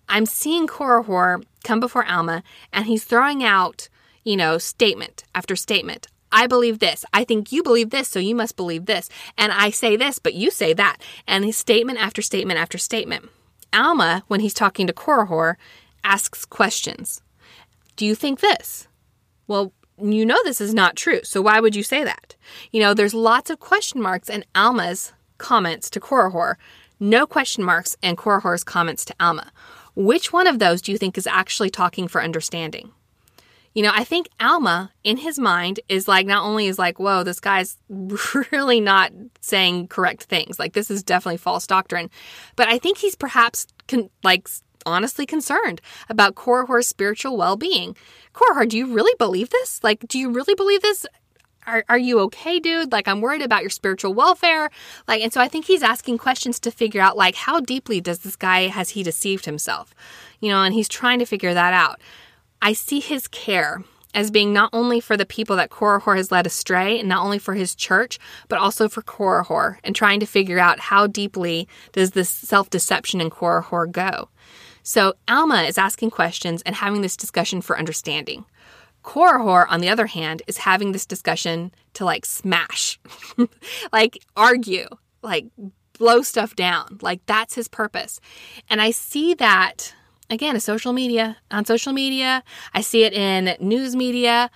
I'm 0.10 0.26
seeing 0.26 0.68
Korihor 0.68 1.44
come 1.64 1.80
before 1.80 2.06
Alma 2.06 2.44
and 2.74 2.86
he's 2.86 3.06
throwing 3.06 3.44
out, 3.44 3.90
you 4.24 4.36
know, 4.36 4.58
statement 4.58 5.24
after 5.34 5.56
statement. 5.56 6.08
I 6.32 6.48
believe 6.48 6.80
this. 6.80 7.06
I 7.14 7.24
think 7.24 7.52
you 7.52 7.64
believe 7.64 7.90
this, 7.90 8.08
so 8.08 8.20
you 8.20 8.36
must 8.36 8.56
believe 8.56 8.86
this. 8.86 9.10
And 9.38 9.52
I 9.52 9.70
say 9.70 9.96
this, 9.96 10.20
but 10.20 10.34
you 10.34 10.52
say 10.52 10.74
that. 10.74 10.98
And 11.28 11.46
his 11.46 11.58
statement 11.58 12.00
after 12.00 12.22
statement 12.22 12.60
after 12.60 12.78
statement. 12.78 13.30
Alma, 13.74 14.24
when 14.28 14.40
he's 14.40 14.54
talking 14.54 14.88
to 14.88 14.94
Korihor, 14.94 15.56
asks 16.04 16.46
questions. 16.46 17.22
Do 17.96 18.06
you 18.06 18.16
think 18.16 18.40
this? 18.40 18.88
Well, 19.48 19.74
you 20.02 20.26
know 20.26 20.38
this 20.44 20.60
is 20.60 20.74
not 20.74 20.96
true, 20.96 21.22
so 21.24 21.42
why 21.42 21.60
would 21.60 21.76
you 21.76 21.84
say 21.84 22.04
that? 22.04 22.36
You 22.72 22.82
know, 22.82 22.94
there's 22.94 23.14
lots 23.14 23.50
of 23.50 23.60
question 23.60 24.02
marks 24.02 24.30
in 24.30 24.44
Alma's 24.54 25.14
comments 25.38 25.90
to 25.92 26.00
Korihor, 26.00 26.56
no 27.00 27.28
question 27.28 27.64
marks 27.64 27.98
in 28.02 28.16
Korihor's 28.16 28.64
comments 28.64 29.04
to 29.06 29.16
Alma. 29.20 29.52
Which 29.96 30.32
one 30.32 30.48
of 30.48 30.60
those 30.60 30.82
do 30.82 30.92
you 30.92 30.98
think 30.98 31.18
is 31.18 31.28
actually 31.28 31.70
talking 31.70 32.08
for 32.08 32.22
understanding? 32.22 32.92
You 33.76 33.84
know, 33.84 33.92
I 33.94 34.04
think 34.04 34.30
Alma 34.40 34.92
in 35.04 35.18
his 35.18 35.38
mind 35.38 35.80
is 35.88 36.08
like, 36.08 36.26
not 36.26 36.44
only 36.44 36.66
is 36.66 36.80
like, 36.80 36.98
whoa, 36.98 37.24
this 37.24 37.40
guy's 37.40 37.78
really 38.52 38.80
not 38.82 39.12
saying 39.42 39.90
correct 39.90 40.24
things. 40.24 40.58
Like, 40.58 40.74
this 40.74 40.90
is 40.90 41.04
definitely 41.04 41.38
false 41.38 41.68
doctrine. 41.68 42.10
But 42.56 42.70
I 42.70 42.80
think 42.80 42.98
he's 42.98 43.16
perhaps 43.16 43.68
con- 43.88 44.10
like 44.24 44.50
honestly 44.88 45.26
concerned 45.26 45.82
about 46.10 46.36
Korihor's 46.36 46.88
spiritual 46.88 47.38
well 47.38 47.58
being. 47.58 47.96
Korihor, 48.34 48.68
do 48.68 48.78
you 48.78 48.94
really 48.94 49.16
believe 49.20 49.52
this? 49.52 49.84
Like, 49.84 50.08
do 50.08 50.18
you 50.18 50.32
really 50.32 50.56
believe 50.56 50.82
this? 50.82 51.06
are, 51.68 51.84
are 51.90 51.98
you 51.98 52.20
okay, 52.22 52.60
dude? 52.60 52.92
Like, 52.92 53.08
I'm 53.08 53.22
worried 53.22 53.42
about 53.42 53.62
your 53.62 53.70
spiritual 53.70 54.14
welfare. 54.14 54.70
Like, 55.08 55.22
and 55.22 55.34
so 55.34 55.42
I 55.42 55.48
think 55.48 55.66
he's 55.66 55.84
asking 55.84 56.18
questions 56.18 56.60
to 56.62 56.72
figure 56.72 57.02
out, 57.02 57.18
like, 57.18 57.36
how 57.36 57.60
deeply 57.60 58.02
does 58.02 58.20
this 58.20 58.36
guy, 58.36 58.68
has 58.68 58.90
he 58.90 59.04
deceived 59.04 59.46
himself? 59.46 59.94
You 60.40 60.50
know, 60.50 60.64
and 60.64 60.74
he's 60.74 60.88
trying 60.88 61.20
to 61.20 61.26
figure 61.26 61.54
that 61.54 61.74
out. 61.74 62.00
I 62.66 62.74
see 62.74 63.00
his 63.00 63.28
care 63.28 63.84
as 64.16 64.32
being 64.32 64.52
not 64.52 64.72
only 64.74 65.00
for 65.00 65.16
the 65.16 65.26
people 65.26 65.56
that 65.58 65.70
Korihor 65.70 66.18
has 66.18 66.32
led 66.32 66.48
astray, 66.48 67.00
and 67.00 67.08
not 67.08 67.24
only 67.24 67.38
for 67.38 67.54
his 67.54 67.76
church, 67.76 68.18
but 68.48 68.58
also 68.58 68.90
for 68.90 69.04
Korihor, 69.04 69.78
and 69.84 69.96
trying 69.96 70.20
to 70.20 70.26
figure 70.26 70.58
out 70.58 70.80
how 70.80 71.06
deeply 71.06 71.68
does 71.92 72.12
this 72.12 72.28
self 72.28 72.72
deception 72.72 73.22
in 73.22 73.30
Korihor 73.30 73.92
go. 73.92 74.30
So 74.82 75.14
Alma 75.28 75.62
is 75.62 75.78
asking 75.78 76.10
questions 76.10 76.64
and 76.64 76.76
having 76.78 77.02
this 77.02 77.16
discussion 77.16 77.62
for 77.62 77.78
understanding. 77.78 78.46
Korihor, 79.04 79.68
on 79.70 79.80
the 79.80 79.90
other 79.90 80.08
hand, 80.08 80.42
is 80.48 80.58
having 80.58 80.92
this 80.92 81.06
discussion 81.06 81.72
to 81.94 82.04
like 82.04 82.26
smash, 82.26 83.00
like 83.94 84.18
argue, 84.36 84.88
like 85.22 85.46
blow 86.00 86.24
stuff 86.24 86.56
down. 86.56 86.98
Like 87.04 87.24
that's 87.28 87.54
his 87.54 87.68
purpose. 87.68 88.20
And 88.72 88.82
I 88.82 88.90
see 88.90 89.36
that 89.36 89.94
again, 90.30 90.56
in 90.56 90.62
social 90.62 90.94
media, 90.94 91.38
on 91.52 91.66
social 91.66 91.94
media, 91.94 92.44
I 92.74 92.82
see 92.82 93.04
it 93.04 93.14
in 93.14 93.56
news 93.60 93.96
media, 93.96 94.50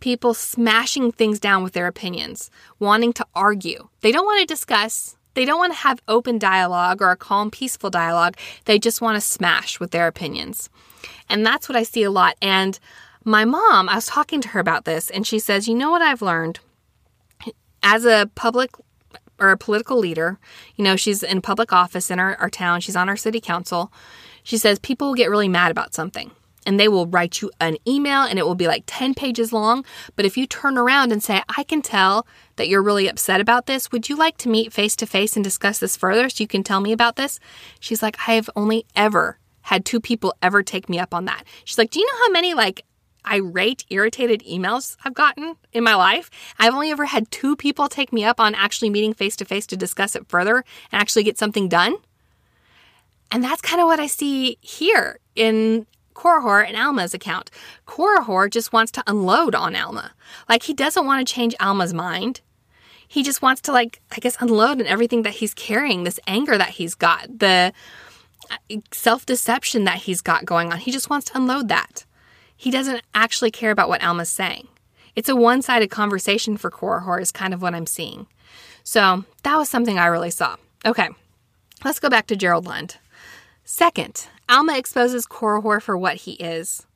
people 0.00 0.34
smashing 0.34 1.12
things 1.12 1.40
down 1.40 1.62
with 1.62 1.72
their 1.72 1.86
opinions, 1.86 2.50
wanting 2.78 3.12
to 3.14 3.26
argue. 3.34 3.88
They 4.00 4.12
don't 4.12 4.26
want 4.26 4.40
to 4.40 4.46
discuss, 4.46 5.16
they 5.34 5.44
don't 5.44 5.58
want 5.58 5.74
to 5.74 5.78
have 5.78 6.00
open 6.08 6.38
dialogue 6.38 7.02
or 7.02 7.10
a 7.10 7.16
calm, 7.16 7.50
peaceful 7.50 7.90
dialogue. 7.90 8.36
They 8.64 8.78
just 8.78 9.02
want 9.02 9.16
to 9.16 9.20
smash 9.20 9.78
with 9.78 9.90
their 9.90 10.06
opinions. 10.06 10.70
And 11.28 11.44
that's 11.44 11.68
what 11.68 11.76
I 11.76 11.82
see 11.82 12.02
a 12.04 12.10
lot. 12.10 12.36
And 12.40 12.78
my 13.22 13.44
mom, 13.44 13.88
I 13.88 13.96
was 13.96 14.06
talking 14.06 14.40
to 14.40 14.48
her 14.48 14.60
about 14.60 14.86
this, 14.86 15.10
and 15.10 15.26
she 15.26 15.38
says, 15.38 15.68
You 15.68 15.74
know 15.74 15.90
what 15.90 16.00
I've 16.00 16.22
learned? 16.22 16.60
As 17.82 18.06
a 18.06 18.30
public 18.34 18.70
or 19.38 19.50
a 19.50 19.58
political 19.58 19.98
leader, 19.98 20.38
you 20.76 20.84
know, 20.84 20.96
she's 20.96 21.22
in 21.22 21.42
public 21.42 21.72
office 21.72 22.10
in 22.10 22.18
our, 22.18 22.36
our 22.36 22.48
town, 22.48 22.80
she's 22.80 22.96
on 22.96 23.08
our 23.08 23.16
city 23.16 23.40
council. 23.40 23.92
She 24.46 24.58
says 24.58 24.78
people 24.78 25.08
will 25.08 25.14
get 25.16 25.28
really 25.28 25.48
mad 25.48 25.72
about 25.72 25.92
something 25.92 26.30
and 26.64 26.78
they 26.78 26.86
will 26.86 27.08
write 27.08 27.42
you 27.42 27.50
an 27.60 27.78
email 27.84 28.22
and 28.22 28.38
it 28.38 28.46
will 28.46 28.54
be 28.54 28.68
like 28.68 28.84
10 28.86 29.12
pages 29.12 29.52
long. 29.52 29.84
But 30.14 30.24
if 30.24 30.36
you 30.36 30.46
turn 30.46 30.78
around 30.78 31.10
and 31.10 31.20
say, 31.20 31.42
I 31.58 31.64
can 31.64 31.82
tell 31.82 32.28
that 32.54 32.68
you're 32.68 32.80
really 32.80 33.08
upset 33.08 33.40
about 33.40 33.66
this, 33.66 33.90
would 33.90 34.08
you 34.08 34.14
like 34.14 34.38
to 34.38 34.48
meet 34.48 34.72
face 34.72 34.94
to 34.96 35.06
face 35.06 35.34
and 35.34 35.42
discuss 35.42 35.80
this 35.80 35.96
further 35.96 36.28
so 36.28 36.44
you 36.44 36.46
can 36.46 36.62
tell 36.62 36.80
me 36.80 36.92
about 36.92 37.16
this? 37.16 37.40
She's 37.80 38.04
like, 38.04 38.16
I 38.28 38.34
have 38.34 38.48
only 38.54 38.86
ever 38.94 39.40
had 39.62 39.84
two 39.84 40.00
people 40.00 40.32
ever 40.40 40.62
take 40.62 40.88
me 40.88 41.00
up 41.00 41.12
on 41.12 41.24
that. 41.24 41.42
She's 41.64 41.76
like, 41.76 41.90
Do 41.90 41.98
you 41.98 42.06
know 42.06 42.26
how 42.26 42.30
many 42.30 42.54
like 42.54 42.84
irate, 43.28 43.84
irritated 43.90 44.44
emails 44.44 44.96
I've 45.04 45.14
gotten 45.14 45.56
in 45.72 45.82
my 45.82 45.96
life. 45.96 46.30
I've 46.60 46.72
only 46.72 46.92
ever 46.92 47.06
had 47.06 47.32
two 47.32 47.56
people 47.56 47.88
take 47.88 48.12
me 48.12 48.22
up 48.22 48.38
on 48.38 48.54
actually 48.54 48.90
meeting 48.90 49.12
face 49.12 49.34
to 49.36 49.44
face 49.44 49.66
to 49.66 49.76
discuss 49.76 50.14
it 50.14 50.28
further 50.28 50.64
and 50.92 51.02
actually 51.02 51.24
get 51.24 51.36
something 51.36 51.68
done. 51.68 51.96
And 53.30 53.42
that's 53.42 53.62
kind 53.62 53.80
of 53.80 53.86
what 53.86 54.00
I 54.00 54.06
see 54.06 54.58
here 54.60 55.18
in 55.34 55.86
Korihor 56.14 56.66
and 56.66 56.76
Alma's 56.76 57.14
account. 57.14 57.50
Korihor 57.86 58.50
just 58.50 58.72
wants 58.72 58.92
to 58.92 59.04
unload 59.06 59.54
on 59.54 59.76
Alma. 59.76 60.12
Like 60.48 60.62
he 60.62 60.74
doesn't 60.74 61.06
want 61.06 61.26
to 61.26 61.34
change 61.34 61.54
Alma's 61.60 61.92
mind. 61.92 62.40
He 63.08 63.22
just 63.22 63.42
wants 63.42 63.60
to 63.62 63.72
like 63.72 64.00
I 64.12 64.16
guess 64.20 64.36
unload 64.40 64.80
in 64.80 64.86
everything 64.86 65.22
that 65.22 65.34
he's 65.34 65.54
carrying, 65.54 66.04
this 66.04 66.20
anger 66.26 66.56
that 66.56 66.70
he's 66.70 66.94
got, 66.94 67.38
the 67.38 67.72
uh, 68.50 68.76
self-deception 68.92 69.84
that 69.84 69.98
he's 69.98 70.20
got 70.20 70.44
going 70.44 70.72
on. 70.72 70.78
He 70.78 70.90
just 70.90 71.10
wants 71.10 71.30
to 71.30 71.36
unload 71.36 71.68
that 71.68 72.04
he 72.56 72.70
doesn't 72.70 73.02
actually 73.14 73.50
care 73.50 73.70
about 73.70 73.88
what 73.88 74.02
Alma's 74.02 74.30
saying. 74.30 74.66
It's 75.14 75.28
a 75.28 75.36
one 75.36 75.62
sided 75.62 75.90
conversation 75.90 76.56
for 76.56 76.70
Korihor, 76.70 77.20
is 77.20 77.30
kind 77.30 77.54
of 77.54 77.62
what 77.62 77.74
I'm 77.74 77.86
seeing. 77.86 78.26
So 78.82 79.24
that 79.42 79.56
was 79.56 79.68
something 79.68 79.98
I 79.98 80.06
really 80.06 80.30
saw. 80.30 80.56
Okay, 80.84 81.08
let's 81.84 82.00
go 82.00 82.08
back 82.08 82.26
to 82.28 82.36
Gerald 82.36 82.66
Lund. 82.66 82.96
Second, 83.68 84.28
Alma 84.48 84.78
exposes 84.78 85.26
Korihor 85.26 85.82
for 85.82 85.98
what 85.98 86.18
he 86.18 86.34
is. 86.34 86.86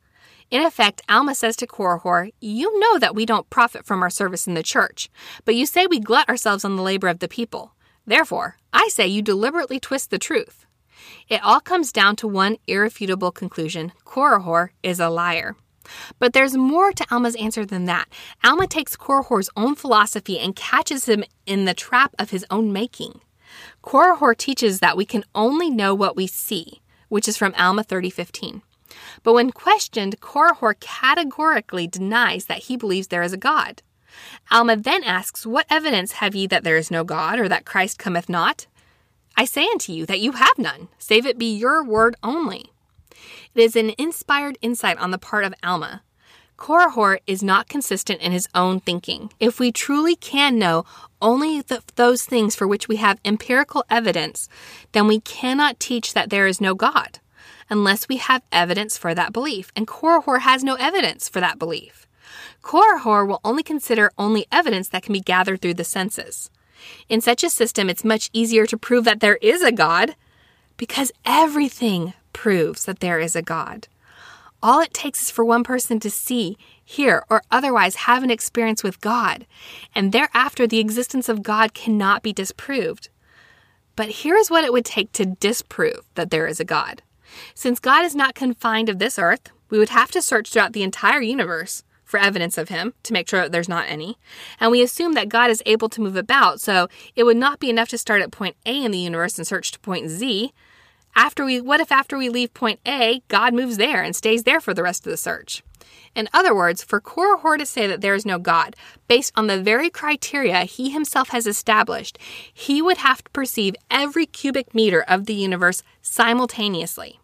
In 0.52 0.62
effect, 0.62 1.02
Alma 1.08 1.34
says 1.34 1.56
to 1.56 1.66
Korihor, 1.66 2.30
You 2.40 2.78
know 2.78 2.96
that 2.96 3.16
we 3.16 3.26
don't 3.26 3.50
profit 3.50 3.84
from 3.84 4.04
our 4.04 4.08
service 4.08 4.46
in 4.46 4.54
the 4.54 4.62
church, 4.62 5.10
but 5.44 5.56
you 5.56 5.66
say 5.66 5.88
we 5.88 5.98
glut 5.98 6.28
ourselves 6.28 6.64
on 6.64 6.76
the 6.76 6.82
labor 6.82 7.08
of 7.08 7.18
the 7.18 7.26
people. 7.26 7.74
Therefore, 8.06 8.56
I 8.72 8.86
say 8.86 9.08
you 9.08 9.20
deliberately 9.20 9.80
twist 9.80 10.10
the 10.10 10.18
truth. 10.20 10.64
It 11.28 11.42
all 11.42 11.58
comes 11.58 11.90
down 11.90 12.14
to 12.16 12.28
one 12.28 12.56
irrefutable 12.68 13.32
conclusion 13.32 13.90
Korihor 14.04 14.68
is 14.84 15.00
a 15.00 15.08
liar. 15.08 15.56
But 16.20 16.34
there's 16.34 16.56
more 16.56 16.92
to 16.92 17.06
Alma's 17.10 17.34
answer 17.34 17.66
than 17.66 17.86
that. 17.86 18.08
Alma 18.44 18.68
takes 18.68 18.94
Korihor's 18.94 19.50
own 19.56 19.74
philosophy 19.74 20.38
and 20.38 20.54
catches 20.54 21.08
him 21.08 21.24
in 21.46 21.64
the 21.64 21.74
trap 21.74 22.14
of 22.16 22.30
his 22.30 22.46
own 22.48 22.72
making. 22.72 23.20
Korihor 23.82 24.36
teaches 24.36 24.80
that 24.80 24.96
we 24.96 25.04
can 25.04 25.24
only 25.34 25.70
know 25.70 25.94
what 25.94 26.16
we 26.16 26.26
see, 26.26 26.80
which 27.08 27.26
is 27.26 27.36
from 27.36 27.54
Alma 27.56 27.82
30:15. 27.82 28.62
But 29.22 29.32
when 29.32 29.50
questioned, 29.50 30.20
Korihor 30.20 30.78
categorically 30.80 31.86
denies 31.86 32.46
that 32.46 32.64
he 32.64 32.76
believes 32.76 33.08
there 33.08 33.22
is 33.22 33.32
a 33.32 33.38
God. 33.38 33.82
Alma 34.50 34.76
then 34.76 35.04
asks, 35.04 35.46
What 35.46 35.66
evidence 35.70 36.12
have 36.12 36.34
ye 36.34 36.46
that 36.48 36.64
there 36.64 36.76
is 36.76 36.90
no 36.90 37.04
God, 37.04 37.38
or 37.38 37.48
that 37.48 37.64
Christ 37.64 37.98
cometh 37.98 38.28
not? 38.28 38.66
I 39.36 39.44
say 39.44 39.64
unto 39.66 39.92
you 39.92 40.04
that 40.06 40.20
you 40.20 40.32
have 40.32 40.58
none, 40.58 40.88
save 40.98 41.24
it 41.24 41.38
be 41.38 41.56
your 41.56 41.84
word 41.84 42.16
only. 42.22 42.72
It 43.54 43.62
is 43.62 43.76
an 43.76 43.92
inspired 43.96 44.58
insight 44.60 44.98
on 44.98 45.10
the 45.10 45.18
part 45.18 45.44
of 45.44 45.54
Alma. 45.62 46.02
Korihor 46.60 47.20
is 47.26 47.42
not 47.42 47.70
consistent 47.70 48.20
in 48.20 48.32
his 48.32 48.46
own 48.54 48.80
thinking. 48.80 49.32
If 49.40 49.58
we 49.58 49.72
truly 49.72 50.14
can 50.14 50.58
know 50.58 50.84
only 51.22 51.62
the, 51.62 51.82
those 51.96 52.24
things 52.24 52.54
for 52.54 52.68
which 52.68 52.86
we 52.86 52.96
have 52.96 53.18
empirical 53.24 53.82
evidence, 53.88 54.46
then 54.92 55.08
we 55.08 55.20
cannot 55.20 55.80
teach 55.80 56.12
that 56.12 56.28
there 56.28 56.46
is 56.46 56.60
no 56.60 56.74
God 56.74 57.18
unless 57.70 58.08
we 58.08 58.18
have 58.18 58.42
evidence 58.52 58.98
for 58.98 59.14
that 59.14 59.32
belief. 59.32 59.72
And 59.74 59.86
Korihor 59.86 60.40
has 60.40 60.62
no 60.62 60.74
evidence 60.74 61.30
for 61.30 61.40
that 61.40 61.58
belief. 61.58 62.06
Korihor 62.62 63.26
will 63.26 63.40
only 63.42 63.62
consider 63.62 64.12
only 64.18 64.46
evidence 64.52 64.88
that 64.90 65.02
can 65.02 65.14
be 65.14 65.20
gathered 65.20 65.62
through 65.62 65.74
the 65.74 65.84
senses. 65.84 66.50
In 67.08 67.22
such 67.22 67.42
a 67.42 67.48
system, 67.48 67.88
it's 67.88 68.04
much 68.04 68.28
easier 68.34 68.66
to 68.66 68.76
prove 68.76 69.04
that 69.04 69.20
there 69.20 69.36
is 69.36 69.62
a 69.62 69.72
God 69.72 70.14
because 70.76 71.10
everything 71.24 72.12
proves 72.34 72.84
that 72.84 73.00
there 73.00 73.18
is 73.18 73.34
a 73.34 73.42
God. 73.42 73.88
All 74.62 74.80
it 74.80 74.92
takes 74.92 75.22
is 75.22 75.30
for 75.30 75.44
one 75.44 75.64
person 75.64 76.00
to 76.00 76.10
see, 76.10 76.58
hear, 76.84 77.24
or 77.30 77.42
otherwise 77.50 77.94
have 77.94 78.22
an 78.22 78.30
experience 78.30 78.82
with 78.82 79.00
God, 79.00 79.46
and 79.94 80.12
thereafter 80.12 80.66
the 80.66 80.80
existence 80.80 81.28
of 81.28 81.42
God 81.42 81.72
cannot 81.72 82.22
be 82.22 82.32
disproved. 82.32 83.08
But 83.96 84.08
here 84.08 84.36
is 84.36 84.50
what 84.50 84.64
it 84.64 84.72
would 84.72 84.84
take 84.84 85.12
to 85.12 85.24
disprove 85.24 86.06
that 86.14 86.30
there 86.30 86.46
is 86.46 86.60
a 86.60 86.64
God. 86.64 87.02
Since 87.54 87.80
God 87.80 88.04
is 88.04 88.14
not 88.14 88.34
confined 88.34 88.88
of 88.88 88.98
this 88.98 89.18
earth, 89.18 89.50
we 89.70 89.78
would 89.78 89.90
have 89.90 90.10
to 90.10 90.22
search 90.22 90.50
throughout 90.50 90.72
the 90.72 90.82
entire 90.82 91.22
universe 91.22 91.82
for 92.04 92.18
evidence 92.18 92.58
of 92.58 92.68
him 92.68 92.92
to 93.04 93.12
make 93.12 93.28
sure 93.28 93.42
that 93.42 93.52
there's 93.52 93.68
not 93.68 93.88
any. 93.88 94.18
And 94.58 94.70
we 94.70 94.82
assume 94.82 95.12
that 95.14 95.28
God 95.28 95.48
is 95.50 95.62
able 95.64 95.88
to 95.90 96.00
move 96.00 96.16
about, 96.16 96.60
so 96.60 96.88
it 97.14 97.24
would 97.24 97.36
not 97.36 97.60
be 97.60 97.70
enough 97.70 97.88
to 97.90 97.98
start 97.98 98.20
at 98.20 98.32
point 98.32 98.56
A 98.66 98.84
in 98.84 98.90
the 98.90 98.98
universe 98.98 99.38
and 99.38 99.46
search 99.46 99.70
to 99.72 99.80
point 99.80 100.08
Z. 100.08 100.52
After 101.14 101.44
we 101.44 101.60
what 101.60 101.80
if 101.80 101.92
after 101.92 102.16
we 102.16 102.28
leave 102.28 102.54
point 102.54 102.80
A, 102.86 103.22
God 103.28 103.54
moves 103.54 103.76
there 103.76 104.02
and 104.02 104.14
stays 104.14 104.44
there 104.44 104.60
for 104.60 104.74
the 104.74 104.82
rest 104.82 105.06
of 105.06 105.10
the 105.10 105.16
search? 105.16 105.62
In 106.14 106.28
other 106.32 106.54
words, 106.54 106.82
for 106.82 107.00
Korihor 107.00 107.58
to 107.58 107.66
say 107.66 107.86
that 107.86 108.00
there 108.00 108.14
is 108.14 108.26
no 108.26 108.38
God, 108.38 108.74
based 109.06 109.32
on 109.36 109.46
the 109.46 109.62
very 109.62 109.90
criteria 109.90 110.64
he 110.64 110.90
himself 110.90 111.28
has 111.28 111.46
established, 111.46 112.18
he 112.52 112.82
would 112.82 112.98
have 112.98 113.22
to 113.22 113.30
perceive 113.30 113.76
every 113.90 114.26
cubic 114.26 114.74
meter 114.74 115.02
of 115.02 115.26
the 115.26 115.34
universe 115.34 115.82
simultaneously. 116.02 117.20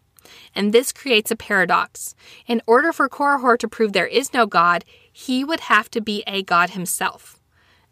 And 0.55 0.73
this 0.73 0.91
creates 0.91 1.31
a 1.31 1.35
paradox. 1.35 2.15
In 2.47 2.61
order 2.65 2.91
for 2.91 3.09
Korihor 3.09 3.57
to 3.59 3.67
prove 3.67 3.93
there 3.93 4.07
is 4.07 4.33
no 4.33 4.45
God, 4.45 4.83
he 5.11 5.43
would 5.43 5.61
have 5.61 5.89
to 5.91 6.01
be 6.01 6.23
a 6.25 6.43
God 6.43 6.71
himself. 6.71 7.39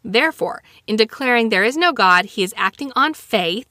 Therefore, 0.04 0.62
in 0.86 0.96
declaring 0.96 1.48
there 1.48 1.64
is 1.64 1.76
no 1.76 1.92
God, 1.92 2.26
he 2.26 2.42
is 2.42 2.54
acting 2.56 2.92
on 2.94 3.14
faith 3.14 3.68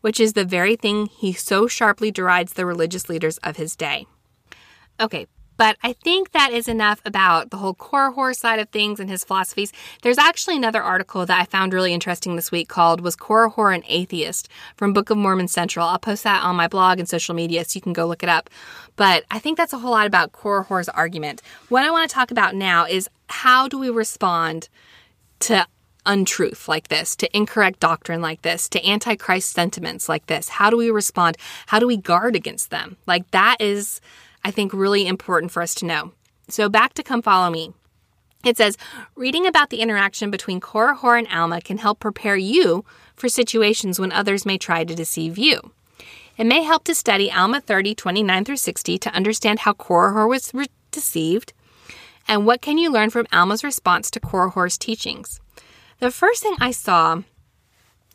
which 0.00 0.20
is 0.20 0.32
the 0.32 0.44
very 0.44 0.76
thing 0.76 1.06
he 1.06 1.32
so 1.32 1.66
sharply 1.66 2.10
derides 2.10 2.52
the 2.52 2.66
religious 2.66 3.08
leaders 3.08 3.38
of 3.38 3.56
his 3.56 3.76
day. 3.76 4.06
Okay, 5.00 5.26
but 5.58 5.76
I 5.82 5.92
think 5.92 6.30
that 6.30 6.52
is 6.52 6.68
enough 6.68 7.02
about 7.04 7.50
the 7.50 7.56
whole 7.56 7.74
Korihor 7.74 8.34
side 8.34 8.60
of 8.60 8.68
things 8.68 9.00
and 9.00 9.10
his 9.10 9.24
philosophies. 9.24 9.72
There's 10.02 10.16
actually 10.16 10.56
another 10.56 10.80
article 10.80 11.26
that 11.26 11.40
I 11.40 11.44
found 11.44 11.72
really 11.72 11.92
interesting 11.92 12.36
this 12.36 12.52
week 12.52 12.68
called 12.68 13.00
Was 13.00 13.16
Korihor 13.16 13.74
an 13.74 13.82
Atheist 13.88 14.48
from 14.76 14.92
Book 14.92 15.10
of 15.10 15.18
Mormon 15.18 15.48
Central. 15.48 15.84
I'll 15.84 15.98
post 15.98 16.22
that 16.22 16.44
on 16.44 16.54
my 16.54 16.68
blog 16.68 17.00
and 17.00 17.08
social 17.08 17.34
media 17.34 17.64
so 17.64 17.76
you 17.76 17.80
can 17.80 17.92
go 17.92 18.06
look 18.06 18.22
it 18.22 18.28
up. 18.28 18.48
But 18.94 19.24
I 19.32 19.40
think 19.40 19.56
that's 19.56 19.72
a 19.72 19.78
whole 19.78 19.90
lot 19.90 20.06
about 20.06 20.30
Korihor's 20.30 20.88
argument. 20.88 21.42
What 21.70 21.82
I 21.82 21.90
want 21.90 22.08
to 22.08 22.14
talk 22.14 22.30
about 22.30 22.54
now 22.54 22.86
is 22.86 23.10
how 23.28 23.66
do 23.66 23.78
we 23.78 23.90
respond 23.90 24.68
to 25.40 25.66
untruth 26.06 26.68
like 26.68 26.88
this, 26.88 27.14
to 27.16 27.36
incorrect 27.36 27.80
doctrine 27.80 28.20
like 28.20 28.42
this, 28.42 28.68
to 28.70 28.88
antichrist 28.88 29.52
sentiments 29.52 30.08
like 30.08 30.26
this? 30.26 30.48
How 30.48 30.70
do 30.70 30.76
we 30.76 30.90
respond? 30.90 31.36
How 31.66 31.78
do 31.78 31.86
we 31.86 31.96
guard 31.96 32.36
against 32.36 32.70
them? 32.70 32.96
Like 33.06 33.30
that 33.30 33.56
is, 33.60 34.00
I 34.44 34.50
think, 34.50 34.72
really 34.72 35.06
important 35.06 35.52
for 35.52 35.62
us 35.62 35.74
to 35.76 35.86
know. 35.86 36.12
So 36.48 36.68
back 36.68 36.94
to 36.94 37.02
Come 37.02 37.22
Follow 37.22 37.50
Me. 37.50 37.72
It 38.44 38.56
says, 38.56 38.78
reading 39.16 39.46
about 39.46 39.70
the 39.70 39.80
interaction 39.80 40.30
between 40.30 40.60
Korihor 40.60 41.18
and 41.18 41.28
Alma 41.28 41.60
can 41.60 41.78
help 41.78 41.98
prepare 41.98 42.36
you 42.36 42.84
for 43.16 43.28
situations 43.28 43.98
when 43.98 44.12
others 44.12 44.46
may 44.46 44.58
try 44.58 44.84
to 44.84 44.94
deceive 44.94 45.36
you. 45.36 45.72
It 46.36 46.44
may 46.44 46.62
help 46.62 46.84
to 46.84 46.94
study 46.94 47.32
Alma 47.32 47.60
30, 47.60 47.96
29 47.96 48.44
through 48.44 48.56
60 48.56 48.98
to 48.98 49.12
understand 49.12 49.60
how 49.60 49.72
Korihor 49.72 50.28
was 50.28 50.54
re- 50.54 50.68
deceived 50.92 51.52
and 52.28 52.46
what 52.46 52.62
can 52.62 52.78
you 52.78 52.92
learn 52.92 53.10
from 53.10 53.26
Alma's 53.32 53.64
response 53.64 54.10
to 54.12 54.20
Korihor's 54.20 54.78
teachings. 54.78 55.40
The 56.00 56.12
first 56.12 56.44
thing 56.44 56.54
I 56.60 56.70
saw 56.70 57.22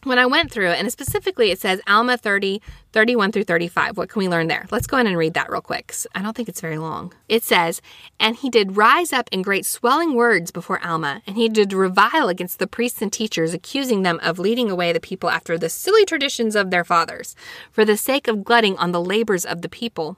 when 0.04 0.18
I 0.18 0.26
went 0.26 0.52
through, 0.52 0.70
and 0.70 0.90
specifically 0.90 1.52
it 1.52 1.60
says 1.60 1.82
Alma 1.86 2.18
30, 2.18 2.62
31 2.94 3.34
through 3.34 3.44
35. 3.44 3.98
What 3.98 4.08
can 4.08 4.20
we 4.20 4.30
learn 4.30 4.48
there? 4.48 4.66
Let's 4.72 4.88
go 4.88 4.98
in 4.98 5.06
and 5.08 5.18
read 5.18 5.34
that 5.34 5.50
real 5.50 5.60
quick. 5.60 5.94
I 6.16 6.22
don't 6.22 6.34
think 6.34 6.48
it's 6.48 6.62
very 6.62 6.78
long. 6.78 7.14
It 7.28 7.44
says, 7.44 7.82
And 8.22 8.38
he 8.38 8.50
did 8.50 8.78
rise 8.78 9.12
up 9.12 9.28
in 9.34 9.42
great 9.42 9.66
swelling 9.66 10.14
words 10.14 10.50
before 10.50 10.82
Alma, 10.82 11.22
and 11.28 11.36
he 11.36 11.50
did 11.50 11.74
revile 11.74 12.30
against 12.30 12.60
the 12.60 12.68
priests 12.68 13.02
and 13.02 13.12
teachers, 13.12 13.54
accusing 13.54 14.04
them 14.04 14.18
of 14.24 14.40
leading 14.40 14.72
away 14.72 14.94
the 14.94 15.02
people 15.02 15.30
after 15.30 15.58
the 15.58 15.68
silly 15.68 16.06
traditions 16.06 16.56
of 16.56 16.72
their 16.72 16.86
fathers, 16.86 17.36
for 17.70 17.84
the 17.84 17.98
sake 17.98 18.30
of 18.30 18.46
glutting 18.46 18.78
on 18.78 18.94
the 18.94 19.04
labors 19.04 19.46
of 19.46 19.62
the 19.62 19.70
people. 19.70 20.16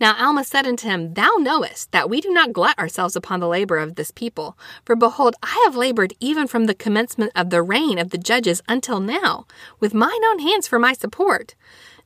Now 0.00 0.16
Alma 0.18 0.42
said 0.42 0.66
unto 0.66 0.88
him, 0.88 1.14
Thou 1.14 1.36
knowest 1.38 1.92
that 1.92 2.10
we 2.10 2.20
do 2.20 2.30
not 2.30 2.52
glut 2.52 2.78
ourselves 2.78 3.14
upon 3.14 3.40
the 3.40 3.48
labor 3.48 3.78
of 3.78 3.94
this 3.94 4.10
people. 4.10 4.58
For 4.84 4.96
behold, 4.96 5.36
I 5.42 5.62
have 5.64 5.76
labored 5.76 6.14
even 6.18 6.48
from 6.48 6.64
the 6.64 6.74
commencement 6.74 7.32
of 7.36 7.50
the 7.50 7.62
reign 7.62 7.98
of 7.98 8.10
the 8.10 8.18
judges 8.18 8.60
until 8.68 8.98
now, 8.98 9.46
with 9.78 9.94
mine 9.94 10.24
own 10.26 10.40
hands 10.40 10.66
for 10.66 10.78
my 10.78 10.92
support, 10.92 11.54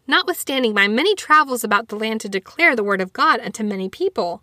notwithstanding 0.06 0.74
my 0.74 0.86
many 0.86 1.14
travels 1.14 1.64
about 1.64 1.88
the 1.88 1.96
land 1.96 2.20
to 2.20 2.28
declare 2.28 2.76
the 2.76 2.84
word 2.84 3.00
of 3.00 3.14
God 3.14 3.40
unto 3.40 3.64
many 3.64 3.88
people. 3.88 4.42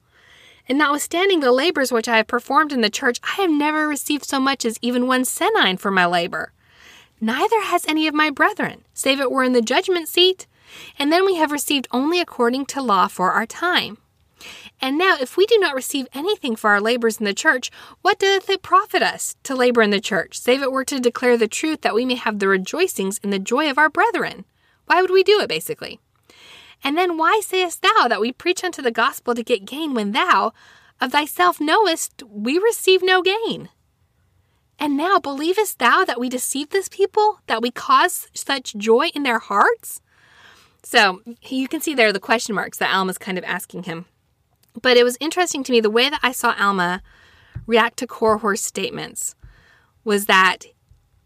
And 0.68 0.80
notwithstanding 0.80 1.42
the 1.42 1.52
labors 1.52 1.92
which 1.92 2.08
I 2.08 2.18
have 2.18 2.28
performed 2.28 2.72
in 2.74 2.82
the 2.82 2.90
church, 2.90 3.20
I 3.24 3.42
have 3.42 3.52
never 3.52 3.88
received 3.88 4.26
so 4.26 4.40
much 4.40 4.66
as 4.66 4.80
even 4.82 5.06
one 5.06 5.22
senine 5.22 5.80
for 5.80 5.92
my 5.92 6.08
labor. 6.08 6.52
Neither 7.22 7.62
has 7.62 7.88
any 7.88 8.08
of 8.08 8.16
my 8.16 8.32
brethren, 8.32 8.84
save 8.94 9.20
it 9.20 9.32
were 9.32 9.44
in 9.44 9.54
the 9.54 9.62
judgment 9.62 10.08
seat 10.08 10.48
and 10.98 11.12
then 11.12 11.26
we 11.26 11.36
have 11.36 11.52
received 11.52 11.88
only 11.92 12.20
according 12.20 12.66
to 12.68 12.82
law 12.82 13.08
for 13.08 13.32
our 13.32 13.46
time. 13.46 13.98
And 14.82 14.98
now, 14.98 15.16
if 15.20 15.38
we 15.38 15.46
do 15.46 15.58
not 15.58 15.76
receive 15.76 16.08
anything 16.14 16.56
for 16.56 16.70
our 16.70 16.82
labors 16.82 17.18
in 17.18 17.26
the 17.26 17.34
church, 17.34 17.72
what 18.02 18.20
doth 18.20 18.50
it 18.50 18.62
profit 18.62 19.02
us 19.02 19.36
to 19.44 19.56
labor 19.56 19.82
in 19.82 19.90
the 19.90 20.02
church, 20.02 20.38
save 20.38 20.62
it 20.62 20.72
were 20.72 20.86
to 20.86 21.00
declare 21.00 21.38
the 21.38 21.48
truth 21.48 21.82
that 21.82 21.96
we 21.96 22.06
may 22.06 22.16
have 22.16 22.40
the 22.40 22.48
rejoicings 22.48 23.18
in 23.20 23.30
the 23.30 23.40
joy 23.40 23.70
of 23.70 23.78
our 23.78 23.90
brethren? 23.90 24.46
Why 24.86 25.02
would 25.02 25.12
we 25.12 25.24
do 25.24 25.40
it, 25.40 25.50
basically? 25.50 26.00
And 26.84 26.98
then 26.98 27.18
why 27.18 27.42
sayest 27.44 27.82
thou 27.82 28.08
that 28.08 28.22
we 28.22 28.32
preach 28.32 28.64
unto 28.64 28.82
the 28.82 28.92
gospel 28.92 29.34
to 29.34 29.44
get 29.44 29.66
gain 29.66 29.94
when 29.94 30.12
thou, 30.12 30.52
of 31.02 31.12
thyself 31.12 31.60
knowest, 31.60 32.22
we 32.30 32.60
receive 32.60 33.02
no 33.02 33.22
gain? 33.22 33.70
And 34.78 34.98
now 34.98 35.20
believest 35.20 35.80
thou 35.80 36.04
that 36.04 36.20
we 36.20 36.28
deceive 36.28 36.70
this 36.70 36.90
people, 36.90 37.40
that 37.48 37.62
we 37.62 37.72
cause 37.72 38.28
such 38.34 38.76
joy 38.76 39.08
in 39.16 39.24
their 39.24 39.40
hearts? 39.40 40.02
So 40.86 41.22
you 41.42 41.68
can 41.68 41.82
see 41.82 41.96
there 41.96 42.14
the 42.14 42.20
question 42.20 42.54
marks 42.54 42.78
that 42.78 42.94
Alma's 42.94 43.18
kind 43.18 43.40
of 43.40 43.44
asking 43.44 43.84
him. 43.84 44.06
But 44.80 44.98
it 44.98 45.04
was 45.04 45.18
interesting 45.20 45.64
to 45.64 45.72
me 45.72 45.82
the 45.82 45.90
way 45.90 46.10
that 46.10 46.20
I 46.22 46.32
saw 46.32 46.54
Alma 46.60 47.02
react 47.66 47.98
to 47.98 48.08
Korihor's 48.08 48.62
statements 48.62 49.36
was 50.04 50.28
that 50.28 50.66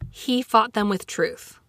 he 0.10 0.42
fought 0.42 0.74
them 0.74 0.88
with 0.88 1.06
truth. 1.06 1.60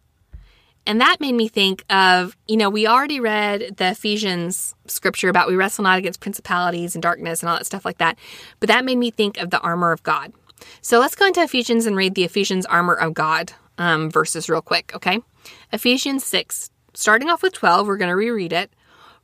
And 0.87 1.01
that 1.01 1.21
made 1.21 1.35
me 1.35 1.49
think 1.49 1.85
of, 1.91 2.37
you 2.47 2.57
know, 2.57 2.71
we 2.71 2.87
already 2.87 3.19
read 3.19 3.77
the 3.77 3.91
Ephesians 3.91 4.75
scripture 4.87 5.29
about 5.29 5.49
we 5.49 5.57
wrestle 5.57 5.83
not 5.83 5.99
against 5.99 6.21
principalities 6.21 6.95
and 6.95 7.03
darkness 7.03 7.43
and 7.43 7.51
all 7.51 7.57
that 7.57 7.67
stuff 7.67 7.85
like 7.85 7.99
that. 7.99 8.19
But 8.61 8.69
that 8.69 8.85
made 8.85 8.99
me 8.99 9.11
think 9.11 9.37
of 9.39 9.51
the 9.51 9.61
armor 9.61 9.91
of 9.91 10.03
God. 10.05 10.33
So 10.81 11.01
let's 11.01 11.17
go 11.17 11.27
into 11.27 11.43
Ephesians 11.43 11.87
and 11.87 11.97
read 11.97 12.15
the 12.15 12.25
Ephesians 12.25 12.67
armor 12.67 12.95
of 12.95 13.15
God 13.15 13.53
um, 13.79 14.11
verses 14.11 14.49
real 14.49 14.63
quick, 14.63 14.93
okay? 14.95 15.21
Ephesians 15.73 16.25
6, 16.25 16.71
starting 16.95 17.29
off 17.29 17.43
with 17.43 17.53
12, 17.53 17.87
we're 17.87 17.97
going 17.97 18.11
to 18.11 18.17
reread 18.17 18.53
it. 18.53 18.73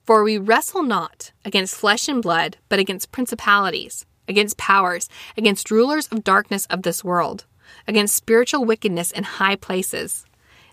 For 0.05 0.23
we 0.23 0.39
wrestle 0.39 0.85
not 0.85 1.33
against 1.45 1.75
flesh 1.75 2.09
and 2.09 2.23
blood, 2.23 2.59
but 2.69 2.79
against 2.79 3.11
principalities, 3.11 4.07
against 4.29 4.57
powers, 4.57 5.09
against 5.37 5.71
rulers 5.71 6.07
of 6.09 6.23
darkness 6.23 6.67
of 6.67 6.83
this 6.83 7.03
world, 7.03 7.45
against 7.89 8.15
spiritual 8.15 8.65
wickedness 8.65 9.11
in 9.11 9.25
high 9.25 9.57
places. 9.57 10.25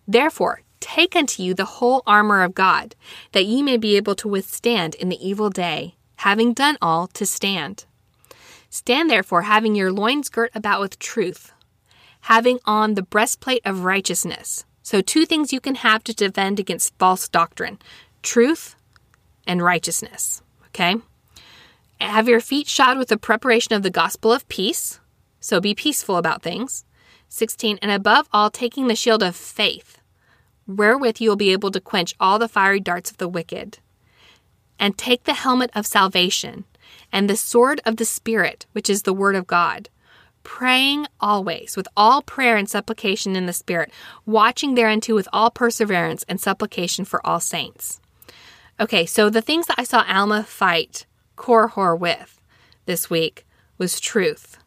Therefore, 0.07 0.61
take 0.79 1.15
unto 1.15 1.41
you 1.41 1.53
the 1.53 1.65
whole 1.65 2.03
armor 2.05 2.43
of 2.43 2.53
God, 2.53 2.95
that 3.31 3.45
ye 3.45 3.63
may 3.63 3.77
be 3.77 3.95
able 3.95 4.15
to 4.15 4.27
withstand 4.27 4.93
in 4.95 5.09
the 5.09 5.27
evil 5.27 5.49
day, 5.49 5.95
having 6.17 6.53
done 6.53 6.77
all 6.79 7.07
to 7.07 7.25
stand. 7.25 7.85
Stand 8.69 9.09
therefore, 9.09 9.43
having 9.43 9.75
your 9.75 9.91
loins 9.91 10.29
girt 10.29 10.51
about 10.53 10.79
with 10.79 10.99
truth, 10.99 11.53
having 12.21 12.59
on 12.65 12.93
the 12.93 13.03
breastplate 13.03 13.61
of 13.65 13.83
righteousness 13.83 14.65
so, 14.83 14.99
two 14.99 15.25
things 15.25 15.53
you 15.53 15.61
can 15.61 15.75
have 15.75 16.03
to 16.03 16.13
defend 16.13 16.59
against 16.59 16.97
false 16.99 17.29
doctrine 17.29 17.79
truth 18.21 18.75
and 19.47 19.61
righteousness. 19.61 20.41
Okay. 20.67 20.95
Have 22.01 22.27
your 22.27 22.41
feet 22.41 22.67
shod 22.67 22.97
with 22.97 23.07
the 23.07 23.17
preparation 23.17 23.73
of 23.73 23.83
the 23.83 23.89
gospel 23.89 24.31
of 24.33 24.47
peace. 24.49 24.99
So 25.39 25.61
be 25.61 25.73
peaceful 25.73 26.17
about 26.17 26.41
things. 26.41 26.83
16. 27.29 27.79
And 27.81 27.91
above 27.91 28.27
all, 28.33 28.49
taking 28.49 28.87
the 28.87 28.95
shield 28.95 29.23
of 29.23 29.35
faith, 29.35 29.99
wherewith 30.67 31.19
you 31.19 31.29
will 31.29 31.35
be 31.37 31.51
able 31.51 31.71
to 31.71 31.81
quench 31.81 32.13
all 32.19 32.37
the 32.37 32.47
fiery 32.47 32.79
darts 32.79 33.09
of 33.09 33.17
the 33.17 33.27
wicked. 33.27 33.79
And 34.79 34.97
take 34.97 35.23
the 35.23 35.33
helmet 35.33 35.71
of 35.73 35.85
salvation 35.85 36.65
and 37.11 37.29
the 37.29 37.37
sword 37.37 37.79
of 37.85 37.97
the 37.97 38.05
Spirit, 38.05 38.65
which 38.73 38.89
is 38.89 39.03
the 39.03 39.13
word 39.13 39.35
of 39.35 39.47
God 39.47 39.89
praying 40.43 41.07
always 41.19 41.75
with 41.75 41.87
all 41.95 42.21
prayer 42.21 42.55
and 42.55 42.69
supplication 42.69 43.35
in 43.35 43.45
the 43.45 43.53
Spirit, 43.53 43.91
watching 44.25 44.75
thereunto 44.75 45.15
with 45.15 45.27
all 45.33 45.49
perseverance 45.49 46.23
and 46.27 46.39
supplication 46.39 47.05
for 47.05 47.25
all 47.25 47.39
saints. 47.39 47.99
Okay, 48.79 49.05
so 49.05 49.29
the 49.29 49.41
things 49.41 49.67
that 49.67 49.79
I 49.79 49.83
saw 49.83 50.03
Alma 50.07 50.43
fight 50.43 51.05
Korihor 51.37 51.97
with 51.97 52.41
this 52.85 53.09
week 53.09 53.45
was 53.77 53.99
truth, 53.99 54.57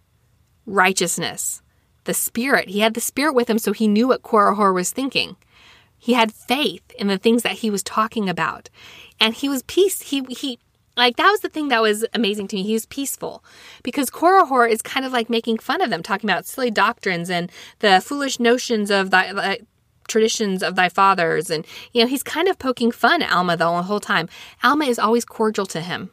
righteousness, 0.64 1.62
the 2.04 2.14
Spirit. 2.14 2.68
He 2.68 2.80
had 2.80 2.94
the 2.94 3.00
Spirit 3.00 3.34
with 3.34 3.50
him, 3.50 3.58
so 3.58 3.72
he 3.72 3.88
knew 3.88 4.08
what 4.08 4.22
Korihor 4.22 4.72
was 4.72 4.90
thinking. 4.90 5.36
He 5.98 6.12
had 6.12 6.32
faith 6.32 6.82
in 6.98 7.08
the 7.08 7.18
things 7.18 7.42
that 7.42 7.52
he 7.52 7.70
was 7.70 7.82
talking 7.82 8.28
about. 8.28 8.70
And 9.18 9.34
he 9.34 9.48
was 9.48 9.62
peace. 9.62 10.02
He 10.02 10.22
he 10.28 10.58
like 10.96 11.16
that 11.16 11.30
was 11.30 11.40
the 11.40 11.48
thing 11.48 11.68
that 11.68 11.82
was 11.82 12.04
amazing 12.14 12.48
to 12.48 12.56
me. 12.56 12.62
He 12.62 12.72
was 12.72 12.86
peaceful 12.86 13.44
because 13.82 14.10
Korihor 14.10 14.70
is 14.70 14.82
kind 14.82 15.04
of 15.04 15.12
like 15.12 15.28
making 15.28 15.58
fun 15.58 15.80
of 15.80 15.90
them, 15.90 16.02
talking 16.02 16.28
about 16.28 16.46
silly 16.46 16.70
doctrines 16.70 17.30
and 17.30 17.50
the 17.80 18.00
foolish 18.04 18.40
notions 18.40 18.90
of 18.90 19.10
the 19.10 19.18
uh, 19.18 19.56
traditions 20.08 20.62
of 20.62 20.76
thy 20.76 20.88
fathers, 20.88 21.50
and 21.50 21.66
you 21.92 22.02
know 22.02 22.08
he's 22.08 22.22
kind 22.22 22.48
of 22.48 22.58
poking 22.58 22.90
fun 22.90 23.22
at 23.22 23.32
Alma 23.32 23.56
the 23.56 23.82
whole 23.82 24.00
time. 24.00 24.28
Alma 24.62 24.84
is 24.86 24.98
always 24.98 25.24
cordial 25.24 25.66
to 25.66 25.80
him 25.80 26.10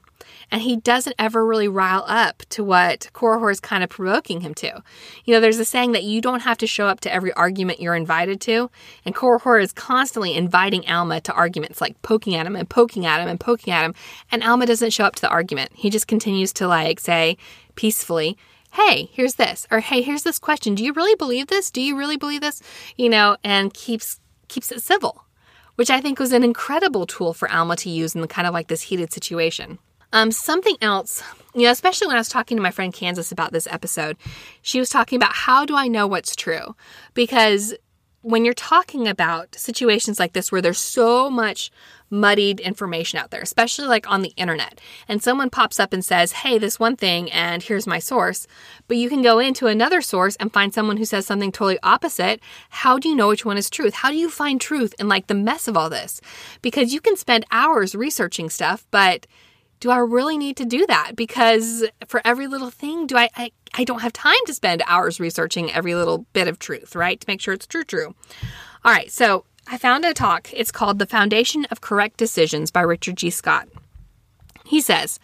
and 0.54 0.62
he 0.62 0.76
doesn't 0.78 1.16
ever 1.18 1.44
really 1.44 1.68
rile 1.68 2.06
up 2.08 2.44
to 2.50 2.64
what 2.64 3.10
Korihor 3.12 3.52
is 3.52 3.60
kind 3.60 3.84
of 3.84 3.90
provoking 3.90 4.42
him 4.42 4.54
to. 4.54 4.84
You 5.26 5.34
know, 5.34 5.40
there's 5.40 5.58
a 5.58 5.66
saying 5.66 5.94
that 5.94 6.04
you 6.04 6.22
don't 6.22 6.42
have 6.42 6.60
to 6.60 6.68
show 6.68 6.86
up 6.86 7.00
to 7.02 7.12
every 7.12 7.34
argument 7.34 7.82
you're 7.82 7.96
invited 7.96 8.40
to, 8.42 8.70
and 9.04 9.16
Korihor 9.16 9.60
is 9.60 9.74
constantly 9.74 10.36
inviting 10.36 10.88
Alma 10.88 11.22
to 11.22 11.34
arguments, 11.34 11.82
like 11.82 12.00
poking 12.04 12.36
at 12.36 12.46
him 12.46 12.56
and 12.56 12.70
poking 12.70 13.04
at 13.04 13.20
him 13.20 13.28
and 13.28 13.40
poking 13.40 13.74
at 13.74 13.84
him, 13.84 13.96
and 14.32 14.44
Alma 14.44 14.68
doesn't 14.68 14.92
show 14.92 15.06
up 15.06 15.16
to 15.16 15.22
the 15.24 15.30
argument. 15.30 15.72
He 15.74 15.90
just 15.90 16.08
continues 16.08 16.54
to 16.54 16.68
like 16.68 17.00
say 17.00 17.36
peacefully, 17.74 18.38
hey, 18.74 19.10
here's 19.12 19.36
this, 19.36 19.66
or 19.72 19.80
hey, 19.80 20.04
here's 20.04 20.22
this 20.22 20.38
question. 20.38 20.76
Do 20.76 20.86
you 20.86 20.94
really 20.94 21.16
believe 21.16 21.48
this? 21.48 21.72
Do 21.72 21.82
you 21.82 21.98
really 21.98 22.18
believe 22.18 22.42
this? 22.42 22.62
You 22.96 23.10
know, 23.10 23.38
and 23.44 23.74
keeps 23.74 24.20
keeps 24.50 24.72
it 24.72 24.84
civil, 24.84 25.26
which 25.78 25.90
I 25.90 26.00
think 26.00 26.20
was 26.20 26.32
an 26.32 26.44
incredible 26.44 27.08
tool 27.08 27.34
for 27.34 27.50
Alma 27.50 27.76
to 27.78 27.90
use 27.90 28.14
in 28.14 28.22
the 28.22 28.28
kind 28.28 28.46
of 28.46 28.54
like 28.54 28.68
this 28.68 28.84
heated 28.84 29.12
situation. 29.12 29.80
Um, 30.14 30.32
something 30.32 30.78
else, 30.80 31.24
you 31.56 31.64
know, 31.64 31.72
especially 31.72 32.06
when 32.06 32.16
I 32.16 32.20
was 32.20 32.30
talking 32.30 32.56
to 32.56 32.64
my 32.64 32.70
friend 32.70 32.94
Kansas 32.94 33.32
about 33.32 33.52
this 33.52 33.68
episode, 33.68 34.16
she 34.62 34.80
was 34.80 34.90
talking 34.90 35.18
about 35.18 35.34
how 35.34 35.66
do 35.66 35.76
I 35.76 35.88
know 35.88 36.06
what's 36.06 36.36
true? 36.36 36.76
Because 37.16 37.74
when 38.22 38.46
you're 38.46 38.54
talking 38.54 39.08
about 39.08 39.56
situations 39.56 40.20
like 40.20 40.34
this 40.34 40.52
where 40.52 40.62
there's 40.62 40.78
so 40.78 41.32
much 41.32 41.72
muddied 42.12 42.60
information 42.60 43.18
out 43.18 43.32
there, 43.32 43.42
especially 43.42 43.88
like 43.88 44.08
on 44.08 44.22
the 44.22 44.34
internet, 44.38 44.80
and 45.08 45.22
someone 45.22 45.50
pops 45.50 45.80
up 45.80 45.94
and 45.94 46.06
says, 46.06 46.32
Hey, 46.32 46.60
this 46.60 46.80
one 46.80 46.96
thing, 46.96 47.32
and 47.32 47.64
here's 47.64 47.88
my 47.88 47.98
source, 47.98 48.46
but 48.88 48.98
you 48.98 49.10
can 49.10 49.24
go 49.24 49.40
into 49.40 49.66
another 49.66 50.00
source 50.00 50.36
and 50.36 50.54
find 50.54 50.74
someone 50.74 50.98
who 50.98 51.06
says 51.06 51.26
something 51.26 51.52
totally 51.52 51.80
opposite. 51.82 52.40
How 52.70 53.00
do 53.00 53.10
you 53.10 53.16
know 53.16 53.30
which 53.30 53.46
one 53.46 53.58
is 53.58 53.70
truth? 53.70 53.96
How 53.96 54.12
do 54.12 54.16
you 54.16 54.30
find 54.30 54.62
truth 54.62 54.94
in 55.00 55.10
like 55.10 55.26
the 55.26 55.34
mess 55.34 55.68
of 55.68 55.76
all 55.76 55.90
this? 55.90 56.22
Because 56.62 56.94
you 56.94 57.02
can 57.02 57.18
spend 57.18 57.46
hours 57.52 57.96
researching 57.96 58.50
stuff, 58.50 58.86
but 58.92 59.26
do 59.84 59.92
I 59.92 59.98
really 59.98 60.38
need 60.38 60.56
to 60.58 60.66
do 60.66 60.88
that? 60.88 61.12
Because 61.14 61.84
for 62.08 62.22
every 62.24 62.48
little 62.48 62.70
thing, 62.70 63.06
do 63.06 63.18
I, 63.18 63.30
I, 63.36 63.52
I 63.74 63.84
don't 63.84 64.00
have 64.00 64.14
time 64.14 64.40
to 64.46 64.54
spend 64.54 64.82
hours 64.88 65.20
researching 65.20 65.74
every 65.74 65.94
little 65.94 66.20
bit 66.32 66.48
of 66.48 66.58
truth, 66.58 66.96
right? 66.96 67.20
To 67.20 67.26
make 67.28 67.42
sure 67.42 67.54
it's 67.54 67.68
true, 67.68 67.84
true. 67.84 68.16
All 68.86 68.94
right, 68.94 69.12
so 69.12 69.44
I 69.68 69.78
found 69.78 70.06
a 70.06 70.14
talk. 70.14 70.50
It's 70.54 70.72
called 70.72 71.00
The 71.00 71.06
Foundation 71.06 71.66
of 71.66 71.82
Correct 71.82 72.16
Decisions 72.16 72.72
by 72.72 72.80
Richard 72.80 73.18
G. 73.18 73.30
Scott. 73.30 73.68
He 74.66 74.80
says, 74.80 75.20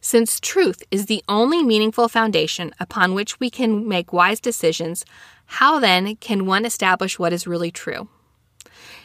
since 0.00 0.40
truth 0.40 0.82
is 0.90 1.06
the 1.06 1.22
only 1.28 1.62
meaningful 1.62 2.08
foundation 2.08 2.74
upon 2.80 3.14
which 3.14 3.38
we 3.38 3.48
can 3.48 3.86
make 3.86 4.12
wise 4.12 4.40
decisions, 4.40 5.04
how 5.46 5.78
then 5.78 6.16
can 6.16 6.46
one 6.46 6.64
establish 6.64 7.16
what 7.16 7.32
is 7.32 7.46
really 7.46 7.70
true? 7.70 8.08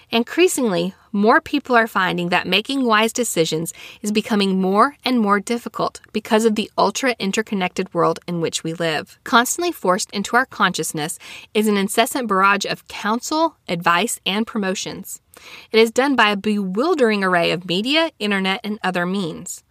Increasingly, 0.10 0.95
more 1.16 1.39
people 1.39 1.76
are 1.76 1.88
finding 1.88 2.30
that 2.30 2.45
making 2.45 2.86
wise 2.86 3.13
decisions 3.13 3.74
is 4.01 4.11
becoming 4.11 4.61
more 4.61 4.97
and 5.05 5.20
more 5.20 5.39
difficult 5.39 6.01
because 6.11 6.43
of 6.43 6.55
the 6.55 6.70
ultra 6.78 7.16
interconnected 7.18 7.91
world 7.93 8.20
in 8.28 8.41
which 8.41 8.63
we 8.63 8.74
live. 8.74 9.18
Constantly 9.24 9.72
forced 9.72 10.11
into 10.11 10.36
our 10.36 10.45
consciousness 10.45 11.18
is 11.53 11.70
an 11.70 11.78
incessant 11.78 12.28
barrage 12.28 12.66
of 12.66 12.88
counsel, 12.89 13.55
advice, 13.70 14.20
and 14.26 14.45
promotions. 14.45 15.22
It 15.72 15.80
is 15.80 15.89
done 15.89 16.18
by 16.18 16.32
a 16.32 16.38
bewildering 16.38 17.24
array 17.24 17.51
of 17.51 17.66
media, 17.66 18.11
internet, 18.20 18.59
and 18.63 18.78
other 18.84 19.05
means. 19.05 19.63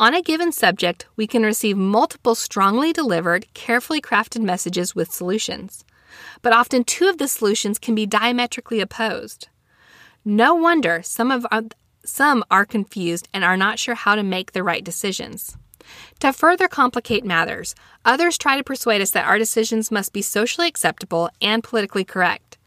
On 0.00 0.14
a 0.14 0.22
given 0.22 0.50
subject, 0.50 1.06
we 1.14 1.26
can 1.28 1.44
receive 1.44 1.76
multiple 1.76 2.34
strongly 2.34 2.92
delivered, 2.92 3.46
carefully 3.54 4.00
crafted 4.00 4.42
messages 4.42 4.94
with 4.94 5.12
solutions. 5.12 5.84
But 6.42 6.52
often 6.52 6.82
two 6.82 7.08
of 7.08 7.18
the 7.18 7.28
solutions 7.28 7.78
can 7.78 7.94
be 7.94 8.06
diametrically 8.06 8.80
opposed. 8.80 9.49
No 10.24 10.54
wonder 10.54 11.00
some 11.02 11.30
of 11.30 11.46
our, 11.50 11.62
some 12.04 12.44
are 12.50 12.66
confused 12.66 13.28
and 13.32 13.42
are 13.42 13.56
not 13.56 13.78
sure 13.78 13.94
how 13.94 14.14
to 14.14 14.22
make 14.22 14.52
the 14.52 14.62
right 14.62 14.84
decisions. 14.84 15.56
To 16.20 16.32
further 16.32 16.68
complicate 16.68 17.24
matters, 17.24 17.74
others 18.04 18.36
try 18.36 18.58
to 18.58 18.64
persuade 18.64 19.00
us 19.00 19.10
that 19.12 19.26
our 19.26 19.38
decisions 19.38 19.90
must 19.90 20.12
be 20.12 20.22
socially 20.22 20.68
acceptable 20.68 21.30
and 21.40 21.64
politically 21.64 22.04
correct. 22.04 22.58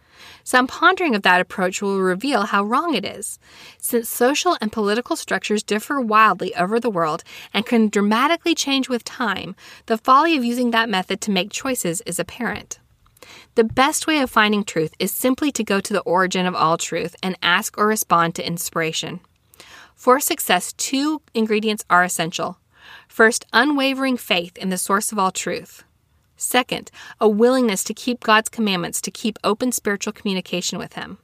Some 0.43 0.67
pondering 0.67 1.15
of 1.15 1.21
that 1.21 1.41
approach 1.41 1.81
will 1.81 1.99
reveal 1.99 2.43
how 2.43 2.63
wrong 2.63 2.95
it 2.95 3.05
is. 3.05 3.39
Since 3.77 4.09
social 4.09 4.57
and 4.59 4.71
political 4.71 5.15
structures 5.15 5.63
differ 5.63 6.01
wildly 6.01 6.55
over 6.55 6.79
the 6.79 6.89
world 6.89 7.23
and 7.53 7.65
can 7.65 7.87
dramatically 7.87 8.55
change 8.55 8.89
with 8.89 9.03
time, 9.03 9.55
the 9.85 9.97
folly 9.97 10.35
of 10.35 10.43
using 10.43 10.71
that 10.71 10.89
method 10.89 11.21
to 11.21 11.31
make 11.31 11.51
choices 11.51 12.01
is 12.01 12.19
apparent. 12.19 12.79
The 13.55 13.63
best 13.63 14.07
way 14.07 14.19
of 14.19 14.29
finding 14.29 14.63
truth 14.63 14.93
is 14.99 15.11
simply 15.11 15.51
to 15.51 15.63
go 15.63 15.79
to 15.79 15.93
the 15.93 16.01
origin 16.01 16.45
of 16.45 16.55
all 16.55 16.77
truth 16.77 17.15
and 17.21 17.37
ask 17.41 17.77
or 17.77 17.87
respond 17.87 18.35
to 18.35 18.47
inspiration. 18.47 19.19
For 19.95 20.19
success, 20.19 20.73
two 20.73 21.21
ingredients 21.33 21.85
are 21.89 22.03
essential. 22.03 22.57
First, 23.07 23.45
unwavering 23.53 24.17
faith 24.17 24.57
in 24.57 24.69
the 24.69 24.77
source 24.77 25.11
of 25.11 25.19
all 25.19 25.31
truth. 25.31 25.83
Second, 26.35 26.91
a 27.21 27.29
willingness 27.29 27.83
to 27.85 27.93
keep 27.93 28.21
God's 28.21 28.49
commandments, 28.49 28.99
to 29.01 29.11
keep 29.11 29.39
open 29.43 29.71
spiritual 29.71 30.13
communication 30.13 30.77
with 30.77 30.93
Him. 30.93 31.19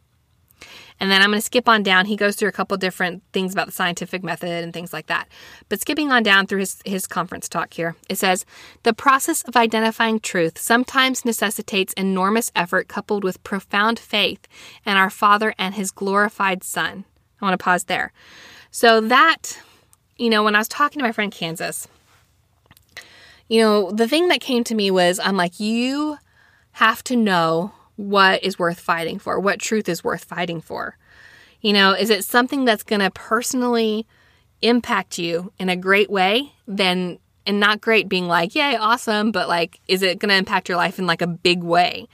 And 1.00 1.10
then 1.10 1.22
I'm 1.22 1.30
going 1.30 1.40
to 1.40 1.46
skip 1.46 1.70
on 1.70 1.84
down. 1.84 2.06
He 2.06 2.16
goes 2.16 2.36
through 2.36 2.50
a 2.50 2.54
couple 2.54 2.76
different 2.78 3.24
things 3.32 3.54
about 3.54 3.68
the 3.68 3.72
scientific 3.72 4.24
method 4.24 4.64
and 4.64 4.74
things 4.74 4.92
like 4.92 5.08
that. 5.08 5.28
But 5.70 5.80
skipping 5.80 6.12
on 6.12 6.24
down 6.24 6.46
through 6.46 6.60
his, 6.60 6.82
his 6.86 7.08
conference 7.08 7.48
talk 7.48 7.74
here, 7.74 7.96
it 8.10 8.18
says 8.18 8.46
the 8.84 8.94
process 8.94 9.42
of 9.44 9.56
identifying 9.56 10.20
truth 10.20 10.58
sometimes 10.58 11.24
necessitates 11.24 11.94
enormous 11.94 12.52
effort 12.56 12.88
coupled 12.88 13.24
with 13.24 13.44
profound 13.44 13.98
faith 13.98 14.48
in 14.86 14.98
our 14.98 15.10
Father 15.10 15.54
and 15.58 15.76
his 15.76 15.92
glorified 15.92 16.64
Son. 16.64 17.06
I 17.42 17.46
want 17.46 17.58
to 17.58 17.64
pause 17.64 17.86
there. 17.86 18.12
So 18.72 19.02
that, 19.02 19.60
you 20.18 20.30
know, 20.30 20.44
when 20.44 20.56
I 20.56 20.60
was 20.60 20.68
talking 20.68 21.00
to 21.00 21.06
my 21.06 21.12
friend 21.12 21.32
Kansas, 21.32 21.88
you 23.48 23.62
know, 23.62 23.92
the 23.92 24.08
thing 24.08 24.28
that 24.28 24.42
came 24.42 24.64
to 24.66 24.76
me 24.76 24.92
was 24.92 25.20
I'm 25.20 25.38
like, 25.38 25.60
you 25.60 26.18
have 26.74 27.04
to 27.06 27.16
know 27.16 27.74
what 28.00 28.42
is 28.46 28.58
worth 28.58 28.80
fighting 28.80 29.20
for, 29.20 29.42
what 29.42 29.60
truth 29.60 29.90
is 29.90 30.06
worth 30.06 30.24
fighting 30.24 30.62
for. 30.62 30.96
You 31.60 31.74
know, 31.74 31.92
is 31.92 32.10
it 32.10 32.24
something 32.24 32.64
that's 32.64 32.84
going 32.84 33.02
to 33.02 33.12
personally 33.12 34.08
impact 34.62 35.18
you 35.18 35.52
in 35.60 35.68
a 35.68 35.76
great 35.76 36.10
way? 36.10 36.54
Then, 36.66 37.20
and 37.46 37.60
not 37.60 37.82
great 37.82 38.08
being 38.08 38.30
like, 38.30 38.56
yay, 38.56 38.78
awesome, 38.78 39.34
but 39.34 39.50
like, 39.50 39.82
is 39.90 40.02
it 40.02 40.20
going 40.20 40.30
to 40.30 40.38
impact 40.38 40.70
your 40.70 40.78
life 40.78 40.98
in 40.98 41.08
like 41.08 41.22
a 41.22 41.28
big 41.28 41.62
way? 41.62 42.08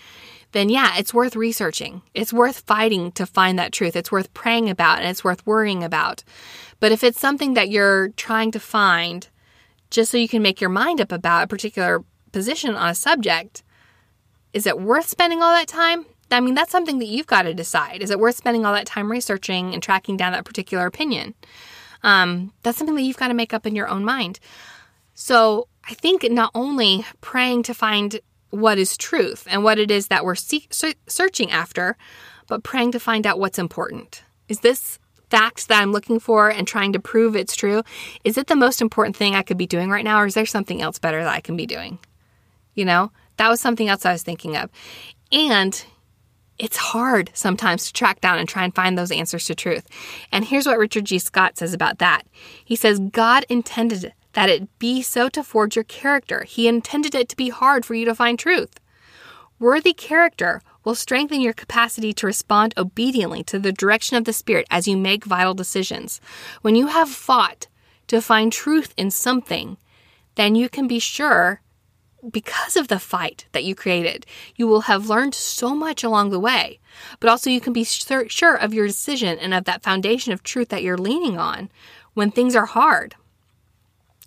Then, 0.54 0.70
yeah, 0.70 0.98
it's 0.98 1.14
worth 1.14 1.36
researching. 1.36 2.02
It's 2.16 2.34
worth 2.34 2.62
fighting 2.62 3.12
to 3.12 3.28
find 3.28 3.60
that 3.60 3.72
truth. 3.72 3.96
It's 3.96 4.12
worth 4.12 4.34
praying 4.34 4.72
about 4.72 5.02
and 5.02 5.08
it's 5.08 5.24
worth 5.24 5.46
worrying 5.46 5.84
about. 5.84 6.24
But 6.80 6.92
if 6.92 7.04
it's 7.04 7.20
something 7.20 7.54
that 7.54 7.70
you're 7.70 8.10
trying 8.10 8.50
to 8.54 8.60
find 8.60 9.28
just 9.92 10.10
so 10.10 10.18
you 10.18 10.28
can 10.28 10.42
make 10.42 10.60
your 10.60 10.72
mind 10.72 11.00
up 11.00 11.12
about 11.12 11.44
a 11.44 11.48
particular 11.48 12.04
position 12.32 12.74
on 12.74 12.90
a 12.90 12.96
subject, 12.96 13.62
is 14.56 14.66
it 14.66 14.80
worth 14.80 15.10
spending 15.10 15.44
all 15.44 15.54
that 15.54 15.68
time? 15.68 16.06
I 16.32 16.40
mean, 16.40 16.56
that's 16.56 16.72
something 16.72 17.00
that 17.00 17.08
you've 17.08 17.28
got 17.28 17.42
to 17.42 17.54
decide. 17.54 18.02
Is 18.02 18.10
it 18.10 18.20
worth 18.20 18.38
spending 18.38 18.66
all 18.66 18.74
that 18.74 18.86
time 18.86 19.12
researching 19.12 19.74
and 19.74 19.84
tracking 19.84 20.16
down 20.16 20.32
that 20.32 20.46
particular 20.46 20.86
opinion? 20.86 21.36
Um, 22.04 22.54
that's 22.64 22.78
something 22.78 22.96
that 22.96 23.02
you've 23.02 23.18
got 23.18 23.28
to 23.28 23.34
make 23.34 23.54
up 23.54 23.68
in 23.68 23.76
your 23.76 23.90
own 23.90 24.06
mind. 24.06 24.40
So 25.14 25.68
I 25.84 25.94
think 25.94 26.24
not 26.32 26.52
only 26.56 27.06
praying 27.20 27.64
to 27.64 27.74
find 27.74 28.22
what 28.50 28.78
is 28.78 28.96
truth 28.96 29.46
and 29.52 29.62
what 29.62 29.78
it 29.78 29.92
is 29.92 30.08
that 30.08 30.24
we're 30.24 30.36
see- 30.36 30.70
searching 31.06 31.52
after, 31.52 31.98
but 32.48 32.64
praying 32.64 32.94
to 32.94 33.00
find 33.00 33.28
out 33.28 33.40
what's 33.40 33.60
important. 33.60 34.24
Is 34.48 34.62
this 34.62 35.00
fact 35.30 35.68
that 35.68 35.82
I'm 35.82 35.92
looking 35.92 36.20
for 36.20 36.50
and 36.50 36.66
trying 36.66 36.94
to 36.94 37.00
prove 37.00 37.36
it's 37.36 37.58
true, 37.58 37.84
is 38.24 38.38
it 38.38 38.48
the 38.48 38.56
most 38.56 38.82
important 38.82 39.18
thing 39.18 39.36
I 39.36 39.42
could 39.42 39.58
be 39.58 39.68
doing 39.68 39.90
right 39.90 40.06
now, 40.06 40.22
or 40.22 40.28
is 40.28 40.34
there 40.34 40.46
something 40.46 40.82
else 40.82 40.98
better 40.98 41.22
that 41.22 41.36
I 41.36 41.42
can 41.42 41.58
be 41.58 41.66
doing? 41.66 42.00
You 42.74 42.86
know, 42.86 43.12
that 43.38 43.50
was 43.50 43.62
something 43.62 43.90
else 43.90 44.06
I 44.06 44.14
was 44.14 44.24
thinking 44.24 44.56
of. 44.58 44.70
And 45.32 45.86
it's 46.58 46.78
hard 46.78 47.32
sometimes 47.34 47.86
to 47.86 47.94
track 47.94 48.22
down 48.22 48.40
and 48.40 48.48
try 48.48 48.64
and 48.64 48.74
find 48.74 48.98
those 48.98 49.12
answers 49.12 49.46
to 49.46 49.56
truth. 49.56 49.86
And 50.32 50.46
here's 50.46 50.66
what 50.66 50.78
Richard 50.78 51.06
G. 51.06 51.20
Scott 51.20 51.58
says 51.58 51.74
about 51.74 52.00
that. 52.00 52.24
He 52.64 52.76
says, 52.76 53.00
God 53.00 53.46
intended 53.50 54.14
that 54.34 54.50
it 54.50 54.80
be 54.80 55.02
so 55.02 55.30
to 55.30 55.44
forge 55.44 55.76
your 55.76 55.84
character. 55.84 56.44
He 56.44 56.68
intended 56.68 57.16
it 57.16 57.30
to 57.30 57.36
be 57.36 57.50
hard 57.50 57.86
for 57.86 57.94
you 57.94 58.06
to 58.06 58.16
find 58.16 58.38
truth. 58.38 58.80
Worthy 59.60 59.94
character 59.94 60.62
will 60.84 60.96
strengthen 60.96 61.42
your 61.42 61.54
capacity 61.54 62.14
to 62.14 62.28
respond 62.28 62.74
obediently 62.78 63.44
to 63.46 63.58
the 63.58 63.72
direction 63.72 64.18
of 64.18 64.26
the 64.26 64.34
Spirit 64.34 64.68
as 64.70 64.88
you 64.88 64.96
make 64.98 65.26
vital 65.26 65.54
decisions. 65.54 66.22
When 66.62 66.76
you 66.76 66.88
have 66.88 67.10
fought 67.10 67.68
to 68.08 68.22
find 68.22 68.52
truth 68.52 68.94
in 68.96 69.10
something, 69.10 69.78
then 70.36 70.56
you 70.56 70.70
can 70.70 70.88
be 70.88 71.00
sure 71.00 71.62
because 72.32 72.76
of 72.76 72.88
the 72.88 73.00
fight 73.00 73.46
that 73.52 73.64
you 73.64 73.76
created, 73.76 74.26
you 74.56 74.68
will 74.68 74.82
have 74.82 75.10
learned 75.10 75.36
so 75.36 75.76
much 75.76 76.04
along 76.04 76.30
the 76.30 76.40
way. 76.40 76.80
But 77.20 77.30
also, 77.30 77.50
you 77.50 77.62
can 77.62 77.74
be 77.74 77.84
sure 77.84 78.56
of 78.56 78.74
your 78.74 78.88
decision 78.88 79.38
and 79.38 79.54
of 79.54 79.66
that 79.66 79.84
foundation 79.84 80.34
of 80.34 80.44
truth 80.44 80.70
that 80.70 80.84
you're 80.84 80.98
leaning 80.98 81.38
on 81.38 81.70
when 82.14 82.32
things 82.32 82.56
are 82.56 82.66
hard. 82.66 83.16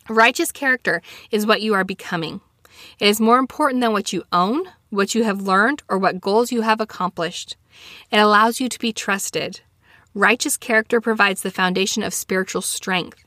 Righteous 0.08 0.52
character 0.52 1.02
is 1.30 1.46
what 1.46 1.62
you 1.62 1.74
are 1.74 1.84
becoming. 1.84 2.40
It 2.98 3.08
is 3.08 3.20
more 3.20 3.38
important 3.38 3.80
than 3.80 3.92
what 3.92 4.12
you 4.12 4.24
own, 4.32 4.64
what 4.90 5.14
you 5.14 5.24
have 5.24 5.42
learned, 5.42 5.82
or 5.88 5.98
what 5.98 6.20
goals 6.20 6.52
you 6.52 6.62
have 6.62 6.80
accomplished. 6.80 7.56
It 8.10 8.18
allows 8.18 8.60
you 8.60 8.68
to 8.68 8.78
be 8.78 8.92
trusted. 8.92 9.60
Righteous 10.14 10.56
character 10.56 11.00
provides 11.00 11.42
the 11.42 11.50
foundation 11.50 12.02
of 12.02 12.14
spiritual 12.14 12.62
strength. 12.62 13.24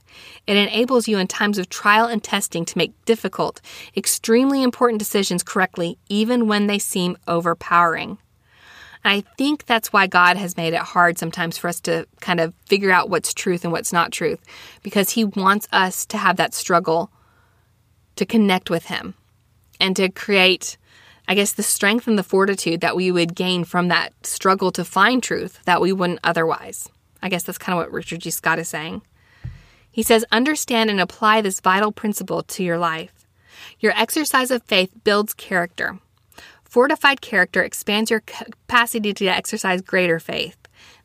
It 0.48 0.58
enables 0.58 1.08
you 1.08 1.18
in 1.18 1.28
times 1.28 1.58
of 1.58 1.70
trial 1.70 2.06
and 2.06 2.24
testing 2.24 2.66
to 2.66 2.78
make 2.78 3.06
difficult, 3.06 3.62
extremely 3.96 4.64
important 4.64 5.00
decisions 5.00 5.44
correctly, 5.44 5.98
even 6.10 6.48
when 6.48 6.68
they 6.68 6.80
seem 6.80 7.18
overpowering. 7.28 8.18
I 9.04 9.22
think 9.38 9.66
that's 9.66 9.92
why 9.92 10.08
God 10.08 10.38
has 10.38 10.58
made 10.58 10.74
it 10.74 10.80
hard 10.80 11.18
sometimes 11.18 11.58
for 11.58 11.68
us 11.68 11.80
to 11.82 12.08
kind 12.20 12.40
of 12.40 12.54
figure 12.68 12.92
out 12.92 13.10
what's 13.10 13.34
truth 13.34 13.64
and 13.64 13.72
what's 13.72 13.94
not 13.94 14.12
truth, 14.12 14.40
because 14.84 15.12
He 15.12 15.26
wants 15.26 15.68
us 15.72 16.06
to 16.08 16.18
have 16.18 16.38
that 16.38 16.54
struggle 16.54 17.12
to 18.16 18.26
connect 18.26 18.70
with 18.70 18.86
Him 18.86 19.16
and 19.80 19.96
to 19.96 20.10
create, 20.10 20.78
I 21.28 21.34
guess, 21.34 21.54
the 21.54 21.64
strength 21.64 22.08
and 22.08 22.18
the 22.18 22.24
fortitude 22.24 22.82
that 22.82 22.96
we 22.96 23.12
would 23.12 23.36
gain 23.36 23.64
from 23.64 23.88
that 23.88 24.14
struggle 24.26 24.72
to 24.74 24.86
find 24.86 25.24
truth 25.24 25.60
that 25.66 25.82
we 25.82 25.92
wouldn't 25.92 26.20
otherwise. 26.24 26.88
I 27.24 27.30
guess 27.30 27.44
that's 27.44 27.58
kind 27.58 27.78
of 27.78 27.84
what 27.84 27.92
Richard 27.92 28.20
G. 28.20 28.30
Scott 28.30 28.60
is 28.60 28.70
saying. 28.70 29.02
He 29.92 30.04
says, 30.04 30.26
understand 30.32 30.90
and 30.90 31.00
apply 31.00 31.42
this 31.42 31.60
vital 31.60 31.92
principle 31.92 32.44
to 32.44 32.64
your 32.64 32.78
life. 32.78 33.28
Your 33.80 33.94
exercise 33.96 34.52
of 34.52 34.64
faith 34.64 34.92
builds 35.04 35.34
character. 35.34 36.00
Fortified 36.64 37.20
character 37.20 37.62
expands 37.62 38.10
your 38.10 38.22
capacity 38.22 39.14
to 39.14 39.26
exercise 39.26 39.82
greater 39.82 40.20
faith. 40.20 40.58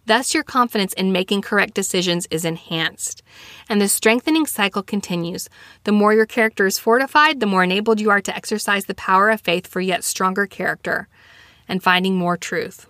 Thus, 0.06 0.32
your 0.32 0.44
confidence 0.44 0.92
in 0.92 1.10
making 1.10 1.42
correct 1.42 1.74
decisions 1.74 2.28
is 2.30 2.44
enhanced. 2.44 3.24
And 3.68 3.80
the 3.80 3.88
strengthening 3.88 4.46
cycle 4.46 4.84
continues. 4.84 5.48
The 5.82 5.90
more 5.90 6.14
your 6.14 6.26
character 6.26 6.64
is 6.66 6.78
fortified, 6.78 7.40
the 7.40 7.46
more 7.46 7.64
enabled 7.64 8.00
you 8.00 8.10
are 8.10 8.20
to 8.20 8.34
exercise 8.34 8.84
the 8.84 8.94
power 8.94 9.30
of 9.30 9.40
faith 9.40 9.66
for 9.66 9.80
yet 9.80 10.04
stronger 10.04 10.46
character 10.46 11.08
and 11.68 11.82
finding 11.82 12.14
more 12.14 12.36
truth. 12.36 12.86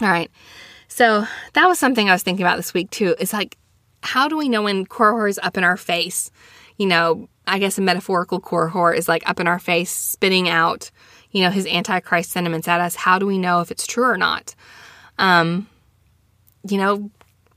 All 0.00 0.08
right. 0.08 0.30
So, 0.88 1.26
that 1.52 1.66
was 1.66 1.78
something 1.78 2.08
I 2.08 2.14
was 2.14 2.22
thinking 2.22 2.46
about 2.46 2.56
this 2.56 2.72
week 2.72 2.88
too. 2.88 3.14
It's 3.18 3.34
like 3.34 3.58
how 4.08 4.26
do 4.26 4.38
we 4.38 4.48
know 4.48 4.62
when 4.62 4.86
Korihor 4.86 5.28
is 5.28 5.38
up 5.42 5.58
in 5.58 5.64
our 5.64 5.76
face? 5.76 6.30
You 6.78 6.86
know, 6.86 7.28
I 7.46 7.58
guess 7.58 7.76
a 7.76 7.82
metaphorical 7.82 8.40
Korihor 8.40 8.96
is 8.96 9.06
like 9.06 9.28
up 9.28 9.38
in 9.38 9.46
our 9.46 9.58
face, 9.58 9.90
spitting 9.90 10.48
out, 10.48 10.90
you 11.30 11.42
know, 11.42 11.50
his 11.50 11.66
antichrist 11.66 12.30
sentiments 12.30 12.68
at 12.68 12.80
us. 12.80 12.94
How 12.94 13.18
do 13.18 13.26
we 13.26 13.36
know 13.36 13.60
if 13.60 13.70
it's 13.70 13.86
true 13.86 14.04
or 14.04 14.16
not? 14.16 14.54
Um, 15.18 15.68
you 16.66 16.78
know, 16.78 17.10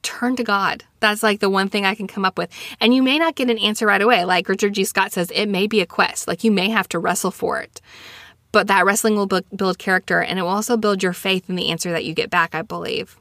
turn 0.03 0.35
to 0.35 0.43
God. 0.43 0.83
That's 0.99 1.23
like 1.23 1.39
the 1.39 1.49
one 1.49 1.69
thing 1.69 1.85
I 1.85 1.95
can 1.95 2.07
come 2.07 2.25
up 2.25 2.37
with. 2.37 2.49
And 2.81 2.93
you 2.93 3.01
may 3.01 3.17
not 3.17 3.35
get 3.35 3.49
an 3.49 3.57
answer 3.57 3.85
right 3.85 4.01
away. 4.01 4.25
Like 4.25 4.49
Richard 4.49 4.73
G. 4.73 4.83
Scott 4.83 5.13
says, 5.13 5.31
it 5.33 5.45
may 5.45 5.67
be 5.67 5.79
a 5.79 5.85
quest. 5.85 6.27
Like 6.27 6.43
you 6.43 6.51
may 6.51 6.69
have 6.69 6.89
to 6.89 6.99
wrestle 6.99 7.31
for 7.31 7.61
it. 7.61 7.79
But 8.51 8.67
that 8.67 8.83
wrestling 8.83 9.15
will 9.15 9.27
build 9.27 9.79
character 9.79 10.21
and 10.21 10.37
it 10.37 10.41
will 10.41 10.49
also 10.49 10.75
build 10.75 11.01
your 11.01 11.13
faith 11.13 11.49
in 11.49 11.55
the 11.55 11.69
answer 11.69 11.91
that 11.91 12.03
you 12.03 12.13
get 12.13 12.29
back, 12.29 12.53
I 12.53 12.61
believe 12.61 13.17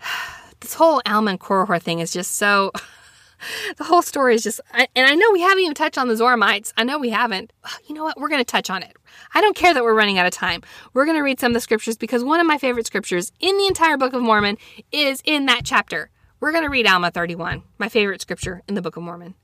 this 0.66 0.74
whole 0.74 1.00
Alma 1.06 1.30
and 1.30 1.40
Korihor 1.40 1.80
thing 1.80 2.00
is 2.00 2.12
just 2.12 2.34
so. 2.34 2.72
the 3.76 3.84
whole 3.84 4.02
story 4.02 4.34
is 4.34 4.42
just, 4.42 4.60
and 4.74 4.88
I 4.96 5.14
know 5.14 5.30
we 5.30 5.42
haven't 5.42 5.60
even 5.60 5.74
touched 5.74 5.96
on 5.96 6.08
the 6.08 6.14
Zoramites. 6.14 6.72
I 6.76 6.82
know 6.82 6.98
we 6.98 7.10
haven't. 7.10 7.52
You 7.86 7.94
know 7.94 8.02
what? 8.02 8.18
We're 8.18 8.28
going 8.28 8.40
to 8.40 8.44
touch 8.44 8.68
on 8.68 8.82
it. 8.82 8.96
I 9.32 9.40
don't 9.40 9.54
care 9.54 9.72
that 9.72 9.84
we're 9.84 9.94
running 9.94 10.18
out 10.18 10.26
of 10.26 10.32
time. 10.32 10.62
We're 10.92 11.04
going 11.04 11.16
to 11.16 11.22
read 11.22 11.38
some 11.38 11.52
of 11.52 11.54
the 11.54 11.60
scriptures 11.60 11.96
because 11.96 12.24
one 12.24 12.40
of 12.40 12.46
my 12.48 12.58
favorite 12.58 12.86
scriptures 12.86 13.30
in 13.38 13.56
the 13.58 13.66
entire 13.66 13.96
Book 13.96 14.12
of 14.12 14.22
Mormon 14.22 14.58
is 14.90 15.22
in 15.24 15.46
that 15.46 15.60
chapter. 15.64 16.10
We're 16.40 16.50
going 16.50 16.64
to 16.64 16.70
read 16.70 16.86
Alma 16.88 17.12
31, 17.12 17.62
my 17.78 17.88
favorite 17.88 18.20
scripture 18.20 18.62
in 18.66 18.74
the 18.74 18.82
Book 18.82 18.96
of 18.96 19.04
Mormon. 19.04 19.34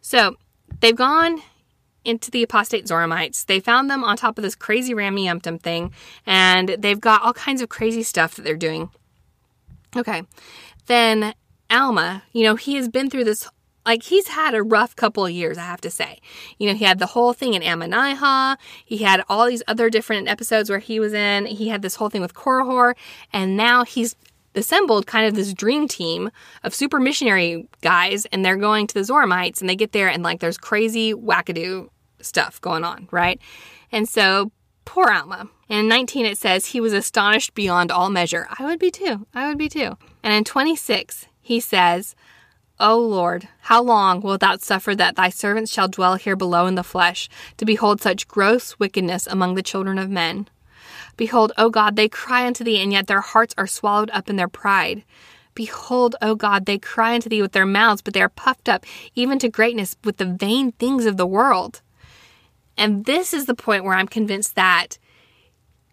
So 0.00 0.36
they've 0.80 0.96
gone 0.96 1.40
into 2.04 2.32
the 2.32 2.42
apostate 2.42 2.86
Zoramites. 2.86 3.46
They 3.46 3.60
found 3.60 3.88
them 3.88 4.02
on 4.02 4.16
top 4.16 4.38
of 4.38 4.42
this 4.42 4.56
crazy 4.56 4.94
Rameumptom 4.94 5.60
thing, 5.60 5.92
and 6.26 6.70
they've 6.70 7.00
got 7.00 7.22
all 7.22 7.34
kinds 7.34 7.62
of 7.62 7.68
crazy 7.68 8.02
stuff 8.02 8.34
that 8.34 8.42
they're 8.42 8.56
doing. 8.56 8.90
Okay. 9.96 10.22
Then 10.86 11.34
Alma, 11.70 12.22
you 12.32 12.44
know, 12.44 12.56
he 12.56 12.76
has 12.76 12.88
been 12.88 13.10
through 13.10 13.24
this 13.24 13.48
like 13.86 14.02
he's 14.02 14.28
had 14.28 14.54
a 14.54 14.62
rough 14.62 14.94
couple 14.96 15.24
of 15.24 15.32
years, 15.32 15.56
I 15.56 15.62
have 15.62 15.80
to 15.80 15.90
say. 15.90 16.20
You 16.58 16.68
know, 16.68 16.74
he 16.74 16.84
had 16.84 16.98
the 16.98 17.06
whole 17.06 17.32
thing 17.32 17.54
in 17.54 17.62
Ammonihah. 17.62 18.58
He 18.84 18.98
had 18.98 19.24
all 19.30 19.46
these 19.46 19.62
other 19.66 19.88
different 19.88 20.28
episodes 20.28 20.68
where 20.68 20.78
he 20.78 21.00
was 21.00 21.14
in. 21.14 21.46
He 21.46 21.68
had 21.68 21.80
this 21.80 21.94
whole 21.94 22.10
thing 22.10 22.20
with 22.20 22.34
Korihor, 22.34 22.94
and 23.32 23.56
now 23.56 23.84
he's 23.84 24.14
assembled 24.54 25.06
kind 25.06 25.26
of 25.26 25.34
this 25.34 25.54
dream 25.54 25.88
team 25.88 26.30
of 26.64 26.74
super 26.74 27.00
missionary 27.00 27.66
guys, 27.80 28.26
and 28.26 28.44
they're 28.44 28.56
going 28.56 28.86
to 28.88 28.94
the 28.94 29.00
Zoramites, 29.00 29.60
and 29.62 29.70
they 29.70 29.76
get 29.76 29.92
there, 29.92 30.08
and 30.08 30.22
like 30.22 30.40
there's 30.40 30.58
crazy 30.58 31.14
wackadoo 31.14 31.88
stuff 32.20 32.60
going 32.60 32.84
on, 32.84 33.08
right? 33.10 33.40
And 33.90 34.06
so 34.06 34.52
poor 34.88 35.10
Alma, 35.10 35.50
and 35.68 35.80
in 35.80 35.88
19, 35.88 36.24
it 36.24 36.38
says, 36.38 36.64
He 36.64 36.80
was 36.80 36.94
astonished 36.94 37.52
beyond 37.52 37.92
all 37.92 38.08
measure. 38.08 38.48
I 38.58 38.64
would 38.64 38.78
be 38.78 38.90
too. 38.90 39.26
I 39.34 39.46
would 39.46 39.58
be 39.58 39.68
too. 39.68 39.98
And 40.22 40.32
in 40.32 40.44
26, 40.44 41.26
he 41.42 41.60
says, 41.60 42.16
O 42.80 42.98
Lord, 42.98 43.48
how 43.60 43.82
long 43.82 44.22
wilt 44.22 44.40
thou 44.40 44.56
suffer 44.56 44.94
that 44.94 45.14
thy 45.14 45.28
servants 45.28 45.70
shall 45.70 45.88
dwell 45.88 46.14
here 46.14 46.36
below 46.36 46.66
in 46.66 46.74
the 46.74 46.82
flesh, 46.82 47.28
to 47.58 47.66
behold 47.66 48.00
such 48.00 48.26
gross 48.28 48.78
wickedness 48.78 49.26
among 49.26 49.56
the 49.56 49.62
children 49.62 49.98
of 49.98 50.08
men? 50.08 50.48
Behold, 51.18 51.52
O 51.58 51.68
God, 51.68 51.94
they 51.94 52.08
cry 52.08 52.46
unto 52.46 52.64
thee, 52.64 52.80
and 52.80 52.90
yet 52.90 53.08
their 53.08 53.20
hearts 53.20 53.54
are 53.58 53.66
swallowed 53.66 54.08
up 54.14 54.30
in 54.30 54.36
their 54.36 54.48
pride. 54.48 55.04
Behold, 55.54 56.16
O 56.22 56.34
God, 56.34 56.64
they 56.64 56.78
cry 56.78 57.14
unto 57.14 57.28
thee 57.28 57.42
with 57.42 57.52
their 57.52 57.66
mouths, 57.66 58.00
but 58.00 58.14
they 58.14 58.22
are 58.22 58.30
puffed 58.30 58.70
up 58.70 58.86
even 59.14 59.38
to 59.40 59.50
greatness 59.50 59.96
with 60.02 60.16
the 60.16 60.24
vain 60.24 60.72
things 60.72 61.04
of 61.04 61.18
the 61.18 61.26
world. 61.26 61.82
And 62.78 63.04
this 63.04 63.34
is 63.34 63.46
the 63.46 63.54
point 63.54 63.84
where 63.84 63.94
I'm 63.94 64.08
convinced 64.08 64.54
that 64.54 64.98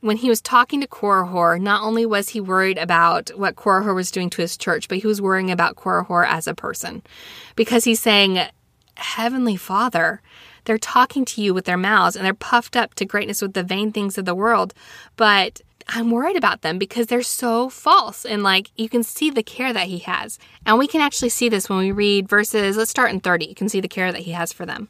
when 0.01 0.17
he 0.17 0.29
was 0.29 0.39
talking 0.39 0.81
to 0.81 0.87
Korihor, 0.87 1.59
not 1.59 1.81
only 1.81 2.05
was 2.05 2.29
he 2.29 2.39
worried 2.39 2.77
about 2.77 3.29
what 3.29 3.55
Korihor 3.55 3.95
was 3.95 4.11
doing 4.11 4.29
to 4.29 4.41
his 4.41 4.55
church, 4.55 4.87
but 4.87 4.99
he 4.99 5.07
was 5.07 5.21
worrying 5.21 5.49
about 5.49 5.75
Korihor 5.75 6.27
as 6.27 6.45
a 6.45 6.53
person. 6.53 7.01
Because 7.55 7.85
he's 7.85 7.99
saying, 7.99 8.39
Heavenly 8.97 9.55
Father, 9.55 10.21
they're 10.65 10.77
talking 10.77 11.25
to 11.25 11.41
you 11.41 11.53
with 11.53 11.65
their 11.65 11.77
mouths 11.77 12.15
and 12.15 12.23
they're 12.23 12.35
puffed 12.35 12.75
up 12.75 12.93
to 12.95 13.05
greatness 13.05 13.41
with 13.41 13.53
the 13.53 13.63
vain 13.63 13.91
things 13.91 14.17
of 14.17 14.25
the 14.25 14.35
world. 14.35 14.75
But 15.15 15.61
I'm 15.87 16.11
worried 16.11 16.37
about 16.37 16.61
them 16.61 16.77
because 16.77 17.07
they're 17.07 17.21
so 17.21 17.69
false. 17.69 18.25
And 18.25 18.43
like 18.43 18.69
you 18.75 18.89
can 18.89 19.03
see 19.03 19.29
the 19.29 19.43
care 19.43 19.73
that 19.73 19.87
he 19.87 19.99
has. 19.99 20.37
And 20.65 20.77
we 20.77 20.87
can 20.87 21.01
actually 21.01 21.29
see 21.29 21.49
this 21.49 21.67
when 21.67 21.79
we 21.79 21.91
read 21.91 22.29
verses, 22.29 22.77
let's 22.77 22.91
start 22.91 23.11
in 23.11 23.19
30. 23.19 23.45
You 23.45 23.55
can 23.55 23.69
see 23.69 23.81
the 23.81 23.87
care 23.87 24.11
that 24.11 24.21
he 24.21 24.31
has 24.31 24.53
for 24.53 24.65
them. 24.65 24.89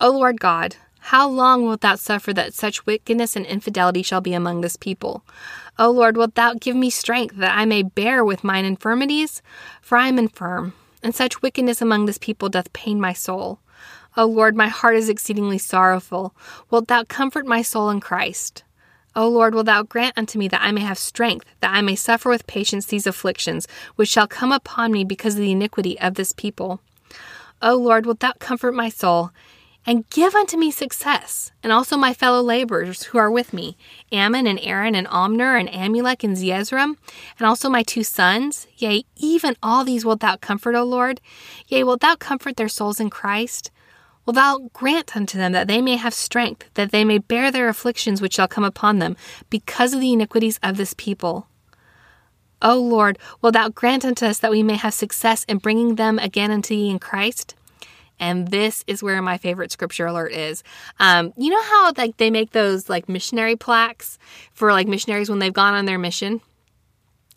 O 0.00 0.10
Lord 0.10 0.40
God, 0.40 0.76
how 1.08 1.28
long 1.28 1.66
wilt 1.66 1.82
thou 1.82 1.96
suffer 1.96 2.32
that 2.32 2.54
such 2.54 2.86
wickedness 2.86 3.36
and 3.36 3.44
infidelity 3.44 4.02
shall 4.02 4.22
be 4.22 4.32
among 4.32 4.62
this 4.62 4.74
people? 4.74 5.22
O 5.78 5.90
Lord, 5.90 6.16
wilt 6.16 6.34
thou 6.34 6.54
give 6.54 6.74
me 6.74 6.88
strength 6.88 7.36
that 7.36 7.54
I 7.54 7.66
may 7.66 7.82
bear 7.82 8.24
with 8.24 8.42
mine 8.42 8.64
infirmities? 8.64 9.42
For 9.82 9.98
I 9.98 10.08
am 10.08 10.18
infirm, 10.18 10.72
and 11.02 11.14
such 11.14 11.42
wickedness 11.42 11.82
among 11.82 12.06
this 12.06 12.16
people 12.16 12.48
doth 12.48 12.72
pain 12.72 13.02
my 13.02 13.12
soul. 13.12 13.58
O 14.16 14.24
Lord, 14.24 14.56
my 14.56 14.68
heart 14.68 14.96
is 14.96 15.10
exceedingly 15.10 15.58
sorrowful. 15.58 16.34
Wilt 16.70 16.88
thou 16.88 17.04
comfort 17.04 17.46
my 17.46 17.60
soul 17.60 17.90
in 17.90 18.00
Christ? 18.00 18.64
O 19.14 19.28
Lord, 19.28 19.54
wilt 19.54 19.66
thou 19.66 19.82
grant 19.82 20.16
unto 20.16 20.38
me 20.38 20.48
that 20.48 20.62
I 20.62 20.72
may 20.72 20.80
have 20.80 20.96
strength, 20.96 21.44
that 21.60 21.74
I 21.74 21.82
may 21.82 21.96
suffer 21.96 22.30
with 22.30 22.46
patience 22.46 22.86
these 22.86 23.06
afflictions, 23.06 23.68
which 23.96 24.08
shall 24.08 24.26
come 24.26 24.52
upon 24.52 24.90
me 24.90 25.04
because 25.04 25.34
of 25.34 25.40
the 25.40 25.52
iniquity 25.52 26.00
of 26.00 26.14
this 26.14 26.32
people? 26.32 26.80
O 27.60 27.76
Lord, 27.76 28.06
wilt 28.06 28.20
thou 28.20 28.32
comfort 28.38 28.72
my 28.72 28.88
soul, 28.88 29.32
and 29.86 30.08
give 30.10 30.34
unto 30.34 30.56
me 30.56 30.70
success, 30.70 31.52
and 31.62 31.72
also 31.72 31.96
my 31.96 32.14
fellow 32.14 32.40
laborers 32.40 33.04
who 33.04 33.18
are 33.18 33.30
with 33.30 33.52
me, 33.52 33.76
Ammon 34.10 34.46
and 34.46 34.58
Aaron 34.62 34.94
and 34.94 35.06
Omner 35.08 35.58
and 35.58 35.68
Amulek 35.68 36.24
and 36.24 36.36
Zeezrom, 36.36 36.96
and 37.38 37.46
also 37.46 37.68
my 37.68 37.82
two 37.82 38.02
sons. 38.02 38.66
Yea, 38.76 39.04
even 39.16 39.56
all 39.62 39.84
these 39.84 40.04
wilt 40.04 40.20
thou 40.20 40.36
comfort, 40.36 40.74
O 40.74 40.84
Lord. 40.84 41.20
Yea, 41.68 41.84
wilt 41.84 42.00
thou 42.00 42.16
comfort 42.16 42.56
their 42.56 42.68
souls 42.68 42.98
in 42.98 43.10
Christ? 43.10 43.70
Wilt 44.24 44.36
thou 44.36 44.70
grant 44.72 45.14
unto 45.14 45.36
them 45.36 45.52
that 45.52 45.68
they 45.68 45.82
may 45.82 45.96
have 45.96 46.14
strength, 46.14 46.70
that 46.74 46.90
they 46.90 47.04
may 47.04 47.18
bear 47.18 47.50
their 47.50 47.68
afflictions 47.68 48.22
which 48.22 48.34
shall 48.34 48.48
come 48.48 48.64
upon 48.64 48.98
them, 48.98 49.16
because 49.50 49.92
of 49.92 50.00
the 50.00 50.12
iniquities 50.12 50.58
of 50.62 50.78
this 50.78 50.94
people? 50.96 51.46
O 52.62 52.80
Lord, 52.80 53.18
wilt 53.42 53.52
thou 53.52 53.68
grant 53.68 54.06
unto 54.06 54.24
us 54.24 54.38
that 54.38 54.50
we 54.50 54.62
may 54.62 54.76
have 54.76 54.94
success 54.94 55.44
in 55.44 55.58
bringing 55.58 55.96
them 55.96 56.18
again 56.18 56.50
unto 56.50 56.74
thee 56.74 56.88
in 56.88 56.98
Christ? 56.98 57.54
And 58.20 58.48
this 58.48 58.84
is 58.86 59.02
where 59.02 59.20
my 59.22 59.38
favorite 59.38 59.72
scripture 59.72 60.06
alert 60.06 60.32
is. 60.32 60.62
Um, 61.00 61.32
you 61.36 61.50
know 61.50 61.62
how 61.62 61.92
like 61.96 62.16
they 62.16 62.30
make 62.30 62.52
those 62.52 62.88
like 62.88 63.08
missionary 63.08 63.56
plaques 63.56 64.18
for 64.52 64.72
like 64.72 64.86
missionaries 64.86 65.28
when 65.28 65.40
they've 65.40 65.52
gone 65.52 65.74
on 65.74 65.84
their 65.84 65.98
mission? 65.98 66.40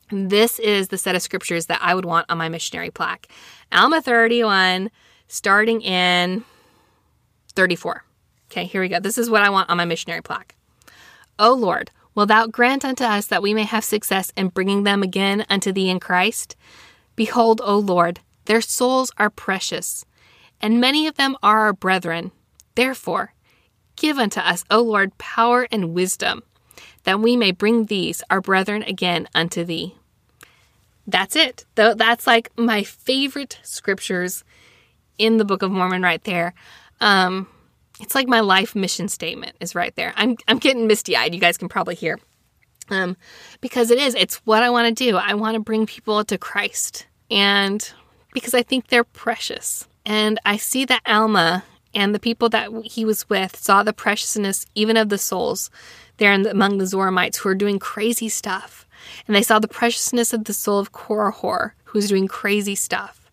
This 0.09 0.59
is 0.59 0.87
the 0.87 0.97
set 0.97 1.15
of 1.15 1.21
scriptures 1.21 1.65
that 1.65 1.81
I 1.81 1.93
would 1.93 2.05
want 2.05 2.27
on 2.29 2.37
my 2.37 2.47
missionary 2.47 2.91
plaque. 2.91 3.27
Alma 3.71 4.01
31, 4.01 4.89
starting 5.27 5.81
in 5.81 6.43
34. 7.55 8.03
Okay, 8.49 8.65
here 8.65 8.81
we 8.81 8.87
go. 8.87 8.99
This 8.99 9.17
is 9.17 9.29
what 9.29 9.43
I 9.43 9.49
want 9.49 9.69
on 9.69 9.77
my 9.77 9.83
missionary 9.83 10.21
plaque. 10.21 10.55
O 11.37 11.53
Lord, 11.53 11.91
will 12.15 12.25
thou 12.25 12.47
grant 12.47 12.85
unto 12.85 13.03
us 13.03 13.25
that 13.27 13.41
we 13.41 13.53
may 13.53 13.63
have 13.63 13.83
success 13.83 14.31
in 14.37 14.47
bringing 14.47 14.83
them 14.83 15.03
again 15.03 15.45
unto 15.49 15.73
thee 15.73 15.89
in 15.89 15.99
Christ? 15.99 16.55
Behold, 17.17 17.59
O 17.63 17.77
Lord, 17.77 18.21
their 18.45 18.61
souls 18.61 19.11
are 19.17 19.29
precious 19.29 20.05
and 20.61 20.81
many 20.81 21.07
of 21.07 21.15
them 21.15 21.35
are 21.43 21.59
our 21.59 21.73
brethren. 21.73 22.31
Therefore, 22.75 23.33
give 23.95 24.17
unto 24.17 24.39
us, 24.39 24.63
O 24.69 24.81
Lord, 24.81 25.17
power 25.17 25.67
and 25.71 25.93
wisdom, 25.93 26.43
that 27.03 27.19
we 27.19 27.35
may 27.35 27.51
bring 27.51 27.85
these, 27.85 28.23
our 28.29 28.41
brethren, 28.41 28.83
again 28.83 29.27
unto 29.33 29.63
thee. 29.63 29.95
That's 31.07 31.35
it. 31.35 31.65
Though 31.75 31.93
That's 31.93 32.27
like 32.27 32.51
my 32.57 32.83
favorite 32.83 33.59
scriptures 33.63 34.43
in 35.17 35.37
the 35.37 35.45
Book 35.45 35.61
of 35.61 35.71
Mormon 35.71 36.01
right 36.01 36.23
there. 36.23 36.53
Um, 36.99 37.47
it's 37.99 38.13
like 38.13 38.27
my 38.27 38.41
life 38.41 38.75
mission 38.75 39.07
statement 39.07 39.55
is 39.59 39.73
right 39.73 39.95
there. 39.95 40.13
I'm, 40.15 40.35
I'm 40.47 40.59
getting 40.59 40.85
misty 40.85 41.15
eyed. 41.15 41.33
You 41.33 41.39
guys 41.39 41.57
can 41.57 41.69
probably 41.69 41.95
hear. 41.95 42.19
Um, 42.89 43.17
because 43.61 43.89
it 43.91 43.97
is, 43.99 44.15
it's 44.15 44.35
what 44.45 44.63
I 44.63 44.69
want 44.69 44.95
to 44.95 45.03
do. 45.03 45.17
I 45.17 45.33
want 45.33 45.55
to 45.55 45.59
bring 45.59 45.85
people 45.85 46.23
to 46.25 46.37
Christ. 46.37 47.07
And 47.31 47.91
because 48.33 48.53
I 48.53 48.63
think 48.63 48.87
they're 48.87 49.03
precious. 49.03 49.87
And 50.07 50.39
I 50.45 50.55
see 50.55 50.85
that 50.85 51.01
Alma 51.05 51.65
and 51.93 52.15
the 52.15 52.19
people 52.19 52.47
that 52.49 52.71
he 52.85 53.03
was 53.03 53.29
with 53.29 53.57
saw 53.57 53.83
the 53.83 53.91
preciousness 53.91 54.65
even 54.73 54.95
of 54.95 55.09
the 55.09 55.17
souls 55.17 55.69
there 56.15 56.31
among 56.31 56.77
the 56.77 56.85
Zoramites 56.85 57.35
who 57.35 57.49
are 57.49 57.55
doing 57.55 57.77
crazy 57.77 58.29
stuff. 58.29 58.87
And 59.27 59.35
they 59.35 59.41
saw 59.43 59.59
the 59.59 59.67
preciousness 59.67 60.31
of 60.31 60.45
the 60.45 60.53
soul 60.53 60.79
of 60.79 60.93
Korihor, 60.93 61.71
who's 61.83 62.07
doing 62.07 62.29
crazy 62.29 62.73
stuff. 62.73 63.29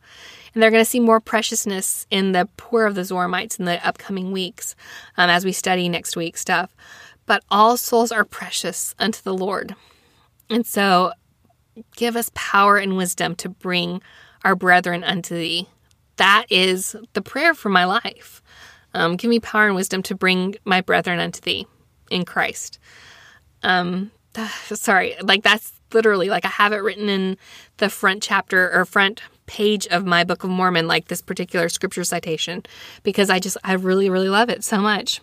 And 0.53 0.61
they're 0.61 0.73
going 0.73 0.85
to 0.85 0.91
see 0.91 0.99
more 0.99 1.21
preciousness 1.21 2.09
in 2.11 2.33
the 2.33 2.49
poor 2.57 2.87
of 2.87 2.97
the 2.97 3.03
Zoramites 3.03 3.59
in 3.61 3.67
the 3.67 3.85
upcoming 3.87 4.33
weeks 4.33 4.75
um, 5.17 5.31
as 5.31 5.45
we 5.45 5.53
study 5.53 5.89
next 5.89 6.17
week 6.17 6.37
stuff. 6.37 6.75
But 7.25 7.45
all 7.53 7.77
souls 7.77 8.11
are 8.11 8.25
precious 8.25 8.97
unto 8.99 9.23
the 9.23 9.35
Lord. 9.35 9.77
And 10.51 10.67
so 10.67 11.13
give 11.95 12.17
us 12.17 12.33
power 12.35 12.79
and 12.79 12.97
wisdom 12.97 13.37
to 13.37 13.49
bring 13.49 14.03
our 14.45 14.57
brethren 14.57 15.05
unto 15.05 15.37
thee 15.37 15.69
that 16.17 16.47
is 16.51 16.97
the 17.13 17.23
prayer 17.23 17.55
for 17.55 17.69
my 17.69 17.85
life. 17.85 18.43
Um, 18.93 19.17
give 19.17 19.29
me 19.29 19.41
power 19.41 19.67
and 19.67 19.75
wisdom 19.75 20.03
to 20.05 20.15
bring 20.15 20.55
my 20.65 20.81
brethren 20.81 21.19
unto 21.19 21.41
thee 21.41 21.67
in 22.11 22.25
Christ. 22.25 22.79
Um, 23.63 24.11
sorry, 24.67 25.17
like 25.23 25.43
that's 25.43 25.73
literally 25.93 26.29
like 26.29 26.45
I 26.45 26.49
have 26.49 26.73
it 26.73 26.79
written 26.79 27.09
in 27.09 27.37
the 27.79 27.89
front 27.89 28.23
chapter 28.23 28.73
or 28.73 28.85
front 28.85 29.23
page 29.47 29.87
of 29.89 30.07
my 30.07 30.25
Book 30.25 30.45
of 30.45 30.51
Mormon, 30.51 30.87
like 30.87 31.09
this 31.09 31.21
particular 31.21 31.69
scripture 31.69 32.05
citation, 32.05 32.63
because 33.03 33.31
I 33.31 33.39
just, 33.39 33.57
I 33.63 33.75
really, 33.75 34.09
really 34.09 34.29
love 34.29 34.49
it 34.49 34.65
so 34.65 34.81
much. 34.81 35.21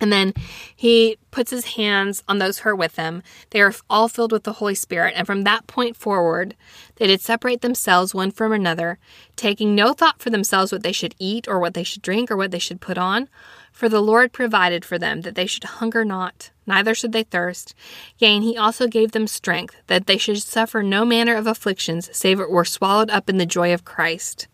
And 0.00 0.12
then 0.12 0.34
he 0.74 1.18
puts 1.30 1.50
his 1.50 1.76
hands 1.76 2.22
on 2.28 2.38
those 2.38 2.58
who 2.58 2.70
are 2.70 2.76
with 2.76 2.96
him. 2.96 3.22
They 3.50 3.60
are 3.60 3.72
all 3.88 4.08
filled 4.08 4.32
with 4.32 4.42
the 4.42 4.54
Holy 4.54 4.74
Spirit. 4.74 5.14
And 5.16 5.26
from 5.26 5.44
that 5.44 5.66
point 5.66 5.96
forward, 5.96 6.56
they 6.96 7.06
did 7.06 7.20
separate 7.20 7.60
themselves 7.60 8.14
one 8.14 8.32
from 8.32 8.52
another, 8.52 8.98
taking 9.36 9.74
no 9.74 9.92
thought 9.92 10.20
for 10.20 10.30
themselves 10.30 10.72
what 10.72 10.82
they 10.82 10.92
should 10.92 11.14
eat 11.18 11.46
or 11.46 11.60
what 11.60 11.74
they 11.74 11.84
should 11.84 12.02
drink 12.02 12.30
or 12.30 12.36
what 12.36 12.50
they 12.50 12.58
should 12.58 12.80
put 12.80 12.98
on. 12.98 13.28
For 13.72 13.88
the 13.88 14.00
Lord 14.00 14.32
provided 14.32 14.84
for 14.84 14.98
them 14.98 15.22
that 15.22 15.34
they 15.34 15.46
should 15.46 15.64
hunger 15.64 16.04
not, 16.04 16.50
neither 16.64 16.94
should 16.94 17.12
they 17.12 17.24
thirst. 17.24 17.74
Yea, 18.18 18.36
and 18.36 18.44
he 18.44 18.56
also 18.56 18.86
gave 18.86 19.12
them 19.12 19.26
strength, 19.26 19.74
that 19.88 20.06
they 20.06 20.16
should 20.16 20.40
suffer 20.40 20.80
no 20.80 21.04
manner 21.04 21.34
of 21.34 21.48
afflictions, 21.48 22.08
save 22.16 22.38
it 22.38 22.50
were 22.50 22.64
swallowed 22.64 23.10
up 23.10 23.28
in 23.28 23.38
the 23.38 23.46
joy 23.46 23.74
of 23.74 23.84
Christ. 23.84 24.46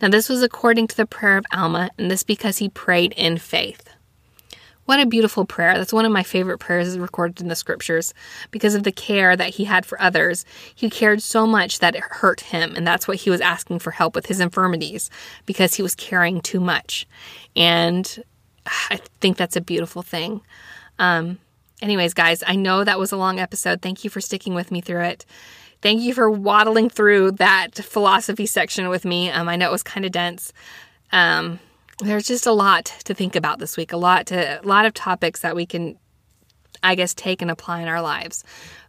Now, 0.00 0.08
this 0.08 0.30
was 0.30 0.42
according 0.42 0.88
to 0.88 0.96
the 0.96 1.04
prayer 1.04 1.36
of 1.36 1.44
Alma, 1.52 1.90
and 1.98 2.10
this 2.10 2.22
because 2.22 2.58
he 2.58 2.70
prayed 2.70 3.12
in 3.18 3.36
faith. 3.36 3.93
What 4.86 5.00
a 5.00 5.06
beautiful 5.06 5.46
prayer. 5.46 5.78
That's 5.78 5.92
one 5.92 6.04
of 6.04 6.12
my 6.12 6.22
favorite 6.22 6.58
prayers 6.58 6.98
recorded 6.98 7.40
in 7.40 7.48
the 7.48 7.56
scriptures 7.56 8.12
because 8.50 8.74
of 8.74 8.82
the 8.82 8.92
care 8.92 9.34
that 9.34 9.50
he 9.50 9.64
had 9.64 9.86
for 9.86 10.00
others. 10.00 10.44
He 10.74 10.90
cared 10.90 11.22
so 11.22 11.46
much 11.46 11.78
that 11.78 11.94
it 11.94 12.02
hurt 12.02 12.40
him, 12.40 12.74
and 12.76 12.86
that's 12.86 13.08
what 13.08 13.16
he 13.16 13.30
was 13.30 13.40
asking 13.40 13.78
for 13.78 13.90
help 13.90 14.14
with 14.14 14.26
his 14.26 14.40
infirmities 14.40 15.10
because 15.46 15.74
he 15.74 15.82
was 15.82 15.94
caring 15.94 16.40
too 16.40 16.60
much. 16.60 17.06
And 17.56 18.22
I 18.66 19.00
think 19.20 19.36
that's 19.36 19.56
a 19.56 19.60
beautiful 19.60 20.02
thing. 20.02 20.42
Um, 20.98 21.38
anyways, 21.80 22.14
guys, 22.14 22.42
I 22.46 22.56
know 22.56 22.84
that 22.84 22.98
was 22.98 23.12
a 23.12 23.16
long 23.16 23.40
episode. 23.40 23.80
Thank 23.80 24.04
you 24.04 24.10
for 24.10 24.20
sticking 24.20 24.54
with 24.54 24.70
me 24.70 24.80
through 24.80 25.04
it. 25.04 25.24
Thank 25.80 26.00
you 26.02 26.14
for 26.14 26.30
waddling 26.30 26.88
through 26.88 27.32
that 27.32 27.74
philosophy 27.74 28.46
section 28.46 28.88
with 28.88 29.04
me. 29.04 29.30
Um, 29.30 29.48
I 29.48 29.56
know 29.56 29.68
it 29.68 29.72
was 29.72 29.82
kind 29.82 30.06
of 30.06 30.12
dense. 30.12 30.52
Um, 31.12 31.58
there's 32.00 32.26
just 32.26 32.46
a 32.46 32.52
lot 32.52 32.86
to 33.04 33.14
think 33.14 33.36
about 33.36 33.58
this 33.58 33.76
week, 33.76 33.92
a 33.92 33.96
lot 33.96 34.26
to 34.26 34.60
a 34.60 34.66
lot 34.66 34.86
of 34.86 34.94
topics 34.94 35.40
that 35.40 35.56
we 35.56 35.66
can 35.66 35.98
I 36.82 36.94
guess 36.94 37.14
take 37.14 37.40
and 37.42 37.50
apply 37.50 37.80
in 37.80 37.88
our 37.88 38.02
lives. 38.02 38.44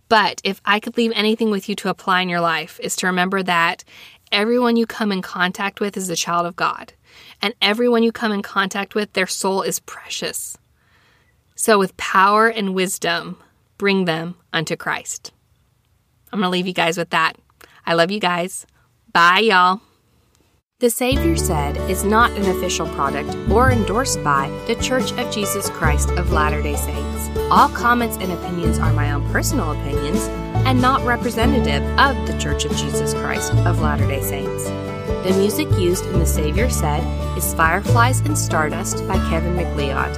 But 0.09 0.41
if 0.43 0.61
I 0.65 0.79
could 0.79 0.97
leave 0.97 1.11
anything 1.15 1.49
with 1.49 1.67
you 1.67 1.75
to 1.77 1.89
apply 1.89 2.21
in 2.21 2.29
your 2.29 2.41
life 2.41 2.79
is 2.81 2.95
to 2.97 3.07
remember 3.07 3.41
that 3.43 3.83
everyone 4.31 4.75
you 4.75 4.85
come 4.85 5.11
in 5.11 5.21
contact 5.21 5.79
with 5.79 5.97
is 5.97 6.09
a 6.09 6.15
child 6.15 6.45
of 6.45 6.55
God. 6.55 6.93
And 7.41 7.55
everyone 7.61 8.03
you 8.03 8.11
come 8.11 8.31
in 8.31 8.41
contact 8.41 8.93
with, 8.93 9.13
their 9.13 9.27
soul 9.27 9.61
is 9.61 9.79
precious. 9.79 10.57
So 11.55 11.79
with 11.79 11.95
power 11.97 12.47
and 12.47 12.75
wisdom, 12.75 13.37
bring 13.77 14.05
them 14.05 14.35
unto 14.51 14.75
Christ. 14.75 15.31
I'm 16.31 16.39
going 16.39 16.47
to 16.47 16.51
leave 16.51 16.67
you 16.67 16.73
guys 16.73 16.97
with 16.97 17.11
that. 17.11 17.37
I 17.85 17.93
love 17.93 18.11
you 18.11 18.19
guys. 18.19 18.67
Bye, 19.13 19.39
y'all. 19.39 19.81
The 20.81 20.89
Savior 20.89 21.37
Said 21.37 21.77
is 21.89 22.03
not 22.03 22.31
an 22.31 22.53
official 22.57 22.85
product 22.87 23.33
or 23.49 23.71
endorsed 23.71 24.21
by 24.25 24.49
The 24.67 24.75
Church 24.75 25.13
of 25.13 25.31
Jesus 25.31 25.69
Christ 25.69 26.09
of 26.09 26.33
Latter 26.33 26.61
day 26.61 26.75
Saints. 26.75 27.29
All 27.49 27.69
comments 27.69 28.17
and 28.17 28.29
opinions 28.29 28.77
are 28.77 28.91
my 28.91 29.13
own 29.13 29.25
personal 29.31 29.71
opinions 29.71 30.27
and 30.67 30.81
not 30.81 31.01
representative 31.05 31.81
of 31.97 32.27
The 32.27 32.37
Church 32.39 32.65
of 32.65 32.75
Jesus 32.75 33.13
Christ 33.13 33.53
of 33.53 33.79
Latter 33.79 34.05
day 34.05 34.21
Saints. 34.21 34.65
The 34.65 35.33
music 35.37 35.69
used 35.79 36.07
in 36.07 36.19
The 36.19 36.25
Savior 36.25 36.69
Said 36.69 37.05
is 37.37 37.53
Fireflies 37.53 38.19
and 38.19 38.37
Stardust 38.37 39.07
by 39.07 39.15
Kevin 39.29 39.55
MacLeod. 39.55 40.13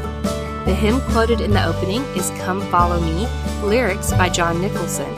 The 0.66 0.74
hymn 0.74 1.02
quoted 1.12 1.40
in 1.40 1.52
the 1.52 1.66
opening 1.68 2.02
is 2.16 2.32
Come 2.42 2.62
Follow 2.72 3.00
Me, 3.00 3.28
lyrics 3.62 4.10
by 4.14 4.30
John 4.30 4.60
Nicholson. 4.60 5.14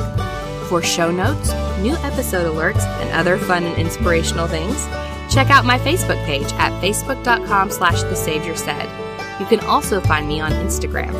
For 0.70 0.82
show 0.82 1.12
notes, 1.12 1.54
new 1.80 1.96
episode 1.98 2.52
alerts, 2.52 2.82
and 3.02 3.12
other 3.12 3.38
fun 3.38 3.64
and 3.64 3.78
inspirational 3.78 4.48
things, 4.48 4.88
check 5.34 5.50
out 5.50 5.66
my 5.66 5.78
Facebook 5.80 6.24
page 6.26 6.52
at 6.54 6.72
facebook.com 6.82 7.70
slash 7.70 8.02
the. 8.04 9.40
You 9.40 9.46
can 9.46 9.60
also 9.62 10.00
find 10.02 10.28
me 10.28 10.40
on 10.40 10.52
Instagram. 10.54 11.14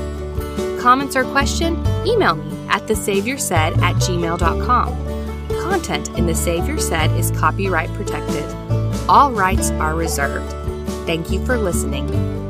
Comments 0.82 1.16
or 1.16 1.24
question? 1.26 1.76
Email 2.06 2.36
me 2.36 2.68
at 2.70 2.84
thesaviorsaid 2.84 3.78
at 3.80 3.96
gmail.com. 3.98 5.06
Content 5.62 6.10
in 6.18 6.26
The 6.26 6.36
Savior 6.36 6.80
Said 6.80 7.12
is 7.12 7.32
copyright 7.32 7.92
protected. 7.94 8.46
All 9.10 9.32
rights 9.32 9.72
are 9.72 9.96
reserved. 9.96 10.52
Thank 11.06 11.32
you 11.32 11.44
for 11.46 11.58
listening. 11.58 12.45